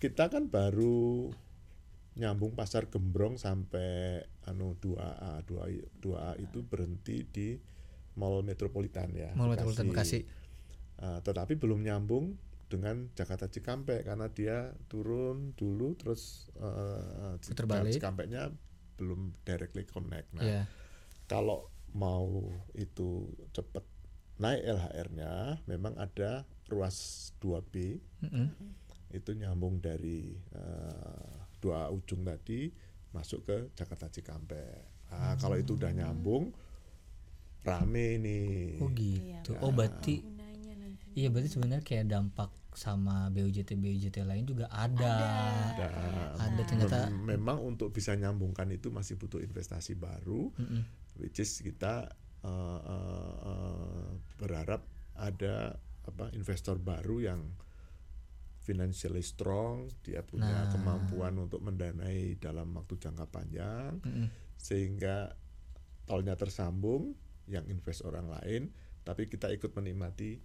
kita 0.00 0.24
kan 0.32 0.48
baru 0.48 1.28
nyambung 2.16 2.52
pasar 2.56 2.88
Gembrong 2.88 3.36
sampai 3.36 4.20
anu 4.48 4.76
2A. 4.80 5.44
2A, 5.44 5.66
2A 6.00 6.30
itu 6.40 6.64
berhenti 6.64 7.24
di 7.28 7.48
Mall 8.16 8.40
Metropolitan 8.44 9.12
ya. 9.12 9.32
Mall 9.36 9.52
Metropolitan 9.52 9.88
Bekasi. 9.92 10.24
Ah, 11.02 11.18
tetapi 11.18 11.58
belum 11.58 11.82
nyambung 11.82 12.38
dengan 12.70 13.10
Jakarta 13.12 13.50
Cikampek 13.50 14.06
karena 14.06 14.30
dia 14.30 14.70
turun 14.86 15.50
dulu 15.58 15.98
terus 15.98 16.46
eh, 16.56 17.36
balik. 17.66 17.92
Cikampeknya 17.92 18.54
belum 18.96 19.34
directly 19.42 19.82
connect. 19.82 20.30
Nah, 20.32 20.46
Iya. 20.46 20.62
kalau 21.26 21.66
mau 21.92 22.48
itu 22.72 23.28
cepat 23.50 23.82
naik 24.38 24.62
LHR-nya 24.64 25.60
memang 25.66 25.92
ada 25.98 26.46
ruas 26.70 26.96
2B 27.36 28.00
Mm-mm. 28.24 28.48
itu 29.12 29.30
nyambung 29.34 29.82
dari 29.82 30.32
eh, 30.54 31.34
dua 31.58 31.90
ujung 31.90 32.22
tadi 32.22 32.70
masuk 33.10 33.42
ke 33.44 33.56
Jakarta 33.74 34.06
Cikampek. 34.06 35.10
Nah, 35.12 35.34
kalau 35.36 35.58
itu 35.58 35.74
udah 35.76 35.92
nyambung 35.92 36.54
rame 37.62 38.18
nih. 38.18 38.80
Oh 38.80 38.88
gitu. 38.90 39.52
Iya. 39.52 39.60
Oh 39.62 39.70
berarti 39.70 40.24
nanti 40.24 40.41
iya 41.14 41.28
berarti 41.28 41.48
sebenarnya 41.50 41.84
kayak 41.84 42.08
dampak 42.08 42.50
sama 42.72 43.28
BUJT 43.28 43.76
BUJT 43.76 44.24
lain 44.24 44.48
juga 44.48 44.64
ada. 44.72 45.16
Ada. 45.76 45.88
Ada 46.40 46.62
ternyata. 46.64 46.98
Mem- 47.12 47.36
memang 47.36 47.60
untuk 47.60 47.92
bisa 47.92 48.16
nyambungkan 48.16 48.68
itu 48.72 48.88
masih 48.88 49.20
butuh 49.20 49.38
investasi 49.38 49.92
baru, 49.94 50.48
Mm-mm. 50.56 50.82
which 51.20 51.36
is 51.36 51.52
kita 51.60 52.08
eh, 52.42 52.80
eh, 52.80 53.32
eh, 53.44 54.08
berharap 54.40 54.82
ada 55.14 55.76
apa 56.02 56.32
investor 56.32 56.80
baru 56.80 57.22
yang 57.22 57.40
financially 58.62 59.22
strong, 59.22 59.90
dia 60.06 60.22
punya 60.22 60.66
Nah. 60.66 60.70
kemampuan 60.70 61.34
untuk 61.36 61.60
mendanai 61.60 62.38
dalam 62.38 62.70
waktu 62.78 62.94
jangka 62.94 63.26
panjang, 63.26 63.98
Mm-mm. 64.00 64.26
sehingga 64.54 65.34
tolnya 66.06 66.38
tersambung, 66.38 67.18
yang 67.50 67.66
invest 67.66 68.06
orang 68.06 68.30
lain, 68.30 68.70
tapi 69.02 69.26
kita 69.26 69.50
ikut 69.50 69.74
menikmati 69.74 70.38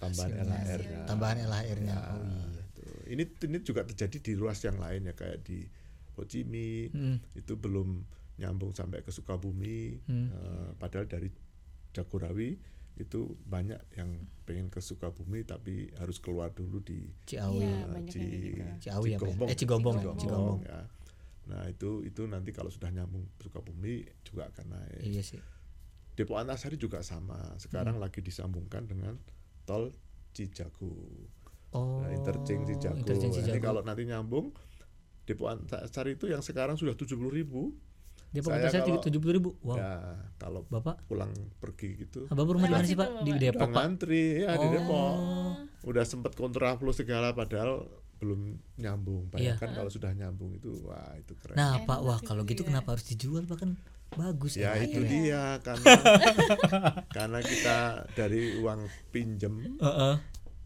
tambahan 0.00 0.30
Hasilnya. 0.32 0.56
LHR-nya. 0.56 0.98
Tambahan 1.04 1.36
LHR-nya. 1.44 1.92
Ya, 1.92 2.10
Oh 2.10 2.24
iya. 2.24 2.64
tuh. 2.72 2.92
Ini 3.06 3.22
ini 3.44 3.58
juga 3.60 3.84
terjadi 3.84 4.16
di 4.18 4.32
ruas 4.32 4.58
yang 4.60 4.76
lain 4.76 5.04
ya 5.04 5.12
kayak 5.12 5.44
di 5.44 5.68
Ho 6.14 6.24
Chi 6.24 6.42
Minh 6.42 6.90
Mm. 6.90 7.16
itu 7.34 7.52
belum 7.54 8.02
nyambung 8.36 8.72
sampai 8.72 9.00
ke 9.00 9.10
Sukabumi, 9.10 10.00
Hmm. 10.02 10.28
eh, 10.30 10.68
padahal 10.74 11.04
dari 11.04 11.28
Jagorawi 11.90 12.56
itu 12.96 13.20
banyak 13.42 13.76
yang 13.94 14.10
pengen 14.44 14.68
ke 14.68 14.78
Sukabumi 14.78 15.42
tapi 15.42 15.88
harus 15.96 16.16
keluar 16.18 16.48
dulu 16.50 16.80
di 16.80 17.04
Ciawi. 17.22 17.58
Iya, 17.58 17.68
eh, 17.70 17.84
banyak 17.86 18.08
Ci- 18.08 18.18
yang 18.18 18.30
kayak 18.30 18.40
gitu. 18.40 18.62
Ciawi 18.80 19.08
apa 19.08 19.12
ya? 19.12 19.18
Cigombong. 19.20 19.48
Eh 19.48 19.56
Cigombong 19.56 19.94
ya, 19.94 20.00
Cigombong. 20.00 20.18
Cigombong. 20.18 20.60
ya. 20.64 20.80
Nah 21.46 21.62
itu 21.66 21.90
itu 22.02 22.22
nanti 22.24 22.50
kalau 22.50 22.68
sudah 22.68 22.88
nyambung 22.88 23.24
Sukabumi 23.38 23.94
juga 24.22 24.48
akan 24.48 24.66
naik. 24.70 25.00
Iya 25.02 25.22
sih. 25.22 25.40
Depo 26.12 26.36
Antasari 26.36 26.76
juga 26.76 27.00
sama. 27.00 27.36
Sekarang 27.56 27.96
Hmm. 27.96 28.04
lagi 28.04 28.20
disambungkan 28.20 28.84
dengan 28.84 29.16
tol 29.70 29.84
Cijago. 30.30 30.90
Oh. 31.70 32.02
Nah, 32.02 32.10
interchange 32.10 32.66
Cijago. 32.68 32.98
interchange 32.98 33.38
Cijago. 33.38 33.62
kalau 33.62 33.80
nanti 33.80 34.02
nyambung 34.02 34.50
Depo 35.22 35.46
Antasari 35.46 36.18
itu 36.18 36.26
yang 36.26 36.42
sekarang 36.42 36.74
sudah 36.74 36.98
70.000 36.98 37.14
ribu. 37.30 37.70
Dia 38.30 38.46
saya 38.46 38.70
kalau- 38.86 39.02
tujuh 39.02 39.18
puluh 39.18 39.34
ribu. 39.34 39.50
Wow. 39.58 39.74
Ya 39.74 39.90
kalau 40.38 40.62
Bapak, 40.64 41.02
pulang 41.06 41.34
pergi 41.58 41.98
gitu. 41.98 42.30
ah, 42.30 42.34
bapak 42.36 42.52
rumah 42.54 42.70
di 42.70 42.74
mana 42.74 42.86
sih 42.86 42.94
pak? 42.94 43.26
Di. 43.26 43.30
Depok 43.34 43.58
Udah 43.58 43.66
pak. 43.66 43.74
ngantri 43.74 44.24
ya 44.38 44.54
di 44.54 44.66
Oh. 44.66 44.70
Depok. 44.70 45.14
Udah 45.82 46.04
sempet 46.04 46.32
kontraflow 46.34 46.90
segala 46.90 47.34
padahal 47.34 47.90
belum 48.22 48.54
nyambung. 48.76 49.26
Iya. 49.34 49.58
Bayangkan 49.58 49.70
kalau 49.74 49.90
sudah 49.90 50.14
nyambung 50.14 50.54
itu 50.54 50.70
wah 50.86 51.10
itu 51.18 51.34
keren. 51.34 51.58
Nah 51.58 51.82
pak, 51.82 51.98
wah 52.00 52.22
kalau 52.22 52.42
gitu 52.44 52.62
kenapa 52.62 52.94
harus 52.94 53.02
dijual 53.04 53.42
pak 53.44 53.58
kan 53.60 53.70
bagus 54.10 54.58
ya 54.58 54.74
itu 54.76 55.00
dia 55.06 55.56
karena 55.66 55.94
karena 57.10 57.38
kita 57.40 57.76
dari 58.18 58.58
uang 58.58 58.90
pinjem 59.14 59.78
Heeh. 59.78 60.14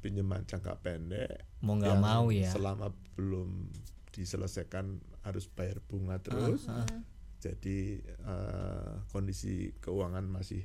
pinjaman 0.00 0.44
jangka 0.48 0.80
pendek 0.80 1.44
Mau 1.64 1.80
nggak 1.80 1.96
mau 1.96 2.28
ya. 2.28 2.52
selama 2.52 2.92
belum 3.16 3.72
diselesaikan 4.12 5.00
harus 5.24 5.48
bayar 5.48 5.80
bunga 5.88 6.20
terus. 6.20 6.68
Ah, 6.68 6.84
jadi 7.40 8.04
eh, 8.04 8.92
kondisi 9.08 9.72
keuangan 9.80 10.28
masih 10.28 10.60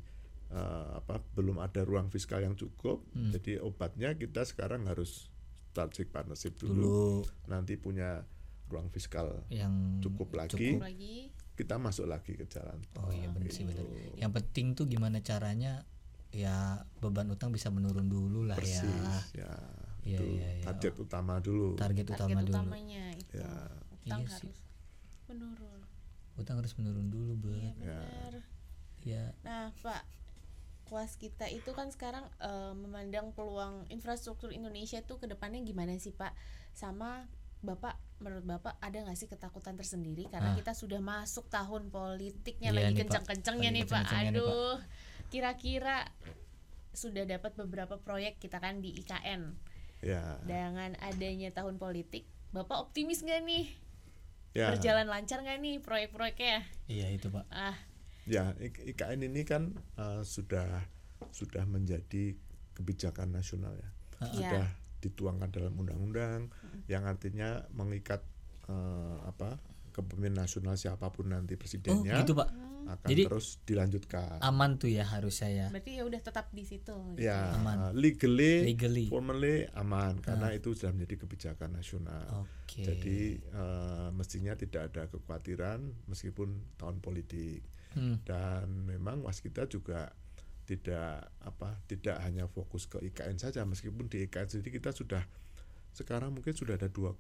eh, 0.52 0.88
apa 0.94 1.24
belum 1.40 1.64
ada 1.64 1.88
ruang 1.88 2.12
fiskal 2.12 2.44
yang 2.44 2.60
cukup. 2.60 3.00
Hmm. 3.16 3.32
jadi 3.32 3.64
obatnya 3.64 4.12
kita 4.20 4.44
sekarang 4.44 4.92
harus 4.92 5.32
strategic 5.72 6.12
partnership 6.12 6.60
dulu, 6.60 6.76
dulu. 6.76 7.10
Nanti 7.48 7.80
punya 7.80 8.28
ruang 8.68 8.92
fiskal 8.92 9.48
yang 9.50 10.04
cukup 10.04 10.36
lagi. 10.36 10.76
Cukup 10.76 10.84
lagi 10.84 11.29
kita 11.60 11.76
masuk 11.76 12.08
lagi 12.08 12.40
ke 12.40 12.48
jalan 12.48 12.80
oh 13.04 13.12
iya 13.12 13.28
benar 13.28 13.52
sih 13.52 13.68
benar. 13.68 13.84
Gitu. 13.84 14.16
yang 14.16 14.32
penting 14.32 14.72
tuh 14.80 14.88
gimana 14.88 15.20
caranya 15.20 15.84
ya 16.32 16.80
beban 17.04 17.28
utang 17.28 17.52
bisa 17.52 17.68
menurun 17.74 18.08
dulu 18.08 18.46
lah 18.48 18.56
persis 18.56 18.86
ya. 19.34 19.44
Ya 19.44 19.52
itu 20.06 20.24
iya, 20.40 20.48
iya. 20.62 20.64
target 20.64 20.96
utama 20.96 21.44
dulu. 21.44 21.76
Target 21.76 22.08
target 22.08 22.16
utama 22.16 22.40
dulu. 22.42 22.56
utamanya 22.56 23.04
itu. 23.14 23.36
Ya. 23.36 23.52
Utang 24.00 24.22
Iya 24.24 24.32
sih. 24.32 24.48
harus 24.48 24.60
menurun. 25.28 25.80
Utang 26.40 26.56
harus 26.64 26.74
menurun 26.80 27.08
dulu 27.12 27.34
iya 27.36 27.44
bet 27.44 27.52
Ya. 27.84 28.00
benar. 28.00 28.34
Ya. 29.04 29.26
Nah 29.44 29.66
pak 29.84 30.02
kuas 30.90 31.14
kita 31.22 31.46
itu 31.54 31.70
kan 31.78 31.94
sekarang 31.94 32.26
eh, 32.42 32.74
memandang 32.74 33.36
peluang 33.36 33.86
infrastruktur 33.94 34.50
Indonesia 34.50 35.04
tuh 35.06 35.22
ke 35.22 35.28
depannya 35.30 35.62
gimana 35.62 35.94
sih 36.00 36.16
pak? 36.16 36.34
Sama 36.74 37.28
bapak 37.60 38.00
menurut 38.20 38.44
bapak 38.44 38.76
ada 38.78 38.98
nggak 39.00 39.16
sih 39.16 39.26
ketakutan 39.26 39.74
tersendiri? 39.74 40.28
Karena 40.28 40.52
Ah. 40.52 40.56
kita 40.56 40.72
sudah 40.72 41.00
masuk 41.00 41.48
tahun 41.48 41.88
politiknya 41.88 42.70
Iya 42.70 42.78
lagi 42.86 43.00
kencang-kencangnya 43.00 43.70
nih 43.72 43.84
pak. 43.84 44.04
kencang-kencangnya 44.04 44.32
nih, 44.32 44.40
Pak. 44.40 44.48
aduh 44.48 44.78
kira-kira 45.30 45.98
sudah 46.92 47.24
dapat 47.24 47.54
beberapa 47.56 47.96
proyek 47.96 48.38
kita 48.38 48.58
kan 48.58 48.82
di 48.82 48.98
IKN 48.98 49.54
ya 50.02 50.42
dengan 50.42 50.96
adanya 51.00 51.48
tahun 51.50 51.78
politik 51.78 52.24
bapak 52.50 52.90
optimis 52.90 53.22
nggak 53.22 53.42
nih? 53.44 53.66
Ya 54.52 54.74
berjalan 54.74 55.06
lancar 55.06 55.40
nggak 55.40 55.60
nih 55.60 55.76
proyek-proyeknya? 55.80 56.66
Iya 56.88 57.08
itu 57.14 57.30
pak. 57.30 57.46
Ah. 57.50 57.78
Ya 58.26 58.52
IKN 58.60 59.22
ini 59.24 59.46
kan 59.46 59.70
eh, 59.96 60.22
sudah 60.24 60.84
sudah 61.30 61.64
menjadi 61.64 62.34
kebijakan 62.74 63.32
nasional 63.32 63.76
ya. 63.76 63.90
Iya. 64.20 64.28
sudah 64.36 64.68
dituangkan 65.00 65.48
dalam 65.48 65.80
undang-undang 65.80 66.52
yang 66.90 67.06
artinya 67.06 67.70
mengikat 67.72 68.26
eh, 68.66 69.18
apa 69.24 69.62
kepemimpinan 69.94 70.46
nasional 70.46 70.74
siapa 70.76 71.10
pun 71.10 71.30
nanti 71.30 71.54
oh 71.54 71.60
presidennya 71.62 72.22
gitu 72.22 72.34
pak. 72.34 72.50
akan 72.90 73.06
Jadi- 73.06 73.26
terus 73.30 73.48
dilanjutkan. 73.70 74.42
aman 74.42 74.82
tuh 74.82 74.90
ya 74.90 75.06
harus 75.06 75.46
saya 75.46 75.70
berarti 75.70 76.02
ya 76.02 76.04
udah 76.10 76.18
tetap 76.18 76.50
di 76.50 76.66
situ 76.66 76.96
gitu. 77.14 77.22
ya 77.22 77.54
Aman. 77.54 77.94
legally, 77.94 78.66
legally. 78.66 79.06
formally 79.06 79.70
aman 79.78 80.18
karena 80.20 80.50
itu 80.52 80.74
sudah 80.74 80.90
menjadi 80.90 81.22
kebijakan 81.22 81.78
nasional. 81.78 82.50
Oke. 82.50 82.82
Jadi 82.82 83.38
eh, 83.46 84.10
mestinya 84.10 84.58
tidak 84.58 84.90
ada 84.90 85.06
kekhawatiran 85.08 85.86
meskipun 86.10 86.50
tahun 86.82 86.98
politik. 87.00 87.62
Hmm. 87.90 88.22
dan 88.22 88.86
memang 88.86 89.26
waskita 89.26 89.66
juga 89.66 90.14
tidak 90.70 91.34
apa 91.42 91.82
tidak 91.90 92.22
hanya 92.22 92.46
fokus 92.46 92.86
ke 92.86 93.02
IKN 93.02 93.42
saja 93.42 93.66
meskipun 93.66 94.06
di 94.06 94.30
IKN 94.30 94.46
sendiri 94.46 94.78
kita 94.78 94.94
sudah 94.94 95.26
sekarang 95.94 96.32
mungkin 96.32 96.54
sudah 96.54 96.78
ada 96.80 96.88
2, 96.88 97.14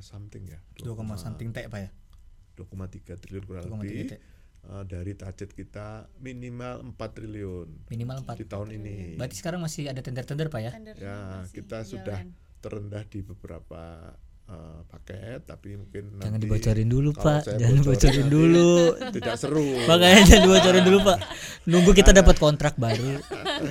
something 0.00 0.44
ya 0.48 0.60
2, 0.80 0.92
something 1.16 1.50
T 1.52 1.58
pak 1.68 1.80
ya 1.80 1.90
2,3 2.56 3.16
triliun 3.16 3.44
kurang 3.46 3.64
2,3 3.66 3.80
lebih 3.80 4.00
T. 4.10 4.14
Eh, 4.60 4.84
dari 4.84 5.16
target 5.16 5.56
kita 5.56 6.04
minimal 6.20 6.92
4 6.92 7.16
triliun 7.16 7.88
minimal 7.88 8.28
4 8.28 8.36
di 8.36 8.44
tahun 8.44 8.68
ini 8.76 9.16
berarti 9.16 9.36
sekarang 9.40 9.64
masih 9.64 9.88
ada 9.88 10.04
tender-tender 10.04 10.52
pak 10.52 10.60
ya 10.60 10.70
Tendernya 10.76 11.00
ya 11.00 11.16
kita 11.48 11.80
jalan. 11.80 11.88
sudah 11.88 12.18
terendah 12.60 13.02
di 13.08 13.24
beberapa 13.24 14.12
eh, 14.50 14.80
paket 14.84 15.40
tapi 15.46 15.78
mungkin 15.78 16.18
jangan 16.18 16.34
nanti 16.34 16.44
dibocorin 16.44 16.88
dulu 16.90 17.10
pak. 17.14 17.46
jangan 17.46 17.80
bocorin 17.80 17.86
bocorin 17.86 18.18
nanti 18.18 18.34
dulu. 18.34 18.70
tidak 19.14 19.34
seru. 19.38 19.66
Makanya 19.86 20.20
jangan 20.26 20.42
dibocorin 20.44 20.84
dulu 20.84 20.98
pak. 21.06 21.18
Nunggu 21.64 21.90
kita 21.94 22.10
dapat 22.10 22.36
kontrak 22.36 22.74
baru. 22.74 23.22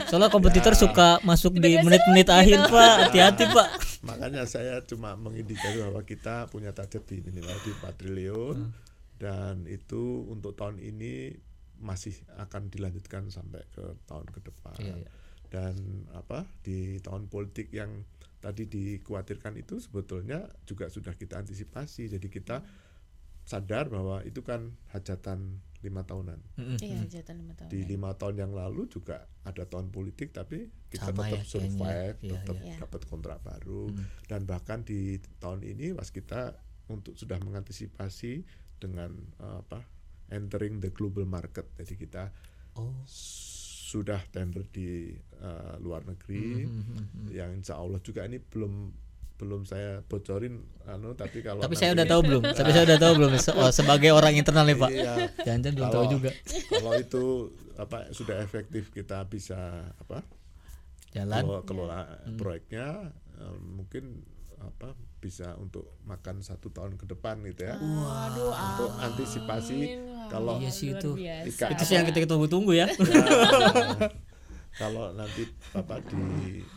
Soalnya 0.07 0.31
kompetitor 0.31 0.73
Ya. 0.73 0.79
suka 0.79 1.09
masuk 1.21 1.59
di 1.59 1.75
menit-menit 1.77 2.31
akhir 2.31 2.71
pak. 2.71 2.93
Hati-hati 3.05 3.43
pak. 3.51 3.67
Makanya 3.99 4.47
saya 4.47 4.79
cuma 4.87 5.13
mengindikasi 5.13 5.83
bahwa 5.83 6.01
kita 6.01 6.47
punya 6.47 6.71
target 6.71 7.03
di 7.03 7.19
minimal 7.19 7.57
di 7.61 7.71
4 7.75 7.99
triliun 7.99 8.57
Hmm. 8.57 8.71
dan 9.19 9.67
itu 9.67 10.23
untuk 10.25 10.55
tahun 10.55 10.79
ini 10.79 11.35
masih 11.77 12.11
akan 12.35 12.67
dilanjutkan 12.67 13.27
sampai 13.27 13.59
ke 13.69 13.83
tahun 14.05 14.27
ke 14.29 14.39
depan. 14.41 14.75
Iya, 14.79 14.95
iya. 14.99 15.09
dan 15.49 15.73
apa 16.13 16.45
di 16.61 17.01
tahun 17.01 17.25
politik 17.25 17.73
yang 17.73 18.05
tadi 18.39 18.67
dikhawatirkan 18.67 19.59
itu 19.59 19.79
sebetulnya 19.83 20.47
juga 20.63 20.87
sudah 20.87 21.15
kita 21.15 21.39
antisipasi. 21.39 22.07
Jadi 22.07 22.27
kita 22.31 22.63
sadar 23.43 23.89
bahwa 23.89 24.21
itu 24.23 24.45
kan 24.45 24.77
hajatan 24.93 25.57
lima 25.79 26.03
tahunan. 26.03 26.39
Mm-mm. 26.59 26.77
iya 26.83 26.99
jatuh 27.07 27.33
lima 27.39 27.55
tahun 27.55 27.71
di 27.71 27.79
lima 27.87 28.11
tahun 28.19 28.35
yang 28.35 28.51
lalu 28.51 28.91
juga 28.91 29.31
ada 29.47 29.63
tahun 29.63 29.95
politik 29.95 30.35
tapi 30.35 30.67
kita 30.91 31.09
Sama 31.09 31.23
tetap 31.31 31.39
ya, 31.39 31.43
survive 31.47 32.17
Iya, 32.19 32.31
tetap 32.35 32.55
iya. 32.59 32.75
dapat 32.83 33.01
kontrak 33.07 33.39
baru. 33.41 33.87
Hmm. 33.87 34.05
dan 34.27 34.43
bahkan 34.43 34.83
di 34.83 35.17
tahun 35.39 35.63
ini 35.63 35.95
was 35.95 36.11
kita 36.11 36.59
untuk 36.91 37.15
sudah 37.15 37.39
mengantisipasi 37.39 38.43
dengan 38.77 39.15
eh, 39.39 39.57
apa 39.63 39.87
entering 40.29 40.77
the 40.83 40.91
global 40.93 41.25
market. 41.25 41.65
Jadi 41.79 41.95
kita 41.95 42.29
oh 42.77 43.01
sudah 43.89 44.21
tender 44.29 44.61
di 44.69 45.09
eh, 45.17 45.73
luar 45.79 46.05
negeri. 46.05 46.61
Hmm, 46.61 46.83
hmm, 46.83 47.25
yang 47.31 47.49
insya 47.51 47.73
Allah 47.75 47.97
juga 47.99 48.21
ini 48.23 48.37
belum 48.37 48.93
belum 49.33 49.63
saya 49.63 50.03
bocorin 50.03 50.59
anu 50.83 51.15
tapi 51.15 51.39
kalau 51.39 51.63
tapi 51.63 51.71
saya 51.73 51.95
udah 51.95 52.03
nanti- 52.03 52.11
tahu 52.11 52.21
belum. 52.21 52.41
Tapi 52.51 52.69
saya 52.69 52.83
udah 52.85 52.99
tahu 52.99 53.13
belum. 53.15 53.31
Se- 53.39 53.55
oh, 53.55 53.71
sebagai 53.71 54.11
orang 54.11 54.35
internal 54.35 54.67
nih 54.67 54.75
pak? 54.75 54.91
Iya. 54.91 55.13
jangan-jangan 55.41 55.75
belum 55.75 55.89
tahu 55.89 56.05
juga. 56.11 56.29
kalau 56.69 56.91
itu 56.93 57.23
apa 57.75 57.97
sudah 58.11 58.35
efektif 58.39 58.91
kita 58.91 59.23
bisa 59.25 59.57
apa 59.95 60.21
jalan. 61.09 61.41
kelola, 61.41 61.61
kelola 61.63 61.99
Hmm. 62.21 62.35
proyeknya 62.35 62.87
eh, 63.39 63.55
mungkin 63.57 64.21
apa 64.59 64.91
bisa 65.17 65.55
untuk 65.55 65.95
makan 66.03 66.39
satu 66.39 66.67
tahun 66.69 66.95
ke 66.95 67.07
depan 67.07 67.39
gitu 67.45 67.63
ya. 67.63 67.75
Waduh, 67.75 68.51
untuk 68.51 68.91
amin. 68.91 69.03
antisipasi 69.05 69.79
kalau 70.29 70.55
Iya 70.55 70.69
sih 70.69 70.93
itu. 70.93 71.11
biasa. 71.13 71.65
IKN. 71.65 71.71
itu 71.71 71.83
sih 71.83 71.95
yang 71.95 72.05
kita 72.05 72.25
tunggu-tunggu 72.25 72.71
ya 72.71 72.85
Ya, 72.85 72.93
kalau 74.77 75.11
nanti 75.11 75.43
apa 75.73 75.99
di 76.01 76.21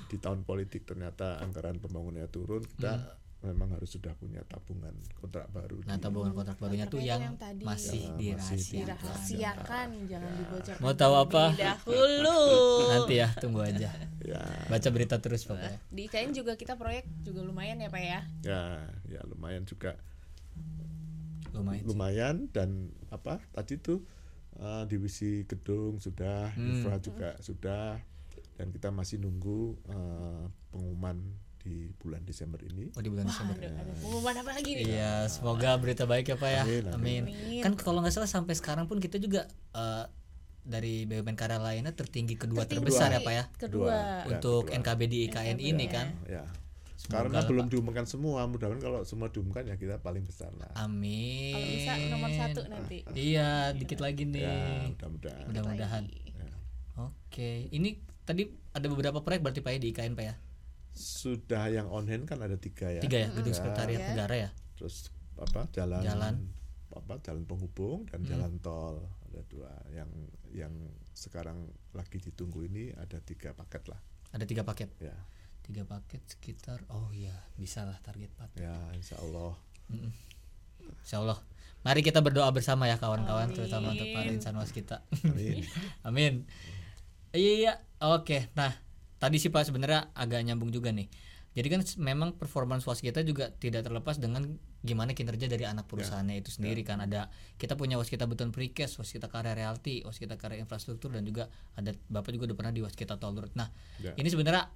di 0.08 0.16
tahun 0.16 0.42
politik 0.42 0.82
ternyata 0.82 1.38
anggaran 1.38 1.78
pembangunannya 1.78 2.26
turun 2.26 2.64
kita 2.66 3.14
memang 3.42 3.74
harus 3.74 3.90
sudah 3.90 4.14
punya 4.14 4.38
tabungan 4.44 4.90
kontrak 5.16 5.50
baru 5.50 5.82
nah 5.82 5.94
di- 5.94 6.00
tabungan 6.00 6.30
kontrak 6.32 6.56
barunya 6.56 6.86
tuh 6.86 6.98
yang, 6.98 7.18
yang 7.20 7.34
tadi. 7.36 7.62
masih 7.62 8.02
Ya, 8.16 8.34
masih 8.34 8.58
dirahasiakan 8.86 8.86
dirahasiakan 8.86 9.88
jangan 10.06 10.30
dibocorkan 10.32 10.78
Mau 10.80 10.94
tahu 10.94 11.14
apa? 11.20 11.44
dahulu 11.52 12.38
nanti 12.88 13.14
ya 13.16 13.28
tunggu 13.36 13.60
aja 13.60 13.90
ya 14.20 14.42
baca 14.68 14.88
berita 14.88 15.18
terus 15.18 15.42
pokoknya 15.42 15.78
di 15.84 16.02
IKN 16.06 16.30
juga 16.32 16.54
kita 16.54 16.74
proyek 16.74 17.02
juga 17.20 17.42
lumayan 17.42 17.76
ya 17.76 17.88
pak 17.88 17.98
ya 18.00 18.20
ya 18.42 18.62
ya 19.06 19.20
lumayan 19.26 19.62
juga 19.62 19.98
lumayan 21.54 21.78
sih. 21.78 21.86
lumayan 21.86 22.34
dan 22.48 22.68
apa 23.08 23.40
tadi 23.50 23.76
tuh 23.76 24.00
eh, 24.54 24.84
divisi 24.84 25.44
gedung 25.44 25.96
sudah 25.96 26.50
Hmm. 26.50 26.68
infra 26.72 26.96
juga 26.98 27.36
sudah 27.38 28.00
dan 28.54 28.68
kita 28.68 28.88
masih 28.88 29.16
nunggu 29.16 29.60
eh, 29.86 30.42
pengumuman 30.68 31.16
di 31.58 31.94
bulan 31.94 32.20
Desember 32.22 32.58
ini 32.60 32.90
oh 32.90 32.98
di 32.98 33.06
bulan 33.06 33.22
Desember 33.24 33.54
ada, 33.54 33.70
ada 33.70 33.92
pengumuman 33.94 34.34
apa 34.36 34.50
lagi 34.52 34.70
nih 34.72 34.84
Iya, 34.88 35.14
semoga 35.26 35.70
berita 35.76 36.04
baik 36.04 36.26
ya 36.26 36.36
Pak 36.36 36.50
ya. 36.50 36.62
Amin, 36.64 36.84
Amin. 36.88 37.22
amin. 37.24 37.62
Kan 37.62 37.72
kalau 37.76 38.00
nggak 38.00 38.10
salah 38.12 38.26
sampai 38.26 38.52
sekarang 38.52 38.84
pun 38.84 38.98
kita 38.98 39.16
juga 39.16 39.46
eh, 39.72 40.04
dari 40.60 41.02
BUMN 41.04 41.34
karya 41.34 41.58
lainnya 41.58 41.90
tertinggi 41.90 42.34
kedua 42.34 42.62
Tertinggi. 42.62 42.86
terbesar 42.86 43.10
ya 43.10 43.20
Pak 43.20 43.32
ya 43.32 43.44
kedua 43.56 43.90
Ya, 43.90 44.04
untuk 44.28 44.62
kedua. 44.64 44.78
NKB 44.80 45.00
di 45.04 45.18
IKN 45.24 45.58
ini 45.60 45.86
kan. 45.86 46.06
ya 46.24 46.42
karena 47.12 47.38
lah, 47.38 47.44
belum 47.44 47.66
diumumkan 47.68 48.04
semua 48.04 48.44
mudah-mudahan 48.44 48.80
kalau 48.80 49.00
semua 49.02 49.28
diumumkan 49.28 49.62
ya 49.62 49.74
kita 49.74 49.98
paling 49.98 50.22
besar 50.22 50.48
lah 50.54 50.72
Amin. 50.74 51.52
kalau 51.52 51.66
bisa 51.68 51.92
nomor 52.08 52.30
satu 52.30 52.60
nanti 52.66 53.04
Iya, 53.12 53.72
dikit 53.72 53.98
lagi 53.98 54.24
ya 54.24 54.32
nih. 54.32 54.90
mudah-mudahan 54.90 55.44
Mudah-mudahan. 55.46 56.04
Ya. 56.08 56.48
Oke, 56.98 57.50
ini 57.68 57.96
tadi 58.22 58.44
ada 58.70 58.86
beberapa 58.86 59.20
proyek 59.20 59.40
berarti 59.40 59.60
Pak 59.60 59.70
ya 59.70 59.78
di 59.78 59.88
IKN 59.90 60.14
Pak 60.14 60.24
ya? 60.24 60.34
sudah 60.92 61.68
yang 61.68 61.88
on 61.88 62.04
hand 62.04 62.24
kan 62.24 62.36
ada 62.38 62.54
tiga 62.54 62.84
ya 62.86 63.00
Tiga 63.00 63.16
ya, 63.18 63.28
gedung 63.30 63.48
Ya, 63.48 63.56
sekretariat 63.56 63.96
Ya. 63.98 64.08
negara 64.12 64.34
ya. 64.38 64.50
terus 64.74 65.08
apa 65.34 65.64
jalan 65.70 66.00
Jalan. 66.00 66.34
apa 66.92 67.16
jalan 67.18 67.42
penghubung 67.42 68.04
dan 68.06 68.20
Hmm. 68.20 68.28
jalan 68.28 68.52
tol 68.58 69.00
ada 69.24 69.40
dua 69.46 69.72
yang 69.88 70.12
yang 70.50 70.74
sekarang 71.10 71.64
lagi 71.90 72.20
ditunggu 72.20 72.66
ini 72.66 72.92
ada 72.92 73.16
tiga 73.18 73.52
paket 73.52 73.88
lah 73.88 73.96
Ada 74.30 74.44
tiga 74.44 74.60
paket. 74.62 74.92
ya 74.98 75.16
Tiga 75.62 75.82
paket 75.82 76.22
sekitar 76.26 76.82
oh 76.88 77.08
iya, 77.10 77.32
bisa 77.54 77.82
lah 77.82 77.96
target 78.02 78.28
Pak. 78.34 78.58
ya 78.58 78.74
insya 78.92 79.16
Allah 79.18 79.54
Insya 81.02 81.22
Allah. 81.22 81.38
Mari 81.82 82.00
kita 82.00 82.22
berdoa 82.22 82.46
bersama 82.50 82.86
ya 82.86 82.94
kawan-kawan, 82.94 83.50
terutama 83.50 83.90
untuk 83.90 84.06
para 84.10 84.30
insan 84.30 84.54
was 84.54 84.70
kita. 84.70 85.02
amin 85.26 85.66
Amin. 86.06 86.34
Iya, 87.34 87.52
iya. 87.58 87.72
Oke. 87.98 88.50
Nah, 88.54 88.70
tadi 89.18 89.42
sih 89.42 89.50
Pak 89.50 89.66
sebenarnya 89.66 90.14
agak 90.14 90.46
nyambung 90.46 90.70
juga 90.70 90.94
nih. 90.94 91.10
Jadi 91.52 91.68
kan 91.68 91.80
memang 92.00 92.32
performance 92.32 92.86
was 92.86 93.02
kita 93.02 93.20
juga 93.20 93.52
tidak 93.52 93.84
terlepas 93.84 94.16
dengan 94.16 94.56
gimana 94.80 95.12
kinerja 95.12 95.46
dari 95.46 95.62
anak 95.62 95.84
perusahaannya 95.86 96.40
itu 96.42 96.50
sendiri 96.50 96.82
kan 96.82 96.98
ada 96.98 97.30
kita 97.54 97.78
punya 97.78 97.94
waskita 98.00 98.26
beton 98.26 98.50
precast 98.50 98.98
waskita 98.98 99.30
karya 99.30 99.54
realty 99.54 100.02
waskita 100.02 100.34
karya 100.34 100.58
infrastruktur 100.58 101.14
dan 101.14 101.22
juga 101.22 101.46
ada 101.78 101.94
bapak 102.10 102.34
juga 102.34 102.50
udah 102.50 102.56
pernah 102.58 102.74
di 102.74 102.82
waskita 102.82 103.14
tol 103.14 103.38
road 103.38 103.54
nah 103.54 103.70
Ya. 104.02 104.10
ini 104.18 104.26
sebenarnya 104.26 104.66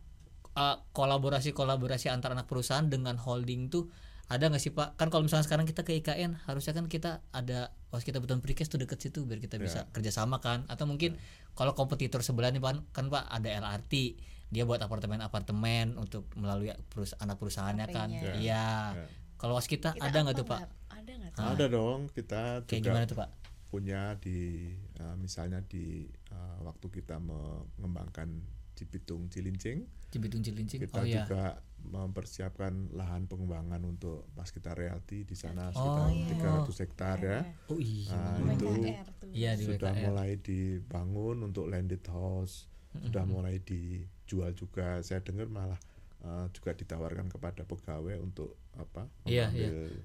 uh, 0.56 0.76
kolaborasi-kolaborasi 0.96 2.08
antar 2.08 2.32
anak 2.32 2.48
perusahaan 2.48 2.88
dengan 2.88 3.20
holding 3.20 3.68
tuh 3.68 3.92
ada 4.26 4.50
nggak 4.50 4.58
sih 4.58 4.74
pak? 4.74 4.98
Kan 4.98 5.06
kalau 5.06 5.22
misalnya 5.22 5.46
sekarang 5.46 5.70
kita 5.70 5.86
ke 5.86 5.94
IKN 6.02 6.34
harusnya 6.50 6.74
kan 6.74 6.90
kita 6.90 7.22
ada 7.30 7.70
waskita 7.94 8.18
beton 8.18 8.42
precast 8.42 8.74
tuh 8.74 8.82
deket 8.82 8.98
situ 8.98 9.22
biar 9.22 9.38
kita 9.38 9.54
bisa 9.62 9.86
kerjasama 9.94 10.42
kan. 10.42 10.66
Atau 10.66 10.90
mungkin 10.90 11.14
kalau 11.54 11.78
kompetitor 11.78 12.26
sebelah 12.26 12.50
nih 12.50 12.58
pak 12.58 12.82
kan 12.90 13.06
pak 13.06 13.22
ada 13.30 13.46
LRT 13.46 14.18
dia 14.50 14.62
buat 14.66 14.82
apartemen-apartemen 14.82 15.94
untuk 15.98 16.26
melalui 16.34 16.74
perus 16.90 17.14
anak 17.22 17.38
perusahaannya 17.38 17.86
kan. 17.86 18.10
HP-nya. 18.10 18.34
iya. 18.42 18.66
Ya. 18.98 19.06
kalau 19.38 19.54
waskita 19.54 19.94
Kita 19.94 20.10
ada 20.10 20.18
nggak 20.26 20.36
tuh 20.42 20.46
pak? 20.48 20.60
ada 20.90 21.12
nggak 21.22 21.32
tuh? 21.36 21.46
Ada 21.46 21.64
dong 21.70 22.00
kita 22.10 22.42
kayak 22.66 22.82
juga 22.82 22.90
gimana 22.90 23.06
tuh 23.06 23.18
pak? 23.22 23.30
punya 23.66 24.14
di 24.22 24.72
uh, 25.02 25.14
misalnya 25.18 25.60
di 25.66 26.06
uh, 26.32 26.58
waktu 26.64 26.86
kita 26.88 27.18
mengembangkan 27.18 28.40
Cibitung 28.72 29.28
Cilincing 29.28 29.84
Cibitung 30.16 30.40
Cilincing 30.40 30.80
kita 30.80 30.96
oh 30.96 31.04
iya. 31.04 31.28
juga 31.28 31.60
mempersiapkan 31.86 32.96
lahan 32.98 33.30
pengembangan 33.30 33.78
untuk 33.86 34.26
pas 34.34 34.48
kita 34.48 34.74
realty 34.74 35.22
di 35.22 35.36
sana 35.38 35.70
Oh, 35.70 36.08
sekitar 36.08 36.08
iya. 36.10 36.64
300 36.66 36.82
hektar 36.82 37.16
ya. 37.22 37.40
Oh 37.70 37.78
iya. 37.78 38.16
Nah, 38.42 38.52
itu 38.56 38.64
WKR 38.66 39.08
tuh. 39.20 39.28
iya 39.30 39.50
di 39.54 39.64
sudah 39.68 39.92
WKR 39.94 40.02
mulai 40.08 40.30
dibangun 40.40 41.36
untuk 41.46 41.64
landed 41.70 42.02
house 42.08 42.66
sudah 42.96 43.28
mulai 43.28 43.60
dijual 43.60 44.56
juga. 44.56 45.04
Saya 45.04 45.20
dengar 45.20 45.46
malah 45.52 45.76
uh, 46.24 46.48
juga 46.50 46.72
ditawarkan 46.72 47.28
kepada 47.28 47.62
pegawai 47.62 48.16
untuk 48.18 48.56
apa 48.74 49.04
Iya, 49.28 49.52
iya. 49.52 49.68
itu. 49.68 50.00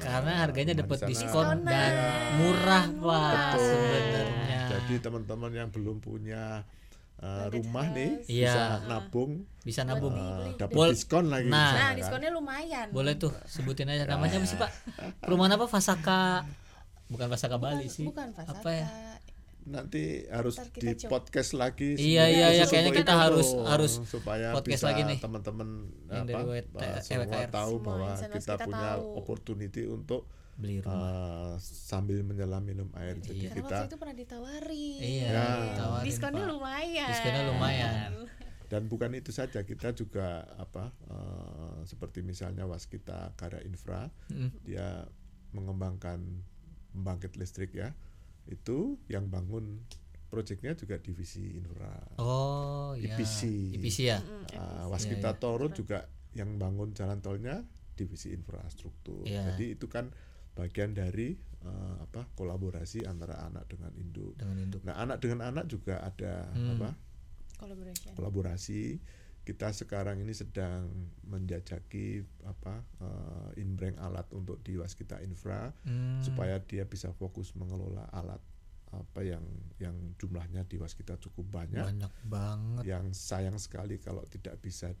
Karena 0.00 0.44
harganya 0.44 0.80
dapat 0.80 1.08
diskon 1.08 1.60
dan 1.64 1.92
murah 2.40 2.86
pak 2.88 3.32
Betul. 3.56 3.64
sebenarnya. 3.64 4.60
Jadi 4.76 4.94
teman-teman 5.00 5.52
yang 5.52 5.68
belum 5.72 6.00
punya 6.00 6.64
uh, 7.18 7.46
rumah 7.48 7.86
nih. 7.90 8.10
Iya. 8.26 8.50
bisa 8.50 8.62
nabung 8.86 9.32
bisa 9.62 9.80
nabung 9.82 10.14
uh, 10.14 10.52
dapat 10.54 10.72
Bol- 10.72 10.92
diskon 10.92 11.26
lagi. 11.26 11.48
Nah. 11.48 11.58
sana 11.66 11.74
nah 11.74 11.88
kan. 11.88 11.98
diskonnya 11.98 12.30
lumayan 12.30 12.86
boleh 12.90 13.14
tuh 13.14 13.32
sebutin 13.44 13.88
aja 13.88 14.04
namanya 14.04 14.36
apa 14.36 14.46
sih 14.46 14.56
pak 14.56 14.70
perumahan 15.18 15.54
apa 15.54 15.66
Fasaka 15.66 16.46
bukan 17.06 17.26
Fasaka 17.28 17.56
Bali 17.56 17.86
sih 17.86 18.06
bukan 18.06 18.30
Fasaka 18.30 18.58
apa 18.58 18.70
ya 18.72 18.88
Nanti 19.66 20.22
harus 20.30 20.62
di 20.70 20.94
coba. 20.94 21.18
podcast 21.18 21.50
lagi. 21.50 21.98
Iya, 21.98 22.30
iya, 22.30 22.46
iya, 22.54 22.64
kayaknya 22.70 23.02
kita 23.02 23.10
itu, 23.10 23.18
harus- 23.18 23.54
harus 23.66 23.92
supaya 24.06 24.54
podcast 24.54 24.78
bisa 24.78 24.86
lagi 24.86 25.02
nih. 25.02 25.18
teman-teman 25.18 25.68
Yang 26.06 26.22
apa 26.22 26.38
semua 27.02 27.26
WKR. 27.26 27.50
tahu 27.50 27.74
bahwa 27.82 28.08
kita 28.14 28.30
kita 28.30 28.54
punya 28.62 28.90
tahu. 28.94 29.18
opportunity 29.18 29.82
untuk 29.90 30.30
beli 30.56 30.80
rumah 30.80 30.96
uh, 30.96 31.54
sambil 31.60 32.20
menyelam 32.20 32.60
minum 32.60 32.88
air. 32.94 33.16
Jadi 33.18 33.44
Iya. 33.44 33.52
kita 33.52 33.68
waktu 33.76 33.88
itu 33.88 33.96
pernah 33.96 34.16
ditawarin 34.16 34.98
iya 34.98 35.28
Ya. 35.28 35.46
ditawarin, 35.68 36.04
diskonnya 36.04 36.42
Pak. 36.42 36.50
lumayan 36.50 37.08
diskonnya 37.08 37.42
lumayan 37.46 38.10
dan 38.66 38.82
bukan 38.84 39.14
itu 39.14 39.30
saja 39.30 39.62
kita 39.62 39.92
juga 39.92 40.26
apa 40.56 40.90
uh, 41.06 41.80
seperti 41.82 42.18
misalnya 42.20 42.64
waskita 42.64 43.30
karya 43.34 43.62
infra 43.62 44.10
Mm. 44.26 44.50
dia 44.62 45.06
mengembangkan 45.52 46.18
pembangkit 46.90 47.36
listrik 47.36 47.70
ya 47.72 47.92
itu 48.46 48.96
yang 49.06 49.26
bangun 49.26 49.84
proyeknya 50.26 50.72
juga 50.72 50.96
divisi 50.96 51.54
infra 51.54 51.94
oh 52.16 52.96
iya 52.96 53.12
IPC. 53.12 53.38
IPC 53.76 53.98
ya 54.04 54.18
Uh, 54.48 54.88
waskita 54.88 55.20
Iya, 55.20 55.30
iya. 55.30 55.38
Toro 55.38 55.66
juga 55.68 56.08
yang 56.32 56.56
bangun 56.56 56.90
jalan 56.90 57.20
tolnya 57.20 57.60
divisi 57.92 58.32
infrastruktur 58.32 59.22
Iya. 59.22 59.52
jadi 59.52 59.74
itu 59.74 59.86
kan 59.86 60.08
bagian 60.56 60.90
dari 60.90 61.36
uh, 61.62 62.00
apa 62.00 62.24
kolaborasi 62.32 63.04
antara 63.04 63.44
anak 63.44 63.68
dengan 63.68 63.92
induk 63.94 64.34
dengan 64.34 64.56
induk 64.56 64.80
nah 64.82 64.96
anak 64.96 65.20
dengan 65.20 65.44
anak 65.44 65.68
juga 65.68 66.00
ada 66.00 66.48
Hmm. 66.50 66.74
apa 66.74 66.88
collaboration 67.56 68.12
kolaborasi 68.16 68.98
kita 69.46 69.70
sekarang 69.70 70.18
ini 70.18 70.34
sedang 70.34 70.90
menjajaki 71.22 72.18
apa 72.42 72.82
uh, 72.98 73.48
inbreng 73.54 73.94
alat 73.96 74.26
untuk 74.32 74.58
di 74.60 74.74
waskita 74.74 75.20
infra 75.20 75.70
Hmm. 75.84 76.18
supaya 76.18 76.58
dia 76.58 76.82
bisa 76.82 77.12
fokus 77.12 77.52
mengelola 77.52 78.08
alat 78.10 78.40
apa 78.86 79.20
yang 79.20 79.44
yang 79.76 79.92
jumlahnya 80.16 80.64
di 80.64 80.78
waskita 80.78 81.18
cukup 81.18 81.52
banyak 81.52 81.84
banyak 81.84 82.12
banget 82.24 82.82
yang 82.86 83.04
sayang 83.12 83.58
sekali 83.58 83.98
kalau 83.98 84.24
tidak 84.24 84.56
bisa 84.58 84.94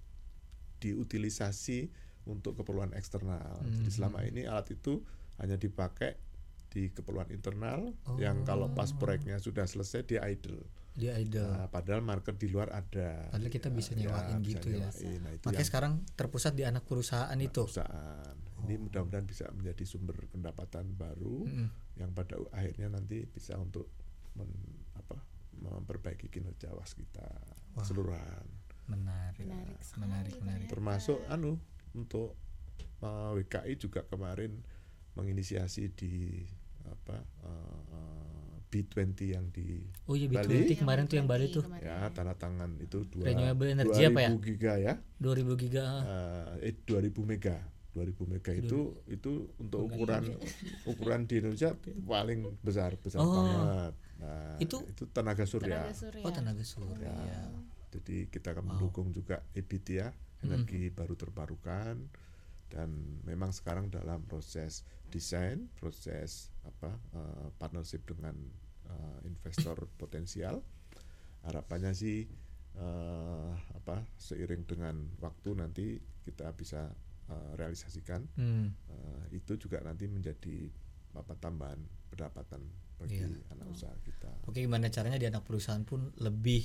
diutilisasi 0.76 1.88
untuk 2.26 2.58
keperluan 2.58 2.92
eksternal. 2.92 3.62
Jadi 3.64 3.88
Mhm. 3.88 3.94
selama 3.94 4.18
ini 4.22 4.44
alat 4.44 4.68
itu 4.70 5.00
hanya 5.36 5.54
dipakai 5.54 6.16
di 6.68 6.88
keperluan 6.88 7.30
internal 7.30 7.92
yang 8.16 8.42
kalau 8.42 8.68
pas 8.70 8.88
Oh. 8.88 8.98
proyeknya 8.98 9.38
sudah 9.38 9.64
selesai 9.64 10.04
dia 10.04 10.20
idle. 10.24 10.60
di 10.92 11.08
idol 11.08 11.44
Nah, 11.46 11.68
padahal 11.68 12.00
market 12.00 12.34
di 12.34 12.48
luar 12.48 12.72
ada. 12.72 13.28
Padahal 13.28 13.52
kita 13.52 13.68
bisa 13.68 13.92
nyewain 13.92 14.40
bisa 14.40 14.56
gitu 14.56 14.68
ya. 14.72 14.88
nyewain. 14.88 15.20
Nah, 15.20 15.30
itu 15.30 15.44
makanya 15.44 15.52
yang 15.54 15.68
sekarang 15.68 15.92
terpusat 16.10 16.52
di 16.52 16.64
anak 16.64 16.84
perusahaan 16.84 17.36
itu 17.38 17.62
perusahaan. 17.62 18.32
Ini 18.64 18.74
mudah-mudahan 18.78 19.24
bisa 19.24 19.44
menjadi 19.52 19.84
sumber 19.84 20.16
pendapatan 20.26 20.88
baru 20.90 21.44
Mm-mm. 21.44 21.68
yang 21.96 22.10
pada 22.10 22.40
akhirnya 22.50 22.88
nanti 22.90 23.24
bisa 23.24 23.56
untuk 23.56 23.92
men- 24.32 24.56
apa 24.94 25.20
memperbaiki 25.54 26.28
kinerja 26.28 26.72
waskita 26.72 27.28
keseluruhan. 27.74 28.48
menarik 28.86 29.44
Menarik 29.44 29.76
sekali, 29.82 30.00
menarik 30.00 30.34
menarik 30.40 30.66
termasuk 30.66 31.18
anu 31.26 31.60
untuk 31.92 32.40
uh, 33.00 33.34
WKI 33.34 33.76
juga 33.76 34.00
kemarin 34.02 34.64
menginisiasi 35.16 35.90
di 35.90 36.44
apa 36.84 37.18
uh, 37.42 37.80
uh, 37.90 38.54
B20 38.66 39.18
yang 39.26 39.46
di 39.50 39.82
oh 40.04 40.14
iya 40.14 40.28
Bali. 40.28 40.68
B20 40.68 40.78
kemarin 40.78 41.04
tuh 41.06 41.16
yang 41.16 41.26
Bali 41.26 41.48
tuh. 41.48 41.64
Kemarin. 41.64 41.82
ya 41.82 42.06
tanda 42.12 42.34
tangan 42.34 42.76
itu 42.78 43.02
dua 43.08 43.24
Renewable 43.26 43.72
energy 43.72 44.02
apa 44.04 44.20
ya? 44.20 44.30
2000 44.30 44.46
giga 44.46 44.72
ya. 44.76 44.94
2000 45.18 45.62
giga 45.62 45.84
uh, 46.04 46.52
eh 46.60 46.74
2000 46.76 47.10
mega 47.24 47.56
2000 47.96 48.12
mega 48.28 48.52
itu 48.52 48.78
itu 49.08 49.32
untuk 49.56 49.88
ukuran 49.88 50.28
ukuran 50.92 51.24
di 51.24 51.40
Indonesia 51.40 51.72
paling 52.04 52.52
besar 52.60 52.92
besar 53.00 53.24
Oh. 53.24 53.32
banget. 53.32 53.94
Nah, 54.16 54.56
Itu- 54.56 54.84
itu 54.84 55.04
tenaga 55.10 55.44
surya. 55.44 55.80
Tenaga 55.84 55.94
surya. 55.96 56.22
Oh 56.24 56.32
tenaga 56.32 56.64
surya. 56.64 57.08
Ya, 57.08 57.44
jadi 57.92 58.28
kita 58.28 58.52
akan 58.52 58.64
mendukung 58.70 59.12
juga 59.12 59.40
EBIT 59.52 59.86
ya, 59.94 60.08
energi 60.40 60.88
baru 60.88 61.16
terbarukan 61.16 61.96
dan 62.66 62.90
memang 63.22 63.50
sekarang 63.50 63.88
dalam 63.88 64.22
proses 64.24 64.82
desain, 65.06 65.70
proses 65.74 66.50
apa 66.62 66.90
eh, 67.14 67.48
partnership 67.56 68.02
dengan 68.04 68.34
eh, 68.86 69.18
investor 69.24 69.76
potensial. 70.02 70.60
Harapannya 71.42 71.92
sih 71.92 72.26
eh, 72.74 73.52
apa 73.72 74.02
seiring 74.16 74.66
dengan 74.66 74.96
waktu 75.18 75.54
nanti 75.54 75.86
kita 76.22 76.50
bisa 76.52 76.90
eh, 77.26 77.50
realisasikan 77.54 78.26
Hmm. 78.34 78.74
Eh, 78.90 79.38
itu 79.38 79.54
juga 79.56 79.78
nanti 79.80 80.06
menjadi 80.06 80.66
apa 81.16 81.32
tambahan 81.34 81.80
pendapatan 82.10 82.60
bagi 82.96 83.20
Iya. 83.20 83.28
anak 83.52 83.66
usaha 83.70 83.92
kita. 84.02 84.28
Oke 84.44 84.60
gimana 84.60 84.88
caranya 84.88 85.16
di 85.16 85.28
anak 85.28 85.44
perusahaan 85.44 85.84
pun 85.84 86.12
lebih 86.16 86.64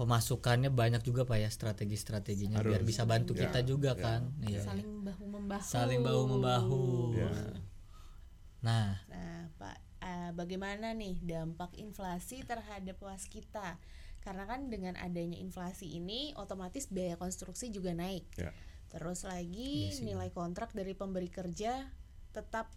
pemasukannya 0.00 0.72
banyak 0.72 1.04
juga 1.04 1.28
pak 1.28 1.36
ya 1.36 1.50
strategi-strateginya 1.52 2.64
biar 2.64 2.80
Harus. 2.80 2.88
bisa 2.88 3.04
bantu 3.04 3.36
Ya, 3.36 3.44
kita 3.44 3.60
juga 3.62 3.92
ya. 3.92 4.00
kan 4.00 4.20
iya 4.40 4.64
saling 4.64 5.04
bahu 5.04 5.24
membahu 5.28 5.60
saling 5.62 6.00
bahu 6.00 6.22
membahu 6.26 6.82
Ya. 7.12 7.28
nah 8.64 8.88
Nah, 9.06 9.52
Pak, 9.56 9.76
eh, 10.00 10.30
bagaimana 10.32 10.92
nih 10.92 11.20
dampak 11.20 11.76
inflasi 11.76 12.40
terhadap 12.44 12.96
waskita? 13.00 13.76
Karena 14.20 14.44
kan 14.44 14.68
dengan 14.68 14.96
adanya 14.96 15.36
inflasi 15.36 15.96
ini, 15.96 16.32
otomatis 16.36 16.88
biaya 16.88 17.16
konstruksi 17.16 17.68
juga 17.68 17.92
naik. 17.92 18.24
Ya. 18.36 18.52
Terus 18.88 19.24
lagi 19.24 19.88
Iya 19.88 19.96
sih. 19.96 20.04
nilai 20.04 20.28
kontrak 20.28 20.72
dari 20.72 20.92
pemberi 20.92 21.28
kerja 21.28 21.88
tetap 22.32 22.68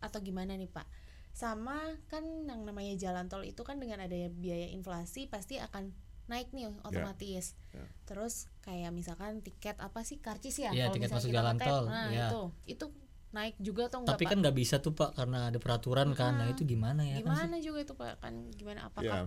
atau 0.00 0.18
gimana 0.20 0.52
nih 0.52 0.68
Pak? 0.68 0.84
Sama 1.32 1.80
kan 2.12 2.24
yang 2.44 2.68
namanya 2.68 2.92
jalan 2.94 3.24
tol 3.32 3.40
itu 3.40 3.64
kan 3.64 3.80
dengan 3.80 4.04
adanya 4.04 4.28
biaya 4.28 4.68
inflasi 4.68 5.32
pasti 5.32 5.56
akan 5.56 5.96
naik 6.32 6.48
nih 6.50 6.72
otomatis. 6.80 7.52
Ya. 7.70 7.84
Terus 8.02 8.48
kayak 8.60 8.88
misalkan 8.90 9.44
tiket 9.44 9.76
apa 9.76 10.00
sih 10.00 10.16
karcis 10.16 10.56
ya? 10.56 10.72
Iya, 10.72 10.88
Kalau 10.88 10.94
tiket 10.96 11.10
misalnya 11.12 11.20
masuk 11.20 11.36
jalan 11.36 11.54
pakai, 11.54 11.68
tol, 11.68 11.84
Nah, 11.86 12.08
iya. 12.08 12.26
itu 12.26 12.40
itu 12.66 12.86
naik 13.32 13.54
juga 13.58 13.82
atau 13.88 13.98
enggak 14.00 14.12
tapi 14.12 14.24
Pak? 14.24 14.30
kan 14.32 14.38
nggak 14.44 14.56
bisa 14.56 14.76
tuh 14.78 14.92
pak 14.92 15.10
karena 15.16 15.48
ada 15.48 15.56
peraturan 15.56 16.12
kan 16.12 16.36
nah 16.36 16.52
itu 16.52 16.68
gimana 16.68 17.00
ya 17.00 17.24
kan 17.24 17.32
gimana 17.32 17.56
juga 17.64 17.78
itu 17.80 17.94
pak 17.96 18.20
kan 18.20 18.34
gimana 18.52 18.84
apakah 18.84 19.08
Ya, 19.08 19.20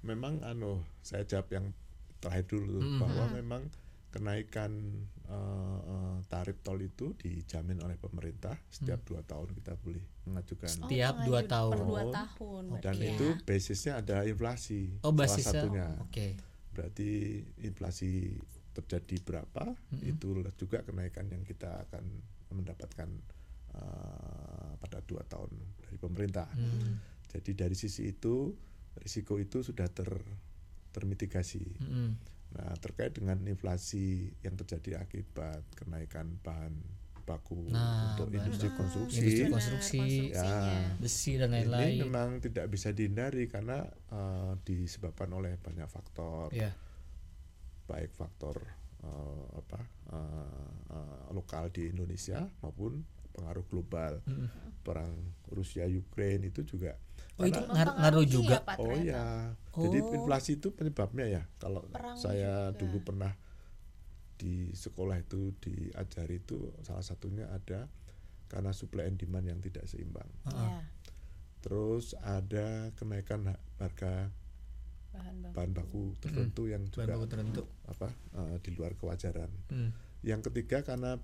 memang 0.00 0.40
anu 0.40 0.80
saya 1.04 1.20
jawab 1.22 1.52
yang 1.52 1.66
terakhir 2.16 2.48
dulu 2.48 2.80
Mm. 2.80 2.96
bahwa 2.96 3.24
memang 3.28 3.62
kenaikan 4.12 4.70
eh, 5.26 6.16
tarif 6.28 6.60
tol 6.60 6.76
itu 6.78 7.16
dijamin 7.16 7.80
oleh 7.80 7.96
pemerintah 7.96 8.52
setiap 8.68 9.00
dua 9.02 9.24
tahun 9.24 9.56
kita 9.56 9.72
boleh 9.80 10.04
mengajukan 10.28 10.68
Oh, 10.68 10.76
Setiap 10.86 11.14
dua 11.24 11.40
tahun. 11.42 11.72
per 11.74 11.80
dua 11.88 12.02
tahun 12.12 12.64
dan 12.78 12.94
ya. 13.00 13.16
itu 13.16 13.26
basisnya 13.42 13.92
ada 13.98 14.22
inflasi 14.22 14.92
oh 15.00 15.10
salah 15.10 15.18
basisnya 15.18 15.62
satunya 15.64 15.86
oke 15.98 16.26
berarti 16.72 17.10
inflasi 17.64 18.38
terjadi 18.72 19.16
berapa 19.20 19.76
itu 20.00 20.28
juga 20.56 20.80
kenaikan 20.80 21.28
yang 21.28 21.44
kita 21.44 21.84
akan 21.88 22.04
mendapatkan 22.52 23.08
uh, 23.76 24.72
pada 24.80 25.04
dua 25.04 25.20
tahun 25.28 25.52
dari 25.84 25.96
pemerintah. 25.96 26.48
Hmm. 26.52 26.96
Jadi 27.32 27.52
dari 27.52 27.76
sisi 27.76 28.12
itu 28.12 28.52
risiko 28.96 29.36
itu 29.40 29.60
sudah 29.64 29.88
ter 29.88 30.08
termitigasi. 30.92 31.64
Mm-mm. 31.80 32.08
Nah 32.52 32.72
terkait 32.78 33.12
dengan 33.12 33.40
inflasi 33.44 34.28
yang 34.40 34.54
terjadi 34.54 35.00
akibat 35.00 35.64
kenaikan 35.72 36.36
bahan 36.40 36.76
baku 37.22 37.70
Nah, 37.70 38.12
untuk 38.12 38.28
bahan 38.28 38.38
industri 38.42 38.68
konstruksi, 38.74 39.18
Industri 39.22 39.44
konstruksi. 39.46 39.98
konstruksinya. 40.34 40.98
besi 40.98 41.32
dan 41.38 41.48
ini 41.48 41.56
lain-lain. 41.64 41.94
memang 42.02 42.28
tidak 42.42 42.66
bisa 42.66 42.90
dihindari 42.90 43.46
karena 43.46 43.86
uh, 44.10 44.58
disebabkan 44.60 45.30
oleh 45.30 45.54
banyak 45.56 45.86
faktor, 45.86 46.50
Ya. 46.50 46.74
baik 47.86 48.10
faktor 48.12 48.58
uh, 49.02 49.46
apa 49.54 49.80
uh, 50.10 50.70
uh, 50.90 51.24
lokal 51.30 51.70
di 51.70 51.88
Indonesia 51.88 52.42
maupun 52.58 53.06
pengaruh 53.32 53.64
global. 53.64 54.18
Mm-mm. 54.26 54.50
Perang 54.82 55.14
Rusia 55.48 55.86
Ukraina 55.86 56.42
itu 56.44 56.66
juga 56.66 56.98
Oh 57.34 57.44
itu 57.44 57.58
ngaruh 57.58 57.94
Mempengaruhi 57.94 58.28
juga. 58.28 58.54
ya, 58.54 58.60
Pak, 58.62 58.76
Oh 58.76 58.92
ya, 58.94 59.24
jadi 59.72 59.98
Oh. 60.00 60.12
inflasi 60.14 60.50
itu 60.56 60.68
penyebabnya 60.70 61.26
ya. 61.26 61.42
Kalau 61.56 61.80
Perang 61.86 62.14
saya 62.14 62.68
juga. 62.68 62.78
dulu 62.78 62.98
pernah 63.02 63.32
di 64.34 64.68
sekolah 64.70 65.16
itu 65.16 65.54
diajari 65.56 66.38
itu 66.38 66.58
salah 66.80 67.00
satunya 67.00 67.46
ada 67.48 67.88
karena 68.46 68.70
supply 68.70 69.06
and 69.06 69.16
demand 69.16 69.46
yang 69.46 69.60
tidak 69.60 69.86
seimbang. 69.86 70.28
Iya, 70.44 70.84
Terus 71.60 72.12
ada 72.18 72.90
kenaikan 72.92 73.46
ha- 73.46 73.62
harga 73.78 74.28
bahan 75.08 75.34
baku. 75.40 75.52
bahan 75.52 75.70
baku 75.72 76.02
tertentu 76.18 76.62
yang 76.66 76.82
Bahan 76.82 76.94
juga 76.98 77.12
baku 77.12 77.26
tertentu. 77.26 77.62
apa 77.86 78.08
eh, 78.10 78.56
di 78.58 78.70
luar 78.72 78.92
kewajaran. 78.92 79.50
Hmm. 79.68 79.90
Yang 80.20 80.50
ketiga 80.50 80.82
karena 80.82 81.16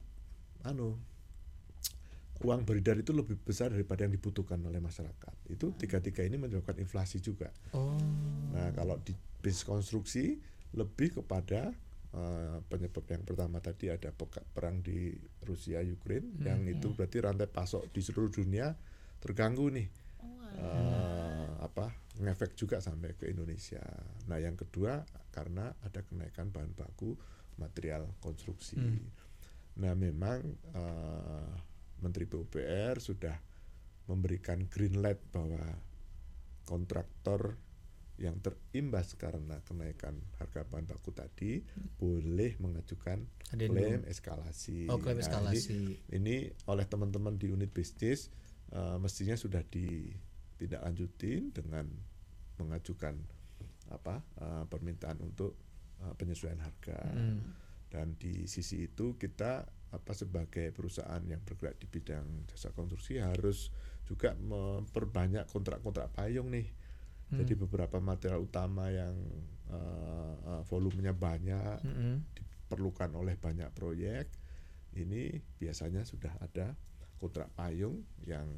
anu 0.62 0.96
uang 2.38 2.62
beredar 2.62 2.94
itu 2.94 3.10
lebih 3.10 3.34
besar 3.42 3.74
daripada 3.74 4.06
yang 4.06 4.14
dibutuhkan 4.14 4.62
oleh 4.62 4.78
masyarakat. 4.78 5.34
Itu 5.50 5.74
tiga-tiga 5.74 6.22
ini 6.22 6.38
menyebabkan 6.38 6.78
inflasi 6.78 7.18
juga. 7.18 7.50
Oh. 7.74 7.98
Nah, 8.54 8.70
kalau 8.78 8.94
di 9.02 9.10
bisnis 9.42 9.66
konstruksi 9.66 10.38
lebih 10.78 11.18
kepada 11.18 11.74
eh, 12.14 12.56
penyebab 12.70 13.04
yang 13.10 13.22
pertama 13.26 13.58
tadi 13.58 13.90
ada 13.90 14.14
perang 14.54 14.78
di 14.84 15.18
Rusia 15.42 15.82
Ukraina 15.82 16.54
yang 16.54 16.62
itu 16.68 16.94
berarti 16.94 17.18
rantai 17.18 17.50
pasok 17.50 17.90
di 17.90 18.00
seluruh 18.04 18.30
dunia 18.30 18.70
terganggu 19.18 19.66
nih. 19.74 19.88
Oh, 20.22 20.26
Eh, 20.58 21.48
apa 21.62 21.94
ngefek 22.18 22.58
juga 22.58 22.82
sampai 22.82 23.14
ke 23.14 23.30
Indonesia. 23.30 23.82
Nah, 24.26 24.38
yang 24.42 24.58
kedua 24.58 25.02
karena 25.30 25.70
ada 25.82 26.02
kenaikan 26.02 26.50
bahan 26.50 26.74
baku 26.74 27.14
material 27.58 28.06
konstruksi. 28.22 28.78
Nah, 29.78 29.94
memang 29.94 30.38
eh, 30.74 31.50
Menteri 32.00 32.24
PUPR 32.26 33.02
sudah 33.02 33.36
memberikan 34.08 34.64
green 34.70 35.02
light 35.04 35.20
bahwa 35.30 35.60
kontraktor 36.64 37.56
yang 38.18 38.42
terimbas 38.42 39.14
karena 39.14 39.62
kenaikan 39.62 40.18
harga 40.42 40.66
bahan 40.66 40.90
baku 40.90 41.14
tadi 41.14 41.62
boleh 42.02 42.58
mengajukan 42.58 43.22
Adendum. 43.54 43.78
klaim 43.78 44.02
eskalasi. 44.10 44.90
Oh, 44.90 44.98
klaim 44.98 45.22
Nah, 45.22 45.24
eskalasi. 45.24 46.02
ini, 46.10 46.18
ini 46.18 46.36
oleh 46.66 46.82
teman-teman 46.82 47.38
di 47.38 47.46
unit 47.46 47.70
bisnis 47.70 48.26
eh, 48.74 48.98
mestinya 48.98 49.38
sudah 49.38 49.62
ditindaklanjutin 49.62 51.54
dengan 51.54 51.86
mengajukan 52.58 53.14
apa 53.94 54.20
eh, 54.42 54.64
permintaan 54.66 55.22
untuk 55.22 55.54
eh, 56.02 56.14
penyesuaian 56.18 56.58
harga. 56.58 56.98
Hmm. 57.14 57.54
Dan 57.88 58.16
di 58.20 58.44
sisi 58.44 58.84
itu 58.84 59.16
kita 59.16 59.64
apa 59.88 60.12
sebagai 60.12 60.68
perusahaan 60.76 61.20
yang 61.24 61.40
bergerak 61.40 61.80
di 61.80 61.88
bidang 61.88 62.44
jasa 62.44 62.68
konstruksi 62.76 63.16
harus 63.24 63.72
juga 64.04 64.36
memperbanyak 64.36 65.48
kontrak-kontrak 65.48 66.12
payung 66.12 66.52
nih. 66.52 66.68
Jadi 67.28 67.52
Hmm. 67.56 67.62
beberapa 67.68 68.00
material 68.00 68.40
utama 68.40 68.88
yang 68.88 69.16
eh, 69.68 70.34
eh, 70.48 70.62
volumenya 70.64 71.12
banyak 71.12 71.84
Mm-mm. 71.84 72.14
diperlukan 72.32 73.12
oleh 73.12 73.36
banyak 73.36 73.68
proyek 73.76 74.32
ini 74.96 75.36
biasanya 75.60 76.08
sudah 76.08 76.32
ada 76.40 76.72
kontrak 77.20 77.52
payung 77.52 78.00
yang 78.24 78.48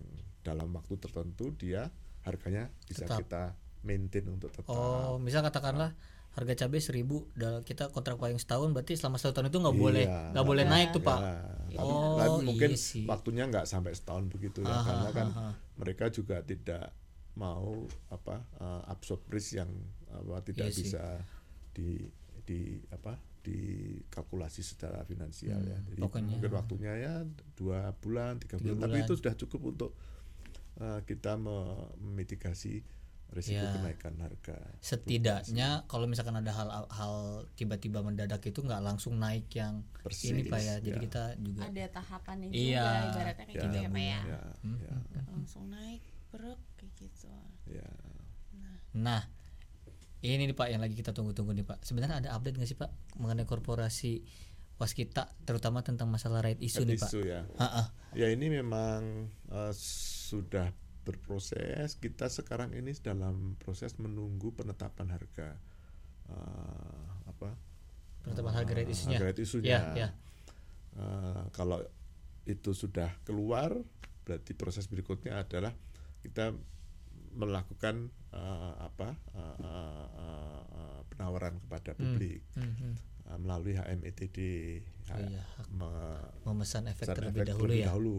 dalam 0.47 0.70
waktu 0.70 0.95
tertentu 1.03 1.51
dia 1.51 1.91
harganya 2.22 2.70
bisa 2.87 3.11
Tetap. 3.11 3.18
kita 3.26 3.43
maintain 3.83 4.28
untuk 4.31 4.53
tetap. 4.55 4.70
Oh, 4.70 5.16
misal 5.18 5.41
katakanlah 5.43 5.97
harga 6.31 6.55
cabai 6.57 6.78
seribu 6.78 7.26
dan 7.35 7.61
kita 7.61 7.89
kontrak 7.89 8.14
payung 8.14 8.37
setahun 8.37 8.70
berarti 8.70 8.95
selama 8.95 9.16
satu 9.16 9.35
tahun 9.35 9.49
itu 9.49 9.59
nggak 9.59 9.72
Iya. 9.72 9.83
boleh 9.83 10.05
nggak 10.31 10.47
boleh 10.47 10.64
naik 10.64 10.89
tuh 10.91 11.01
Ya, 11.01 11.09
pak 11.09 11.18
tapi, 11.70 11.76
Oh, 11.83 12.14
tapi 12.16 12.39
mungkin 12.45 12.70
iya 12.70 12.78
sih. 12.81 13.05
waktunya 13.05 13.45
nggak 13.47 13.64
sampai 13.64 13.93
setahun 13.93 14.24
begitu 14.28 14.61
ya 14.61 14.70
Aha, 14.70 14.83
karena 14.85 15.09
kan 15.12 15.28
aha. 15.28 15.49
mereka 15.76 16.07
juga 16.09 16.39
tidak 16.41 16.95
mau 17.33 17.83
apa 18.09 18.43
uh, 18.59 18.83
absorb 18.87 19.22
risk 19.26 19.57
yang 19.57 19.70
apa 20.09 20.43
tidak 20.45 20.66
Iya 20.66 20.72
sih. 20.72 20.83
bisa 20.85 21.03
di 21.70 22.07
di 22.43 22.61
apa 22.89 23.14
dikalkulasi 23.41 24.61
secara 24.61 25.01
finansial 25.03 25.59
ya. 25.61 25.74
Hmm, 25.74 25.87
Jadi 25.89 26.01
pokoknya- 26.01 26.31
mungkin 26.31 26.51
waktunya 26.53 26.93
ya 26.95 27.14
dua 27.55 27.95
bulan, 27.97 28.37
tiga, 28.37 28.57
Tiga 28.57 28.70
bulan. 28.70 28.83
Tapi 28.83 28.93
bulan. 28.93 29.07
itu 29.07 29.14
sudah 29.16 29.35
cukup 29.35 29.61
untuk 29.66 29.91
uh, 30.76 31.01
kita 31.03 31.35
me- 31.37 31.89
memitigasi 31.97 32.85
risiko 33.31 33.62
Ya. 33.62 33.70
kenaikan 33.70 34.14
harga. 34.18 34.59
setidaknya 34.81 35.68
kalau 35.87 36.05
misalkan 36.05 36.35
ada 36.35 36.51
hal 36.51 36.68
hal 36.89 37.14
tiba-tiba 37.55 38.01
mendadak 38.01 38.43
itu 38.43 38.59
nggak 38.59 38.81
langsung 38.81 39.16
naik 39.16 39.47
yang 39.53 39.87
Persis, 39.97 40.31
ini 40.31 40.45
pak 40.45 40.59
ya 40.59 40.74
jadi 40.78 40.99
ya. 40.99 41.03
kita 41.03 41.22
juga 41.39 41.62
ada 41.64 41.85
tahapannya 41.93 42.49
Iya. 42.51 42.83
juga 42.83 42.99
ibaratnya 43.07 43.45
kayak 43.45 43.55
Ya, 43.55 43.62
gitu 43.62 43.76
ya 43.76 43.89
pak 43.89 44.03
ya 44.03 44.20
ya, 44.26 44.41
Hmm. 44.61 44.78
ya, 44.81 44.95
langsung 45.31 45.64
naik 45.68 46.03
beruk 46.28 46.61
kayak 46.74 46.93
gitu 46.97 47.31
ya. 47.68 47.87
nah 48.93 49.22
ini 50.20 50.45
nih 50.45 50.57
pak 50.57 50.68
yang 50.68 50.83
lagi 50.83 50.93
kita 50.93 51.11
tunggu-tunggu 51.11 51.55
nih 51.55 51.62
pak 51.62 51.81
sebenarnya 51.81 52.20
ada 52.20 52.31
update 52.35 52.59
nggak 52.59 52.66
sih 52.66 52.76
pak 52.76 52.91
mengenai 53.16 53.47
korporasi 53.47 54.26
waskita 54.76 55.31
terutama 55.45 55.81
tentang 55.81 56.09
masalah 56.09 56.41
right 56.41 56.59
issue 56.59 56.83
nih 56.83 56.97
pak 56.97 57.09
Isu 57.09 57.20
ya. 57.22 57.45
Ha-ha. 57.57 57.93
Ya 58.12 58.26
ini 58.28 58.51
memang 58.51 59.28
eh, 59.47 59.72
sudah 59.72 60.72
berproses. 61.11 61.96
Kita 61.96 62.26
sekarang 62.26 62.70
ini 62.72 62.94
dalam 62.96 63.54
proses 63.56 63.94
menunggu 63.96 64.50
penetapan 64.52 65.11
harga 65.11 65.58
eh, 66.28 67.04
apa? 67.26 67.50
penetapan 68.20 68.52
harga 68.54 68.72
right 68.74 68.84
Eh, 68.84 68.92
isunya 68.92 69.16
harga 69.16 69.26
right 69.26 69.40
isunya. 69.40 69.70
ya 69.70 69.80
ya 69.96 70.08
Eh, 70.90 71.44
kalau 71.50 71.78
itu 72.44 72.70
sudah 72.72 73.14
keluar, 73.22 73.70
berarti 74.22 74.52
proses 74.52 74.86
berikutnya 74.86 75.38
adalah 75.38 75.70
kita 76.20 76.50
melakukan 77.30 78.11
eh, 78.30 78.74
apa 78.76 79.14
eh, 79.32 79.56
eh, 79.61 80.06
eh, 80.18 81.00
penawaran 81.08 81.58
kepada 81.58 81.94
publik 81.94 82.42
Hmm, 82.54 82.74
hmm. 82.74 82.94
eh, 83.26 83.38
melalui 83.38 83.74
HMETD. 83.74 84.38
Oh 85.11 85.18
me- 85.70 86.26
memesan 86.44 86.86
efek 86.86 87.06
terlebih 87.08 87.40
efek 87.40 87.50
dahulu 87.54 87.70
terlebih 87.70 87.80
ya 87.80 87.88
dahulu. 87.88 88.18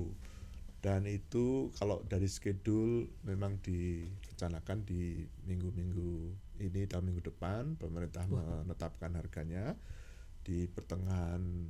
Dan 0.81 1.05
itu 1.05 1.69
kalau 1.77 2.01
dari 2.09 2.25
schedule 2.25 3.05
memang 3.21 3.61
direncanakan 3.61 4.81
di 4.81 5.29
minggu-minggu 5.45 6.33
ini 6.57 6.89
tahun 6.89 7.05
minggu 7.13 7.21
depan 7.29 7.77
pemerintah 7.77 8.25
menetapkan 8.25 9.13
harganya 9.13 9.77
di 10.41 10.65
pertengahan 10.65 11.69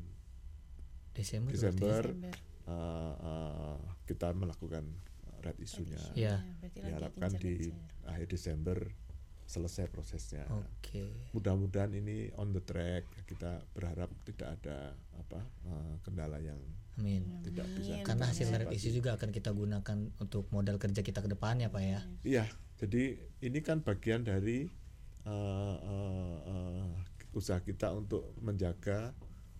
Desember, 1.11 1.51
ya? 1.51 1.55
Desember 1.59 2.03
Desember. 2.07 2.35
eh, 2.71 3.15
eh, 3.19 3.77
kita 4.07 4.31
melakukan 4.31 4.87
red 5.43 5.57
isunya. 5.59 5.99
Berarti 5.99 6.79
lagi 6.79 6.87
Diharapkan 6.87 7.31
di 7.35 7.55
akhir 8.07 8.27
Desember 8.31 8.77
selesai 9.43 9.91
prosesnya. 9.91 10.47
oke 10.47 11.35
Mudah-mudahan 11.35 11.91
ini 11.91 12.31
on 12.39 12.55
the 12.55 12.63
track. 12.63 13.11
Kita 13.27 13.59
berharap 13.75 14.07
tidak 14.23 14.55
ada 14.55 14.95
apa 15.19 15.43
eh, 15.67 15.95
kendala 16.07 16.39
yang 16.39 16.63
amin 16.95 17.23
tidak 17.41 17.67
bisa. 17.73 17.95
Amin. 17.95 18.03
karena 18.03 18.25
hasil 18.25 18.47
right 18.49 18.71
issue 18.71 18.91
juga 18.91 19.15
akan 19.15 19.29
kita 19.29 19.51
gunakan 19.51 19.97
untuk 20.17 20.47
modal 20.49 20.75
kerja 20.75 21.01
kita 21.01 21.19
ke 21.19 21.29
depannya 21.29 21.67
pak 21.67 21.81
ya 21.81 22.01
Iya, 22.21 22.45
jadi 22.77 23.03
ini 23.41 23.59
kan 23.59 23.81
bagian 23.81 24.21
dari 24.21 24.67
eh, 25.21 25.75
eh, 25.77 26.37
eh, 26.45 26.89
usaha 27.31 27.59
kita 27.59 27.93
untuk 27.93 28.35
menjaga 28.39 29.13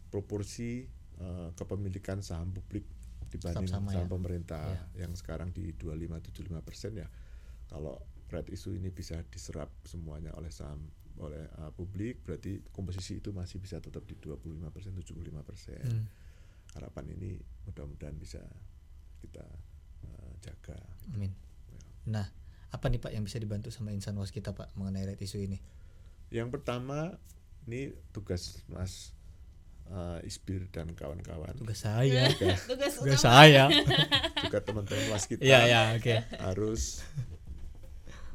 proporsi 0.10 0.86
eh, 1.18 1.50
kepemilikan 1.54 2.20
saham 2.20 2.52
publik 2.52 2.84
dibanding 3.32 3.64
Tetap 3.64 3.80
sama 3.80 3.90
saham 3.96 4.08
ya. 4.08 4.12
pemerintah 4.12 4.66
Iya. 4.68 5.08
yang 5.08 5.14
sekarang 5.16 5.56
di 5.56 5.72
25-75 5.72 6.60
persen 6.60 7.00
ya. 7.00 7.08
Kalau 7.72 7.96
red 8.28 8.48
issue 8.50 8.76
ini 8.76 8.92
bisa 8.92 9.24
diserap 9.24 9.72
semuanya 9.88 10.36
oleh 10.36 10.52
saham 10.52 10.84
oleh 11.16 11.48
eh, 11.48 11.72
publik, 11.72 12.26
berarti 12.26 12.60
komposisi 12.74 13.22
itu 13.22 13.32
masih 13.32 13.62
bisa 13.62 13.80
tetap 13.80 14.04
di 14.04 14.20
25 14.20 14.68
persen, 14.68 14.92
75 14.92 15.44
persen. 15.46 15.80
Hmm. 15.80 16.06
Harapan 16.72 17.06
ini 17.12 17.36
mudah-mudahan 17.66 18.16
bisa 18.16 18.40
kita 19.20 19.44
eh, 20.04 20.32
jaga. 20.40 20.78
amin. 21.12 21.32
Nah 22.08 22.26
apa 22.72 22.88
nih 22.88 22.98
pak 22.98 23.12
yang 23.12 23.28
bisa 23.28 23.36
dibantu 23.36 23.68
sama 23.68 23.92
insan 23.92 24.16
was 24.16 24.32
kita 24.32 24.56
pak 24.56 24.72
mengenai 24.74 25.04
right 25.06 25.20
issue 25.20 25.40
ini? 25.40 25.60
Yang 26.32 26.56
pertama 26.56 27.20
ini 27.68 27.92
tugas 28.10 28.64
Mas 28.66 29.12
eh, 29.86 30.24
Isbir 30.24 30.72
dan 30.72 30.96
kawan-kawan. 30.96 31.52
Tugas 31.54 31.84
saya. 31.84 32.32
Tugas 32.72 32.96
tugas 32.98 33.20
saya. 33.20 33.68
Juga 34.48 34.60
teman-teman 34.64 35.12
waskita. 35.12 35.44
Iya 35.44 35.60
ya 35.68 35.82
oke. 35.94 36.16
Harus 36.40 37.04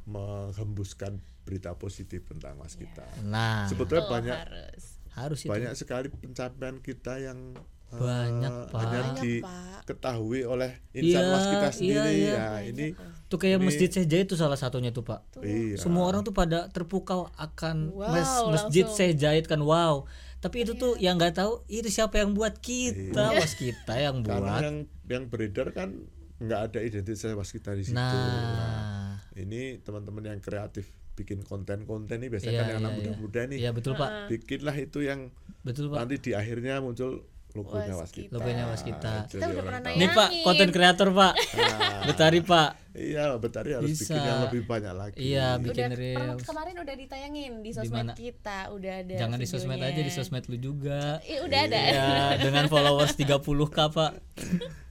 menghembuskan 0.05 1.19
berita 1.43 1.75
positif 1.75 2.27
tentang 2.27 2.59
waskita. 2.59 3.07
nah. 3.25 3.67
Sebetulnya 3.67 4.05
Oh, 4.05 4.11
banyak 4.11 4.37
harus. 4.37 4.85
Harus 5.17 5.41
itu. 5.41 5.49
banyak 5.49 5.73
sekali 5.73 6.09
pencapaian 6.13 6.77
kita 6.79 7.17
yang 7.19 7.57
Banyak, 7.89 8.53
Pak. 8.67 8.81
hanya 8.83 9.01
Banyak, 9.01 9.23
diketahui 9.23 10.41
oleh 10.43 10.71
insan 10.91 11.23
Iya, 11.23 11.33
waskita 11.33 11.61
iya, 11.61 11.71
sendiri. 11.71 12.13
iya. 12.13 12.35
ya 12.35 12.49
ini 12.65 12.87
tuh 13.25 13.39
kayak 13.39 13.57
Ini- 13.57 13.65
masjid 13.65 13.89
Syekh 13.89 14.07
Zaid 14.07 14.27
itu 14.27 14.35
salah 14.35 14.55
satunya 14.55 14.91
tuh 14.91 15.03
pak. 15.03 15.23
Iya. 15.39 15.79
semua 15.79 16.05
orang 16.05 16.21
tuh 16.21 16.31
pada 16.31 16.67
terpukau 16.69 17.31
akan 17.33 17.91
Wow, 17.91 18.11
mas- 18.11 18.43
masjid 18.53 18.85
langsung. 18.85 18.99
Kan 19.47 19.61
wow. 19.63 19.95
Tapi 20.37 20.63
itu 20.63 20.75
tuh 20.75 20.95
yang 20.97 21.17
nggak 21.17 21.35
tahu 21.35 21.65
itu 21.67 21.89
siapa 21.89 22.19
yang 22.19 22.31
buat? 22.33 22.59
Kita 22.59 23.33
was 23.33 23.55
kita 23.55 23.95
yang 23.97 24.21
karena 24.21 24.39
buat. 24.43 24.63
yang 24.63 24.77
yang 25.07 25.25
beredar 25.27 25.71
kan 25.71 25.95
nggak 26.37 26.61
ada 26.69 26.79
identitas 26.81 27.25
waskita 27.33 27.73
di 27.73 27.83
situ. 27.83 27.97
nah. 27.97 29.17
Ini 29.33 29.81
teman-teman 29.81 30.27
yang 30.27 30.41
kreatif 30.41 30.87
bikin 31.15 31.41
konten-konten 31.41 32.19
ini 32.19 32.29
biasanya 32.29 32.53
Iya, 32.53 32.61
kan 32.61 32.69
yang 32.69 32.79
anak 32.79 32.91
iya, 32.91 32.93
iya. 32.93 33.07
muda-muda 33.09 33.41
nih. 33.49 33.59
Iya 33.59 33.71
betul 33.73 33.93
pak. 33.95 34.11
Bikinlah 34.29 34.77
itu 34.77 34.99
yang 35.01 35.21
betul 35.63 35.89
pak. 35.89 35.97
nanti 35.99 36.17
di 36.21 36.31
akhirnya 36.33 36.79
muncul 36.79 37.25
logonya 37.53 37.95
Waskita. 37.95 38.31
Logonya 38.31 38.65
waskita. 38.67 39.13
Ah, 39.15 39.25
Kita 39.25 39.45
udah 39.47 39.63
pernah 39.63 39.81
tahu. 39.81 39.95
ini 39.95 40.07
pak 40.09 40.29
konten 40.43 40.69
kreator 40.69 41.09
pak 41.11 41.33
Ah, 41.55 42.03
betari 42.05 42.41
pak 42.41 42.71
iya 42.93 43.25
Betari 43.37 43.71
harus 43.73 43.93
Bisa. 43.93 44.09
bikin 44.09 44.23
yang 44.23 44.41
lebih 44.43 44.63
banyak 44.65 44.95
lagi. 44.95 45.17
iya 45.17 45.47
bikin 45.57 45.85
udah 45.87 45.97
reels 45.97 46.17
pernah- 46.19 46.37
kemarin 46.43 46.75
udah 46.79 46.95
ditayangin 46.97 47.53
di 47.59 47.71
sosmed 47.71 48.09
kita 48.13 48.59
udah 48.71 48.93
ada 49.01 49.15
jangan 49.15 49.37
di 49.37 49.47
sosmed 49.47 49.79
aja 49.79 50.01
di 50.01 50.11
sosmed 50.11 50.45
lu 50.47 50.57
juga 50.59 51.21
Ih, 51.23 51.41
udah 51.43 51.61
ada 51.63 51.79
ya 51.79 52.09
dengan 52.39 52.65
followers 52.67 53.13
30k 53.15 53.79
pak 53.91 54.13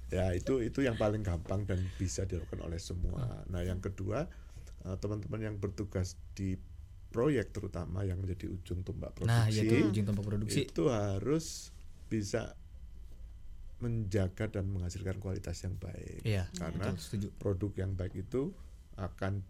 Ya 0.08 0.32
itu 0.32 0.62
itu 0.62 0.80
yang 0.80 0.96
paling 0.96 1.22
gampang 1.22 1.66
dan 1.66 1.82
bisa 1.96 2.24
dilakukan 2.24 2.62
oleh 2.62 2.78
semua. 2.78 3.42
Nah 3.46 3.62
yang 3.62 3.78
kedua 3.80 4.30
eh, 4.82 4.96
teman-teman 4.96 5.42
yang 5.44 5.56
bertugas 5.58 6.14
di 6.32 6.56
proyek 7.08 7.50
terutama 7.50 8.02
yang 8.02 8.18
menjadi 8.18 8.48
ujung 8.50 8.82
tombak 8.82 9.16
nah 9.20 9.48
ya 9.48 9.60
produksi 9.60 9.66
tuh 9.66 9.88
ujung 9.88 10.06
tombak 10.06 10.26
produksi 10.26 10.62
itu 10.64 10.84
harus 10.86 11.72
bisa 12.16 12.56
menjaga 13.84 14.48
dan 14.48 14.72
menghasilkan 14.72 15.20
kualitas 15.20 15.60
yang 15.68 15.76
baik. 15.76 16.24
iya 16.24 16.48
Karena 16.56 16.96
betul, 16.96 17.02
setuju 17.04 17.28
produk 17.36 17.72
yang 17.76 17.92
baik 17.94 18.16
itu 18.16 18.56
akan 18.96 19.44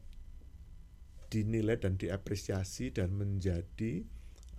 dinilai 1.29 1.77
dan 1.77 1.93
diapresiasi 1.99 2.89
dan 2.89 3.13
menjadi 3.13 4.01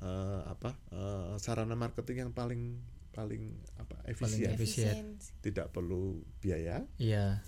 eh, 0.03 0.43
apa 0.47 0.79
eh, 0.95 1.35
sarana 1.43 1.75
marketing 1.75 2.31
yang 2.31 2.33
paling 2.33 2.79
paling 3.11 3.59
apa 3.81 3.97
efisien. 4.07 4.53
efisien. 4.55 4.95
Efisiensi. 5.19 5.31
Tidak 5.43 5.67
perlu 5.73 6.21
biaya. 6.39 6.85
iya 7.01 7.41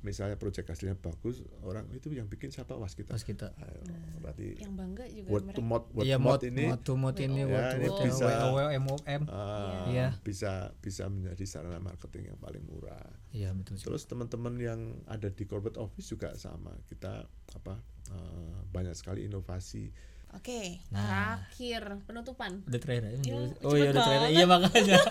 Misalnya 0.00 0.36
proyek 0.36 0.62
hasilnya 0.64 0.94
bagus, 0.94 1.42
orang 1.60 1.90
itu 1.90 2.06
yang 2.10 2.26
bikin 2.26 2.48
siapa 2.48 2.74
was 2.74 2.94
kita. 2.94 3.10
pas 3.10 3.20
kita 3.20 3.50
Ayo, 3.58 3.82
berarti 4.18 4.54
yang 4.56 4.74
bangga 4.74 5.04
juga 5.06 5.28
word 5.28 5.44
to 5.50 5.58
mereka 5.58 5.66
mouth, 5.66 5.86
word 5.90 6.06
to 6.06 6.14
mod 6.14 6.22
mouth 6.22 6.44
ini 6.44 6.64
mod 6.64 6.80
to 6.80 6.94
mod 6.94 7.16
ini 7.16 7.40
Ya, 7.40 7.46
word 7.46 7.66
to 7.66 7.76
ini 7.76 7.88
word 7.88 8.02
bisa- 8.06 8.26
W 8.46 8.58
O 8.58 8.68
M 8.70 8.84
O 8.86 8.96
M 9.02 9.22
ah, 9.26 9.86
Iya. 9.90 10.08
bisa 10.22 10.52
bisa 10.78 11.04
menjadi 11.06 11.44
sarana 11.44 11.78
marketing 11.78 12.30
yang 12.30 12.38
paling 12.38 12.62
murah. 12.62 13.10
iya 13.30 13.50
betul 13.52 13.74
sih. 13.74 13.84
Terus 13.84 14.06
teman-teman 14.06 14.54
yang 14.56 14.80
ada 15.04 15.28
di 15.28 15.44
corporate 15.44 15.76
office 15.76 16.08
juga 16.08 16.32
sama. 16.34 16.72
Kita 16.86 17.26
apa 17.52 17.74
eh, 18.08 18.56
banyak 18.70 18.94
sekali 18.94 19.26
inovasi. 19.26 19.90
Oke 20.32 20.60
Nah. 20.88 21.00
terakhir 21.00 21.82
penutupan. 22.04 22.62
Udah 22.64 22.80
terakhir 22.80 23.02
ya? 23.04 23.12
Iya, 23.22 23.36
oh 23.62 23.74
iya 23.74 23.88
udah 23.90 24.02
terakhir. 24.02 24.28
iya 24.30 24.44
makanya. 24.44 24.96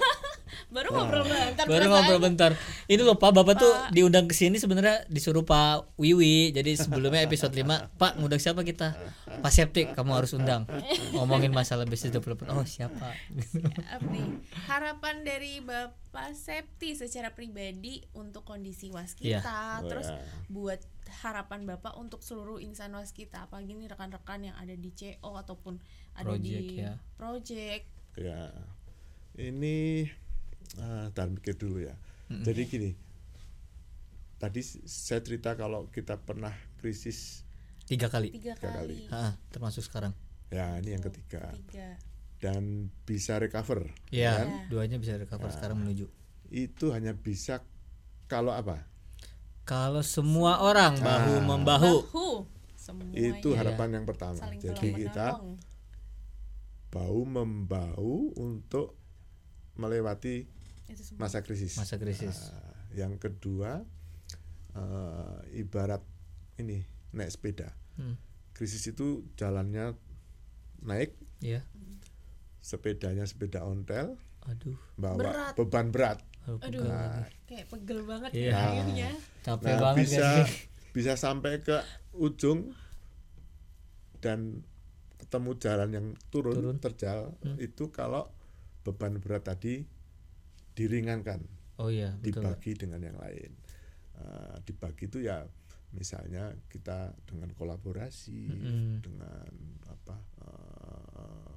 Baru 0.68 0.91
ngobrol 0.91 1.24
bentar 1.24 1.63
baru 1.63 1.86
ngobrol 1.88 2.20
bentar. 2.20 2.51
Ini 2.88 2.99
loh 2.99 3.15
pak 3.15 3.32
bapak 3.32 3.55
tuh 3.57 3.72
diundang 3.89 4.28
ke 4.28 4.34
sini 4.34 4.55
sebenarnya 4.57 5.03
disuruh 5.07 5.43
pak 5.43 5.91
Wiwi. 5.95 6.51
Jadi 6.51 6.76
sebelumnya 6.76 7.20
episode 7.22 7.51
5 7.51 7.68
pak 7.95 8.15
ngundang 8.15 8.39
siapa 8.39 8.63
kita? 8.63 8.95
Pak 9.39 9.51
Septik 9.51 9.91
kamu 9.91 10.11
harus 10.15 10.32
undang. 10.34 10.63
Ngomongin 11.13 11.51
masalah 11.51 11.84
business 11.84 12.11
development. 12.11 12.51
Oh 12.51 12.63
siapa? 12.63 13.11
Siap 13.32 14.01
nih. 14.07 14.28
harapan 14.65 15.24
dari 15.24 15.59
Bapak 15.59 16.32
Septi 16.34 16.95
secara 16.95 17.32
pribadi 17.32 18.03
untuk 18.11 18.43
kondisi 18.43 18.88
waskita 18.88 19.43
Iya. 19.43 19.84
terus 19.84 20.07
Wah. 20.07 20.20
buat 20.49 20.80
harapan 21.10 21.64
Bapak 21.66 21.95
untuk 21.97 22.22
seluruh 22.22 22.60
insan 22.60 22.93
waskita 22.95 23.47
apalagi 23.47 23.74
nih 23.74 23.88
rekan-rekan 23.91 24.51
yang 24.51 24.55
ada 24.60 24.76
di 24.76 24.91
CO 24.91 25.36
ataupun 25.36 25.80
ada 26.18 26.34
Project, 26.34 26.45
di 26.45 26.82
ya. 26.82 26.93
project 27.16 27.84
Ya, 28.18 28.49
ini 29.38 30.10
ah, 30.82 31.14
tar 31.14 31.30
mikir 31.30 31.53
dulu 31.53 31.86
ya. 31.86 31.93
Jadi 32.28 32.62
gini, 32.66 32.91
tadi 34.41 34.66
saya 34.66 35.22
cerita 35.22 35.53
kalau 35.53 35.86
kita 35.93 36.18
pernah 36.18 36.49
krisis, 36.82 37.45
tiga 37.86 38.10
kali 38.10 38.34
tiga 38.34 38.58
Tiga 38.58 38.74
kali, 38.74 39.05
Ah, 39.14 39.38
termasuk 39.53 39.86
sekarang 39.86 40.18
ya 40.49 40.82
ini 40.82 40.97
yang 40.97 41.03
ketiga, 41.05 41.53
tiga 41.53 42.01
dan 42.41 42.89
bisa 43.05 43.38
recover. 43.38 43.86
Iya, 44.14 44.45
kan? 44.45 44.47
duanya 44.70 44.97
bisa 45.01 45.18
recover 45.18 45.49
sekarang 45.53 45.82
menuju. 45.82 46.05
Itu 46.49 46.93
hanya 46.93 47.14
bisa 47.14 47.62
kalau 48.30 48.53
apa? 48.53 48.86
Kalau 49.68 49.99
semua 49.99 50.63
orang 50.63 50.95
bahu 50.95 51.34
membahu, 51.43 51.93
Bahu 52.07 52.30
semuanya 52.74 53.20
Itu 53.36 53.51
harapan 53.51 53.89
yang 53.93 54.05
pertama. 54.07 54.39
saling 54.39 54.57
Jadi 54.57 54.88
kita 54.95 55.36
menolong. 55.36 55.59
bahu 56.88 57.22
membahu 57.22 58.13
untuk 58.34 58.95
melewati 59.76 60.47
masa 61.13 61.43
krisis. 61.43 61.76
masa 61.76 61.99
krisis. 61.99 62.47
Nah, 62.47 62.63
yang 62.95 63.13
kedua 63.15 63.84
eh, 64.72 65.38
ibarat 65.57 65.99
ini 66.55 66.82
naik 67.11 67.28
sepeda. 67.30 67.76
Hmm. 67.95 68.15
Krisis 68.53 68.88
itu 68.88 69.28
jalannya 69.36 69.93
naik, 70.80 71.11
Iya. 71.39 71.61
sepedanya 72.57 73.26
sepeda 73.26 73.61
ontel, 73.61 74.15
Aduh, 74.45 74.80
bawa 74.95 75.18
Berat. 75.18 75.53
beban 75.55 75.88
berat. 75.89 76.20
Aduh, 76.50 76.82
lagi. 76.82 77.36
kayak 77.45 77.66
pegel 77.68 78.00
banget 78.04 78.32
Iya. 78.32 78.48
ya 78.48 78.58
akhirnya 78.64 79.10
capek 79.41 79.68
Nah, 79.68 79.80
banget 79.82 80.00
bisa 80.00 80.24
kan. 80.24 80.48
bisa 80.91 81.14
sampai 81.16 81.54
ke 81.60 81.78
ujung 82.14 82.72
dan 84.18 84.64
ketemu 85.18 85.52
jalan 85.58 85.89
yang 85.91 86.08
turun, 86.30 86.56
Turun. 86.56 86.78
terjal 86.78 87.20
itu 87.58 87.89
kalau 87.89 88.32
beban 88.82 89.18
berat 89.18 89.43
tadi 89.43 89.84
diringankan, 90.72 91.43
Oh 91.76 91.89
iya, 91.89 92.16
betul. 92.16 92.41
Dibagi 92.41 92.72
dengan 92.74 93.02
yang 93.04 93.18
lain. 93.18 93.52
Eh, 94.16 94.56
dibagi 94.64 95.06
itu 95.06 95.22
ya 95.22 95.45
misalnya 95.89 96.50
kita 96.68 97.14
dengan 97.24 97.52
kolaborasi, 97.52 98.41
Mm-mm. 98.48 98.89
dengan 99.00 99.52
apa 99.86 100.16
eh, 100.41 101.56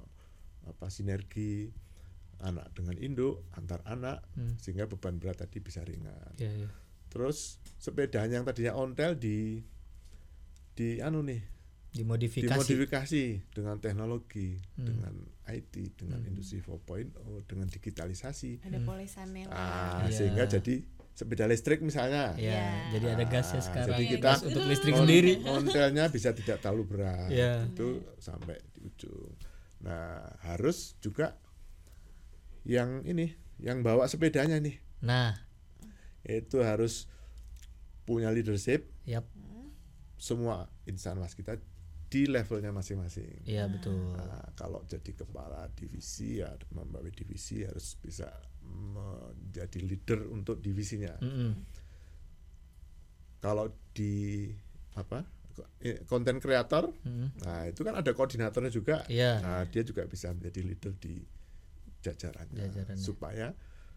apa 0.63 0.85
sinergi 0.87 1.73
anak 2.41 2.73
dengan 2.73 2.97
induk 2.97 3.45
antar 3.51 3.81
anak 3.83 4.25
Hmm. 4.33 4.57
sehingga 4.57 4.85
beban 4.85 5.15
berat 5.15 5.37
tadi 5.37 5.57
bisa 5.57 5.81
ringan. 5.81 6.33
Iya, 6.35 6.51
iya. 6.57 6.69
Terus 7.07 7.57
sepedanya 7.75 8.37
yang 8.37 8.45
tadinya 8.45 8.73
ontel 8.73 9.13
di 9.13 9.61
di 10.71 10.97
anu 10.97 11.21
nih 11.21 11.41
Dimodifikasi. 11.91 12.47
dimodifikasi 12.47 13.23
dengan 13.51 13.75
teknologi, 13.77 14.55
Hmm. 14.73 14.85
dengan 14.85 15.13
IT, 15.45 15.91
dengan 15.93 16.23
industri 16.23 16.59
4.0, 16.59 17.11
dengan 17.43 17.67
digitalisasi. 17.67 18.63
ada 18.63 18.79
polesannya 18.79 19.43
lah 19.45 19.53
Ah, 19.53 19.99
Iya. 20.01 20.15
sehingga 20.15 20.47
jadi 20.47 20.87
sepeda 21.11 21.43
listrik 21.43 21.83
misalnya. 21.83 22.31
Iya, 22.33 22.47
Iya. 22.47 22.67
jadi 22.93 23.05
ada 23.11 23.25
gasnya 23.27 23.59
Ah, 23.59 23.65
sekarang. 23.67 23.89
jadi 23.93 24.05
kita- 24.09 24.23
gas 24.23 24.39
untuk 24.41 24.63
listrik 24.63 24.95
sendiri. 24.95 25.31
Ontelnya 25.43 26.05
bisa 26.07 26.31
tidak 26.31 26.63
terlalu 26.63 26.83
berat. 26.87 27.27
Iya. 27.27 27.67
Itu 27.67 27.87
sampai 28.17 28.55
di 28.71 28.79
ujung. 28.81 29.35
Nah, 29.81 30.23
harus 30.41 30.95
juga 30.97 31.35
yang 32.63 33.01
ini, 33.03 33.33
yang 33.59 33.81
bawa 33.81 34.05
sepedanya 34.05 34.57
nih, 34.57 34.77
Nah, 35.01 35.33
itu 36.21 36.61
harus 36.61 37.09
punya 38.05 38.29
leadership 38.29 38.85
yap, 39.05 39.25
semua 40.21 40.69
insan 40.85 41.17
mas 41.17 41.33
kita 41.33 41.57
di 42.11 42.27
levelnya 42.27 42.69
masing-masing. 42.75 43.41
iya 43.47 43.65
betul. 43.71 43.95
Nah, 44.13 44.51
kalau 44.53 44.83
jadi 44.85 45.15
kepala 45.15 45.71
divisi 45.73 46.43
ya 46.43 46.51
membawa 46.75 47.07
divisi 47.07 47.63
harus 47.63 47.95
bisa 47.97 48.27
menjadi 48.61 49.79
leader 49.81 50.27
untuk 50.29 50.59
divisinya. 50.59 51.15
Mm-mm. 51.23 51.55
Kalau 53.41 53.73
di 53.95 54.51
apa 54.93 55.25
konten 56.05 56.37
kreator, 56.37 56.93
Mm-mm. 57.07 57.31
nah 57.41 57.65
itu 57.65 57.81
kan 57.81 57.97
ada 57.97 58.11
koordinatornya 58.13 58.69
juga. 58.69 59.01
Iya. 59.09 59.41
Nah 59.41 59.65
dia 59.65 59.81
juga 59.81 60.05
bisa 60.05 60.29
menjadi 60.35 60.61
leader 60.61 60.93
di 61.01 61.25
jajarannya, 62.01 62.65
Jajarannya. 62.67 62.99
supaya 62.99 63.47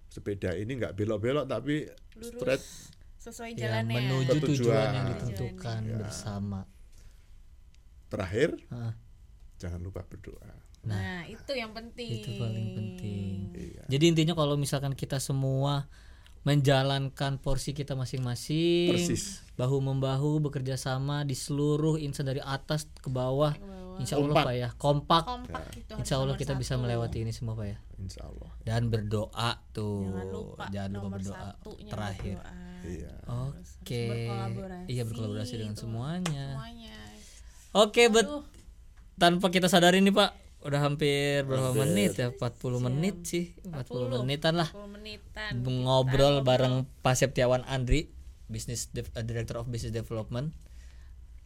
sepeda 0.06 0.52
ini 0.52 0.76
nggak 0.76 0.92
belok-belok 0.92 1.44
tapi 1.44 1.88
Lurus. 2.14 2.30
straight 2.30 2.64
sesuai 3.18 3.50
Ya, 3.52 3.80
jalannya 3.80 3.96
menuju 3.98 4.30
tujuan 4.36 4.46
tujuan. 4.46 4.88
yang 4.90 5.06
ditentukan 5.10 5.80
Ya. 5.82 5.96
bersama. 5.98 6.60
terakhir 8.06 8.54
Ah, 8.68 8.94
jangan 9.56 9.80
lupa 9.80 10.04
berdoa 10.04 10.54
Nah, 10.84 11.24
itu 11.24 11.50
yang 11.50 11.72
penting. 11.72 12.20
itu 12.20 12.30
paling 12.36 12.68
penting 12.72 13.32
Iya. 13.50 13.82
jadi 13.88 14.04
intinya 14.06 14.34
kalau 14.34 14.54
misalkan 14.54 14.92
kita 14.92 15.16
semua 15.16 15.88
menjalankan 16.44 17.40
porsi 17.40 17.72
kita 17.72 17.96
masing-masing 17.96 18.92
Persis. 18.92 19.40
bahu 19.54 19.80
membahu 19.80 20.38
bekerja 20.40 20.76
sama 20.76 21.24
di 21.24 21.32
seluruh 21.32 21.96
insan 21.96 22.28
dari 22.28 22.38
atas 22.38 22.84
ke 22.94 23.08
bawah 23.08 23.56
insya 24.00 24.14
Allah 24.16 24.30
Kompak. 24.30 24.44
pak 24.44 24.54
ya. 24.54 24.68
Kompak. 24.74 25.22
Kompak 25.24 25.62
itu 25.74 25.90
harus 25.90 26.00
insya 26.02 26.16
Allah 26.18 26.36
kita 26.36 26.52
bisa 26.54 26.74
satu. 26.74 26.82
melewati 26.82 27.18
ini 27.22 27.32
semua 27.32 27.54
pak 27.54 27.66
ya. 27.68 27.78
Insya 27.96 28.20
Allah. 28.26 28.50
Dan 28.60 28.82
berdoa 28.88 29.50
tuh. 29.70 30.02
Jangan 30.04 30.26
lupa, 30.30 30.64
jangan 30.70 30.90
lupa 30.90 31.02
nomor 31.04 31.18
berdoa 31.18 31.48
terakhir. 31.86 32.36
berdoa. 32.38 32.52
iya. 32.84 33.12
Oke. 33.48 34.02
Berkolaborasi 34.08 34.86
iya 34.88 35.02
berkolaborasi 35.02 35.54
dengan 35.56 35.76
semuanya. 35.76 36.46
Semuanya. 36.52 36.96
oke 37.72 38.02
bet. 38.08 38.26
Aduh, 38.26 38.44
tanpa 39.14 39.46
kita 39.48 39.70
sadari 39.70 40.02
nih 40.02 40.10
pak 40.10 40.30
udah 40.64 40.80
hampir 40.80 41.44
berapa 41.44 41.76
menit 41.76 42.16
ya? 42.16 42.32
40 42.32 42.80
menit 42.80 43.16
sih. 43.28 43.52
40 43.68 44.24
menitan 44.24 44.56
lah. 44.56 44.68
10 44.72 44.88
menitan. 44.88 45.50
ngobrol 45.60 46.40
bareng 46.40 46.88
Pak 47.04 47.14
Septiawan 47.14 47.62
Andri 47.68 48.08
Business 48.48 48.88
Dev- 48.88 49.12
eh, 49.12 49.24
Director 49.24 49.60
of 49.60 49.68
Business 49.68 49.92
Development 49.92 50.52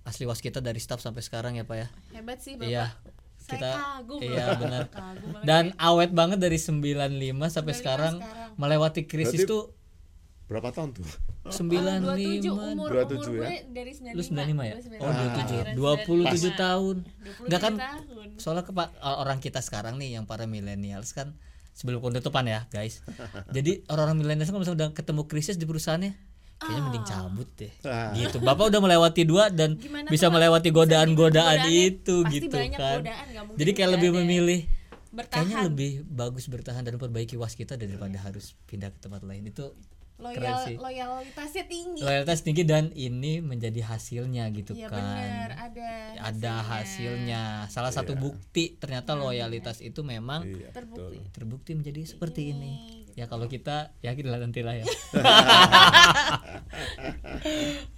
asli 0.09 0.25
waskita 0.25 0.59
dari 0.59 0.77
staff 0.77 0.99
sampai 0.99 1.21
sekarang 1.21 1.55
ya 1.55 1.63
pak 1.63 1.77
ya 1.77 1.87
Hebat 2.13 2.39
sih 2.39 2.55
Bapak. 2.55 2.67
iya 2.67 2.87
Saya 3.39 3.51
kita 3.51 3.71
kagum 3.75 4.21
iya 4.21 4.47
benar 4.55 4.83
Kagum 4.95 5.31
dan 5.43 5.65
awet 5.79 6.11
banget 6.11 6.39
dari 6.39 6.57
95 6.57 6.97
sampai 7.47 7.73
95 7.73 7.77
sekarang 7.77 8.15
sekarang. 8.17 8.51
melewati 8.57 9.03
krisis 9.05 9.43
Berarti- 9.43 9.51
tuh 9.51 9.65
berapa 10.49 10.69
tahun 10.71 10.91
tuh 10.95 11.05
95 11.45 12.09
27 12.09 12.49
umur 12.49 12.89
27 12.89 13.21
umur 13.21 13.45
ya? 13.45 13.61
dari 13.69 13.93
95. 13.93 14.17
lu 14.17 14.23
95 14.25 14.65
ya 14.65 14.75
Gue 14.75 14.97
oh 14.99 15.13
97. 15.13 15.77
27 15.77 16.57
27 16.57 16.57
tahun 16.57 16.97
27 17.05 17.45
Enggak 17.45 17.61
kan 17.61 17.75
tahun. 17.77 18.27
soalnya 18.37 18.65
ke 18.65 18.73
orang 19.03 19.39
kita 19.39 19.61
sekarang 19.61 19.95
nih 19.97 20.17
yang 20.17 20.25
para 20.25 20.45
millennials 20.45 21.13
kan 21.13 21.37
sebelum 21.73 22.01
penutupan 22.01 22.43
ya 22.43 22.65
guys 22.69 23.05
jadi 23.55 23.85
orang-orang 23.87 24.19
millennials 24.19 24.49
kan 24.49 24.57
misalnya 24.57 24.79
udah 24.79 24.91
ketemu 24.93 25.23
krisis 25.27 25.55
di 25.55 25.65
perusahaannya 25.65 26.17
kayaknya 26.59 26.83
mending 26.91 27.07
cabut 27.07 27.49
deh. 27.55 27.73
Ah. 27.87 28.13
gitu. 28.19 28.37
Bapak 28.43 28.75
udah 28.75 28.81
melewati 28.83 29.23
dua 29.23 29.49
dan 29.49 29.79
Gimana 29.79 30.11
bisa 30.11 30.27
melewati 30.29 30.69
godaan-godaan 30.75 31.71
itu 31.71 32.27
pasti 32.27 32.35
gitu 32.35 32.55
banyak 32.55 32.79
kan. 32.79 32.99
godaan, 33.03 33.25
jadi 33.55 33.71
kayak 33.75 33.91
lebih 33.99 34.11
ada. 34.11 34.17
memilih 34.23 34.61
Bertahan. 35.09 35.35
kayaknya 35.41 35.57
lebih 35.65 35.91
bagus 36.05 36.45
bertahan 36.53 36.83
dan 36.85 37.01
perbaiki 37.01 37.41
was 37.41 37.57
kita 37.57 37.79
daripada 37.81 38.19
harus 38.21 38.59
pindah 38.69 38.93
ke 38.93 38.99
tempat 39.01 39.23
lain. 39.25 39.47
Itu 39.49 39.73
Loyal, 40.19 40.67
sih 40.67 40.75
loyalitasnya 40.75 41.65
tinggi. 41.71 42.03
loyalitas 42.03 42.43
tinggi 42.43 42.67
dan 42.67 42.91
ini 42.91 43.39
menjadi 43.39 43.87
hasilnya 43.87 44.51
gitu 44.51 44.75
Iya 44.75 44.91
kan 44.91 44.99
benar, 44.99 45.51
ada 45.71 45.91
ada 46.19 46.55
hasilnya. 46.67 47.71
Salah 47.71 47.95
satu 47.95 48.19
bukti 48.19 48.75
ternyata 48.77 49.15
loyalitas 49.15 49.79
itu 49.79 50.03
memang 50.03 50.43
iya 50.43 50.75
terbukti. 50.75 51.23
terbukti 51.31 51.71
menjadi 51.79 52.03
seperti 52.03 52.51
ini. 52.51 53.07
Ya 53.15 53.27
kalau 53.27 53.47
kita 53.47 53.95
yakin 54.03 54.27
lah 54.27 54.43
nanti 54.43 54.67
lah 54.67 54.75
ya. 54.75 54.87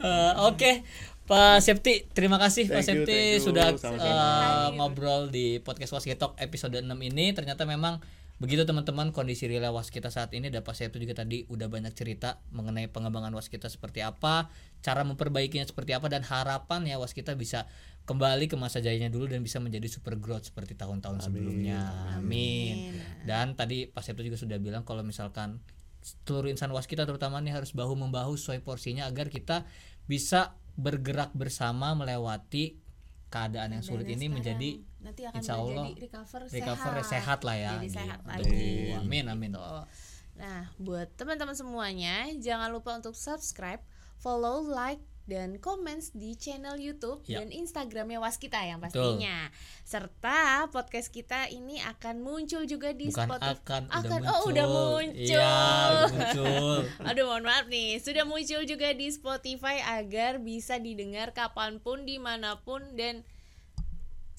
Eh, 0.01 0.33
Oke, 0.45 0.85
Pak 1.25 1.61
Septi, 1.61 2.05
terima 2.11 2.37
kasih 2.41 2.67
Pak 2.67 2.81
Thank 2.83 2.89
you, 2.89 3.05
Septi 3.07 3.21
you. 3.37 3.45
sudah 3.45 3.69
eh, 3.77 4.69
ngobrol 4.77 5.29
di 5.29 5.61
podcast 5.61 5.95
Wasketok 5.95 6.37
episode 6.37 6.81
6 6.81 6.89
ini. 7.01 7.33
Ternyata 7.33 7.65
memang 7.65 8.01
begitu 8.41 8.65
teman-teman 8.65 9.13
kondisi 9.13 9.45
real 9.45 9.69
waskita 9.77 10.09
saat 10.09 10.33
ini 10.33 10.49
dan 10.49 10.65
Pak 10.65 10.73
Septi 10.73 10.97
juga 10.97 11.13
tadi 11.13 11.45
udah 11.45 11.69
banyak 11.69 11.93
cerita 11.93 12.41
mengenai 12.57 12.89
pengembangan 12.89 13.37
waskita 13.37 13.69
seperti 13.69 14.01
apa, 14.01 14.49
cara 14.81 15.05
memperbaikinya 15.05 15.69
seperti 15.69 15.93
apa 15.93 16.09
dan 16.09 16.25
harapan 16.25 16.89
ya 16.89 16.97
waskita 16.97 17.37
bisa 17.37 17.69
kembali 18.09 18.49
ke 18.49 18.57
masa 18.57 18.81
jayanya 18.81 19.13
dulu 19.13 19.29
dan 19.29 19.45
bisa 19.45 19.61
menjadi 19.61 19.85
super 19.93 20.17
growth 20.17 20.49
seperti 20.49 20.73
tahun-tahun 20.73 21.21
sebelumnya. 21.21 21.85
Amin. 22.17 22.97
Dan 23.29 23.53
tadi 23.61 23.85
Pak 23.93 24.01
Septi 24.01 24.25
juga 24.25 24.41
sudah 24.41 24.57
bilang 24.57 24.89
kalau 24.89 25.05
misalkan 25.05 25.61
seluruh 26.01 26.49
insan 26.49 26.73
waskita 26.73 27.05
terutama 27.05 27.45
nih 27.45 27.53
harus 27.53 27.77
bahu 27.77 27.93
membahu 27.93 28.41
sesuai 28.41 28.65
porsinya 28.65 29.05
agar 29.05 29.29
kita 29.29 29.69
bisa 30.09 30.57
bergerak 30.81 31.29
bersama 31.37 31.93
melewati 31.93 32.81
keadaan 33.29 33.79
yang 33.79 33.85
sulit 33.85 34.09
ini 34.11 34.33
menjadi 34.33 34.81
nanti 35.01 35.23
akan 35.25 35.39
insya 35.39 35.55
Allah 35.55 35.85
menjadi 35.87 36.01
recover, 36.03 36.41
recover 36.47 36.95
sehat. 36.95 37.11
sehat 37.11 37.41
lah 37.41 37.57
ya 37.57 37.71
Jadi 37.75 37.87
gitu. 37.87 37.97
sehat 37.97 38.21
lagi. 38.23 38.69
amin 38.95 39.25
amin 39.27 39.51
Tuh. 39.53 39.85
Nah, 40.33 40.73
buat 40.77 41.09
teman-teman 41.15 41.53
semuanya, 41.53 42.17
jangan 42.39 42.69
lupa 42.69 42.95
untuk 42.95 43.13
subscribe, 43.13 43.85
follow, 44.17 44.65
like, 44.65 45.01
dan 45.23 45.57
komen 45.57 46.01
di 46.11 46.33
channel 46.35 46.75
YouTube 46.75 47.23
Ya. 47.25 47.39
dan 47.39 47.53
Instagramnya 47.53 48.19
Waskita 48.19 48.57
yang 48.63 48.81
pastinya. 48.81 49.53
Serta 49.85 50.39
podcast 50.67 51.09
kita 51.09 51.47
ini 51.47 51.79
akan 51.79 52.19
muncul 52.19 52.65
juga 52.65 52.91
di 52.91 53.09
bukan 53.09 53.29
Spotify. 53.29 53.53
akan, 53.55 53.83
udah 53.85 53.95
Akan- 53.95 54.11
muncul 54.19 54.33
oh, 54.35 54.49
udah 54.49 54.67
muncul. 54.67 55.13
iya 55.15 55.45
udah 55.45 56.09
muncul 56.11 56.77
Aduh 57.11 57.25
mohon 57.27 57.45
maaf 57.45 57.67
nih 57.67 57.91
Sudah 57.97 58.25
muncul 58.25 58.63
juga 58.65 58.91
di 58.91 59.07
Spotify 59.09 59.77
Agar 59.85 60.39
bisa 60.39 60.77
didengar 60.77 61.31
kapan 61.31 61.79
pun 61.79 62.03
Di 62.03 62.17
mana 62.17 62.59
pun 62.59 62.81
Dan 62.93 63.23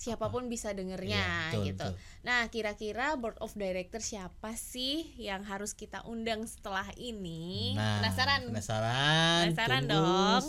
Siapa 0.01 0.33
pun 0.33 0.49
bisa 0.49 0.73
dengernya 0.73 1.21
Iya, 1.21 1.37
betul, 1.53 1.63
gitu. 1.69 1.85
betul. 1.85 1.93
Nah 2.25 2.41
kira-kira 2.49 3.13
Board 3.21 3.37
of 3.37 3.53
Director 3.53 4.01
siapa 4.01 4.57
sih 4.57 5.13
Yang 5.21 5.41
harus 5.45 5.71
kita 5.77 6.01
undang 6.09 6.49
setelah 6.49 6.89
ini? 6.97 7.77
Nah 7.77 8.01
Penasaran? 8.01 8.49
penasaran 8.49 9.43
Penasaran 9.53 9.83
dong. 9.85 10.41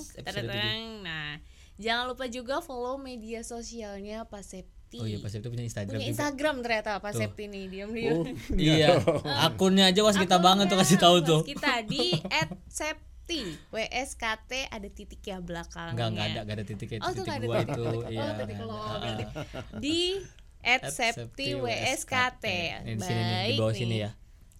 Nah 1.04 1.36
Jangan 1.76 2.04
lupa 2.08 2.24
juga 2.28 2.60
follow 2.64 3.00
media 3.00 3.40
sosialnya 3.42 4.22
Pak 4.28 4.44
Septi. 4.44 5.00
Oh 5.00 5.08
iya 5.08 5.18
Pak 5.18 5.28
Septi 5.32 5.48
punya 5.48 5.64
Instagram 5.64 5.96
Punya 5.98 6.04
juga. 6.04 6.12
Instagram 6.14 6.54
ternyata 6.60 6.90
Pak 7.00 7.12
Tuh. 7.12 7.20
Septi 7.24 7.44
nih 7.48 7.64
Diam-diam 7.68 8.18
iya. 8.56 8.88
Akunnya 9.48 9.88
aja 9.88 10.00
was 10.00 10.16
kita 10.16 10.36
banget 10.40 10.68
tuh 10.68 10.78
kasih 10.78 10.96
tahu 11.00 11.16
tuh. 11.24 11.40
kita 11.44 11.82
di 11.84 12.12
@septi 12.68 13.11
WSKT 13.70 14.52
ada 14.68 14.88
titik 14.90 15.22
ya 15.22 15.38
belakangnya. 15.38 15.94
enggak 15.94 16.08
enggak 16.10 16.26
ada 16.26 16.40
enggak 16.42 16.56
ada 16.58 16.66
titik 16.66 16.88
itu 16.90 17.02
Oh, 17.02 17.10
titik 17.14 17.26
nggak 17.26 17.38
ada 17.38 17.46
titik. 17.46 17.68
itu 17.70 17.82
Oh, 17.82 18.02
iya 18.10 18.26
titik 18.34 18.58
lo, 18.60 18.76
berarti. 18.98 19.24
Di 19.78 19.98
At 20.62 20.82
@septi 20.94 21.58
WSKT. 21.58 22.44
Ini 22.86 22.94
di 22.94 23.02
sini 23.02 23.22
nih, 23.22 23.46
di 23.50 23.54
bawah 23.58 23.74
sini 23.74 23.96
ya. 23.98 24.10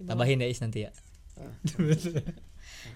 Tambahin 0.03 0.43
ya 0.43 0.49
Is 0.51 0.59
nanti 0.59 0.83
ya. 0.83 0.91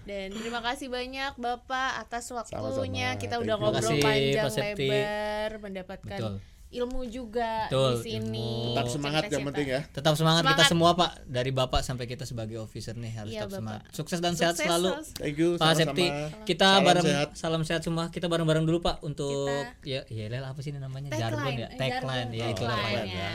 Dan 0.07 0.35
terima 0.35 0.59
kasih 0.59 0.91
banyak 0.91 1.39
Bapak 1.39 2.03
atas 2.03 2.27
waktunya. 2.35 3.15
Sama-sama. 3.15 3.19
Kita 3.19 3.35
udah 3.39 3.55
ngobrol 3.55 3.95
panjang 4.03 4.51
lebar, 4.51 5.49
mendapatkan 5.63 6.19
Betul. 6.19 6.35
Ilmu 6.69 7.07
juga 7.07 7.65
Betul, 7.65 7.91
di 7.95 8.11
sini. 8.11 8.43
ilmu. 8.43 8.49
tetap 8.69 8.87
semangat 8.89 9.21
yang 9.23 9.31
Cerita-cerita. 9.31 9.47
penting 9.49 9.67
ya 9.69 9.81
Tetap 9.89 10.13
semangat, 10.13 10.41
kita 10.41 10.51
Semangat. 10.53 10.67
semua 10.69 10.89
Pak 10.93 11.11
dari 11.25 11.51
Bapak 11.51 11.81
sampai 11.81 12.05
kita 12.05 12.23
sebagai 12.23 12.57
officer 12.57 12.91
nih 12.93 13.13
harus 13.13 13.31
Iya, 13.31 13.39
tetap 13.41 13.47
Bapak. 13.47 13.57
semangat. 13.57 13.81
Sukses 13.89 14.19
dan 14.19 14.33
sehat 14.33 14.53
Sukses 14.53 14.67
selalu. 14.67 14.89
terus. 14.93 15.09
thank 15.13 15.37
you 15.37 15.49
Pak 15.55 15.71
Septi, 15.73 16.07
kita 16.45 16.67
Salam 16.69 16.83
bareng 16.83 17.05
sehat. 17.05 17.27
salam 17.33 17.61
sehat 17.63 17.81
semua. 17.81 18.03
Kita 18.09 18.27
bareng-bareng 18.27 18.63
dulu 18.63 18.79
Pak 18.81 18.99
untuk 19.01 19.47
ya 19.81 20.03
Kita- 20.03 20.11
ya 20.13 20.25
Lel, 20.29 20.43
apa 20.43 20.59
sih 20.59 20.69
ini 20.69 20.77
namanya? 20.77 21.07
Tagline, 21.07 21.23
Jargon 21.23 21.53
ya. 21.55 21.67
Tagline 21.71 22.29
ya 22.31 22.45
itu 22.47 22.63
lah 22.63 22.75
Pak. 22.75 22.83
Tagline-nya. 22.85 23.29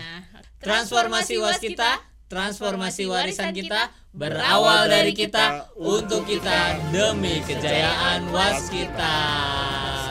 Transformasi 0.59 1.35
was 1.39 1.57
kita, 1.59 1.91
transformasi 2.27 3.03
warisan 3.07 3.51
kita 3.51 3.81
berawal 4.11 4.87
dari 4.87 5.11
kita 5.11 5.73
untuk 5.75 6.23
kita 6.23 6.85
demi 6.89 7.41
kejayaan 7.41 8.29
was 8.29 8.69
kita. 8.69 9.17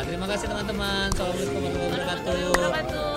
Terima 0.04 0.26
kasih 0.28 0.50
teman-teman. 0.50 1.08
Assalamualaikum 1.08 1.62
warahmatullahi. 1.62 2.46
Wabarakatuh. 2.52 3.11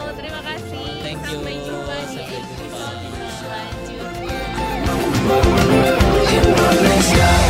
Yeah. 7.12 7.43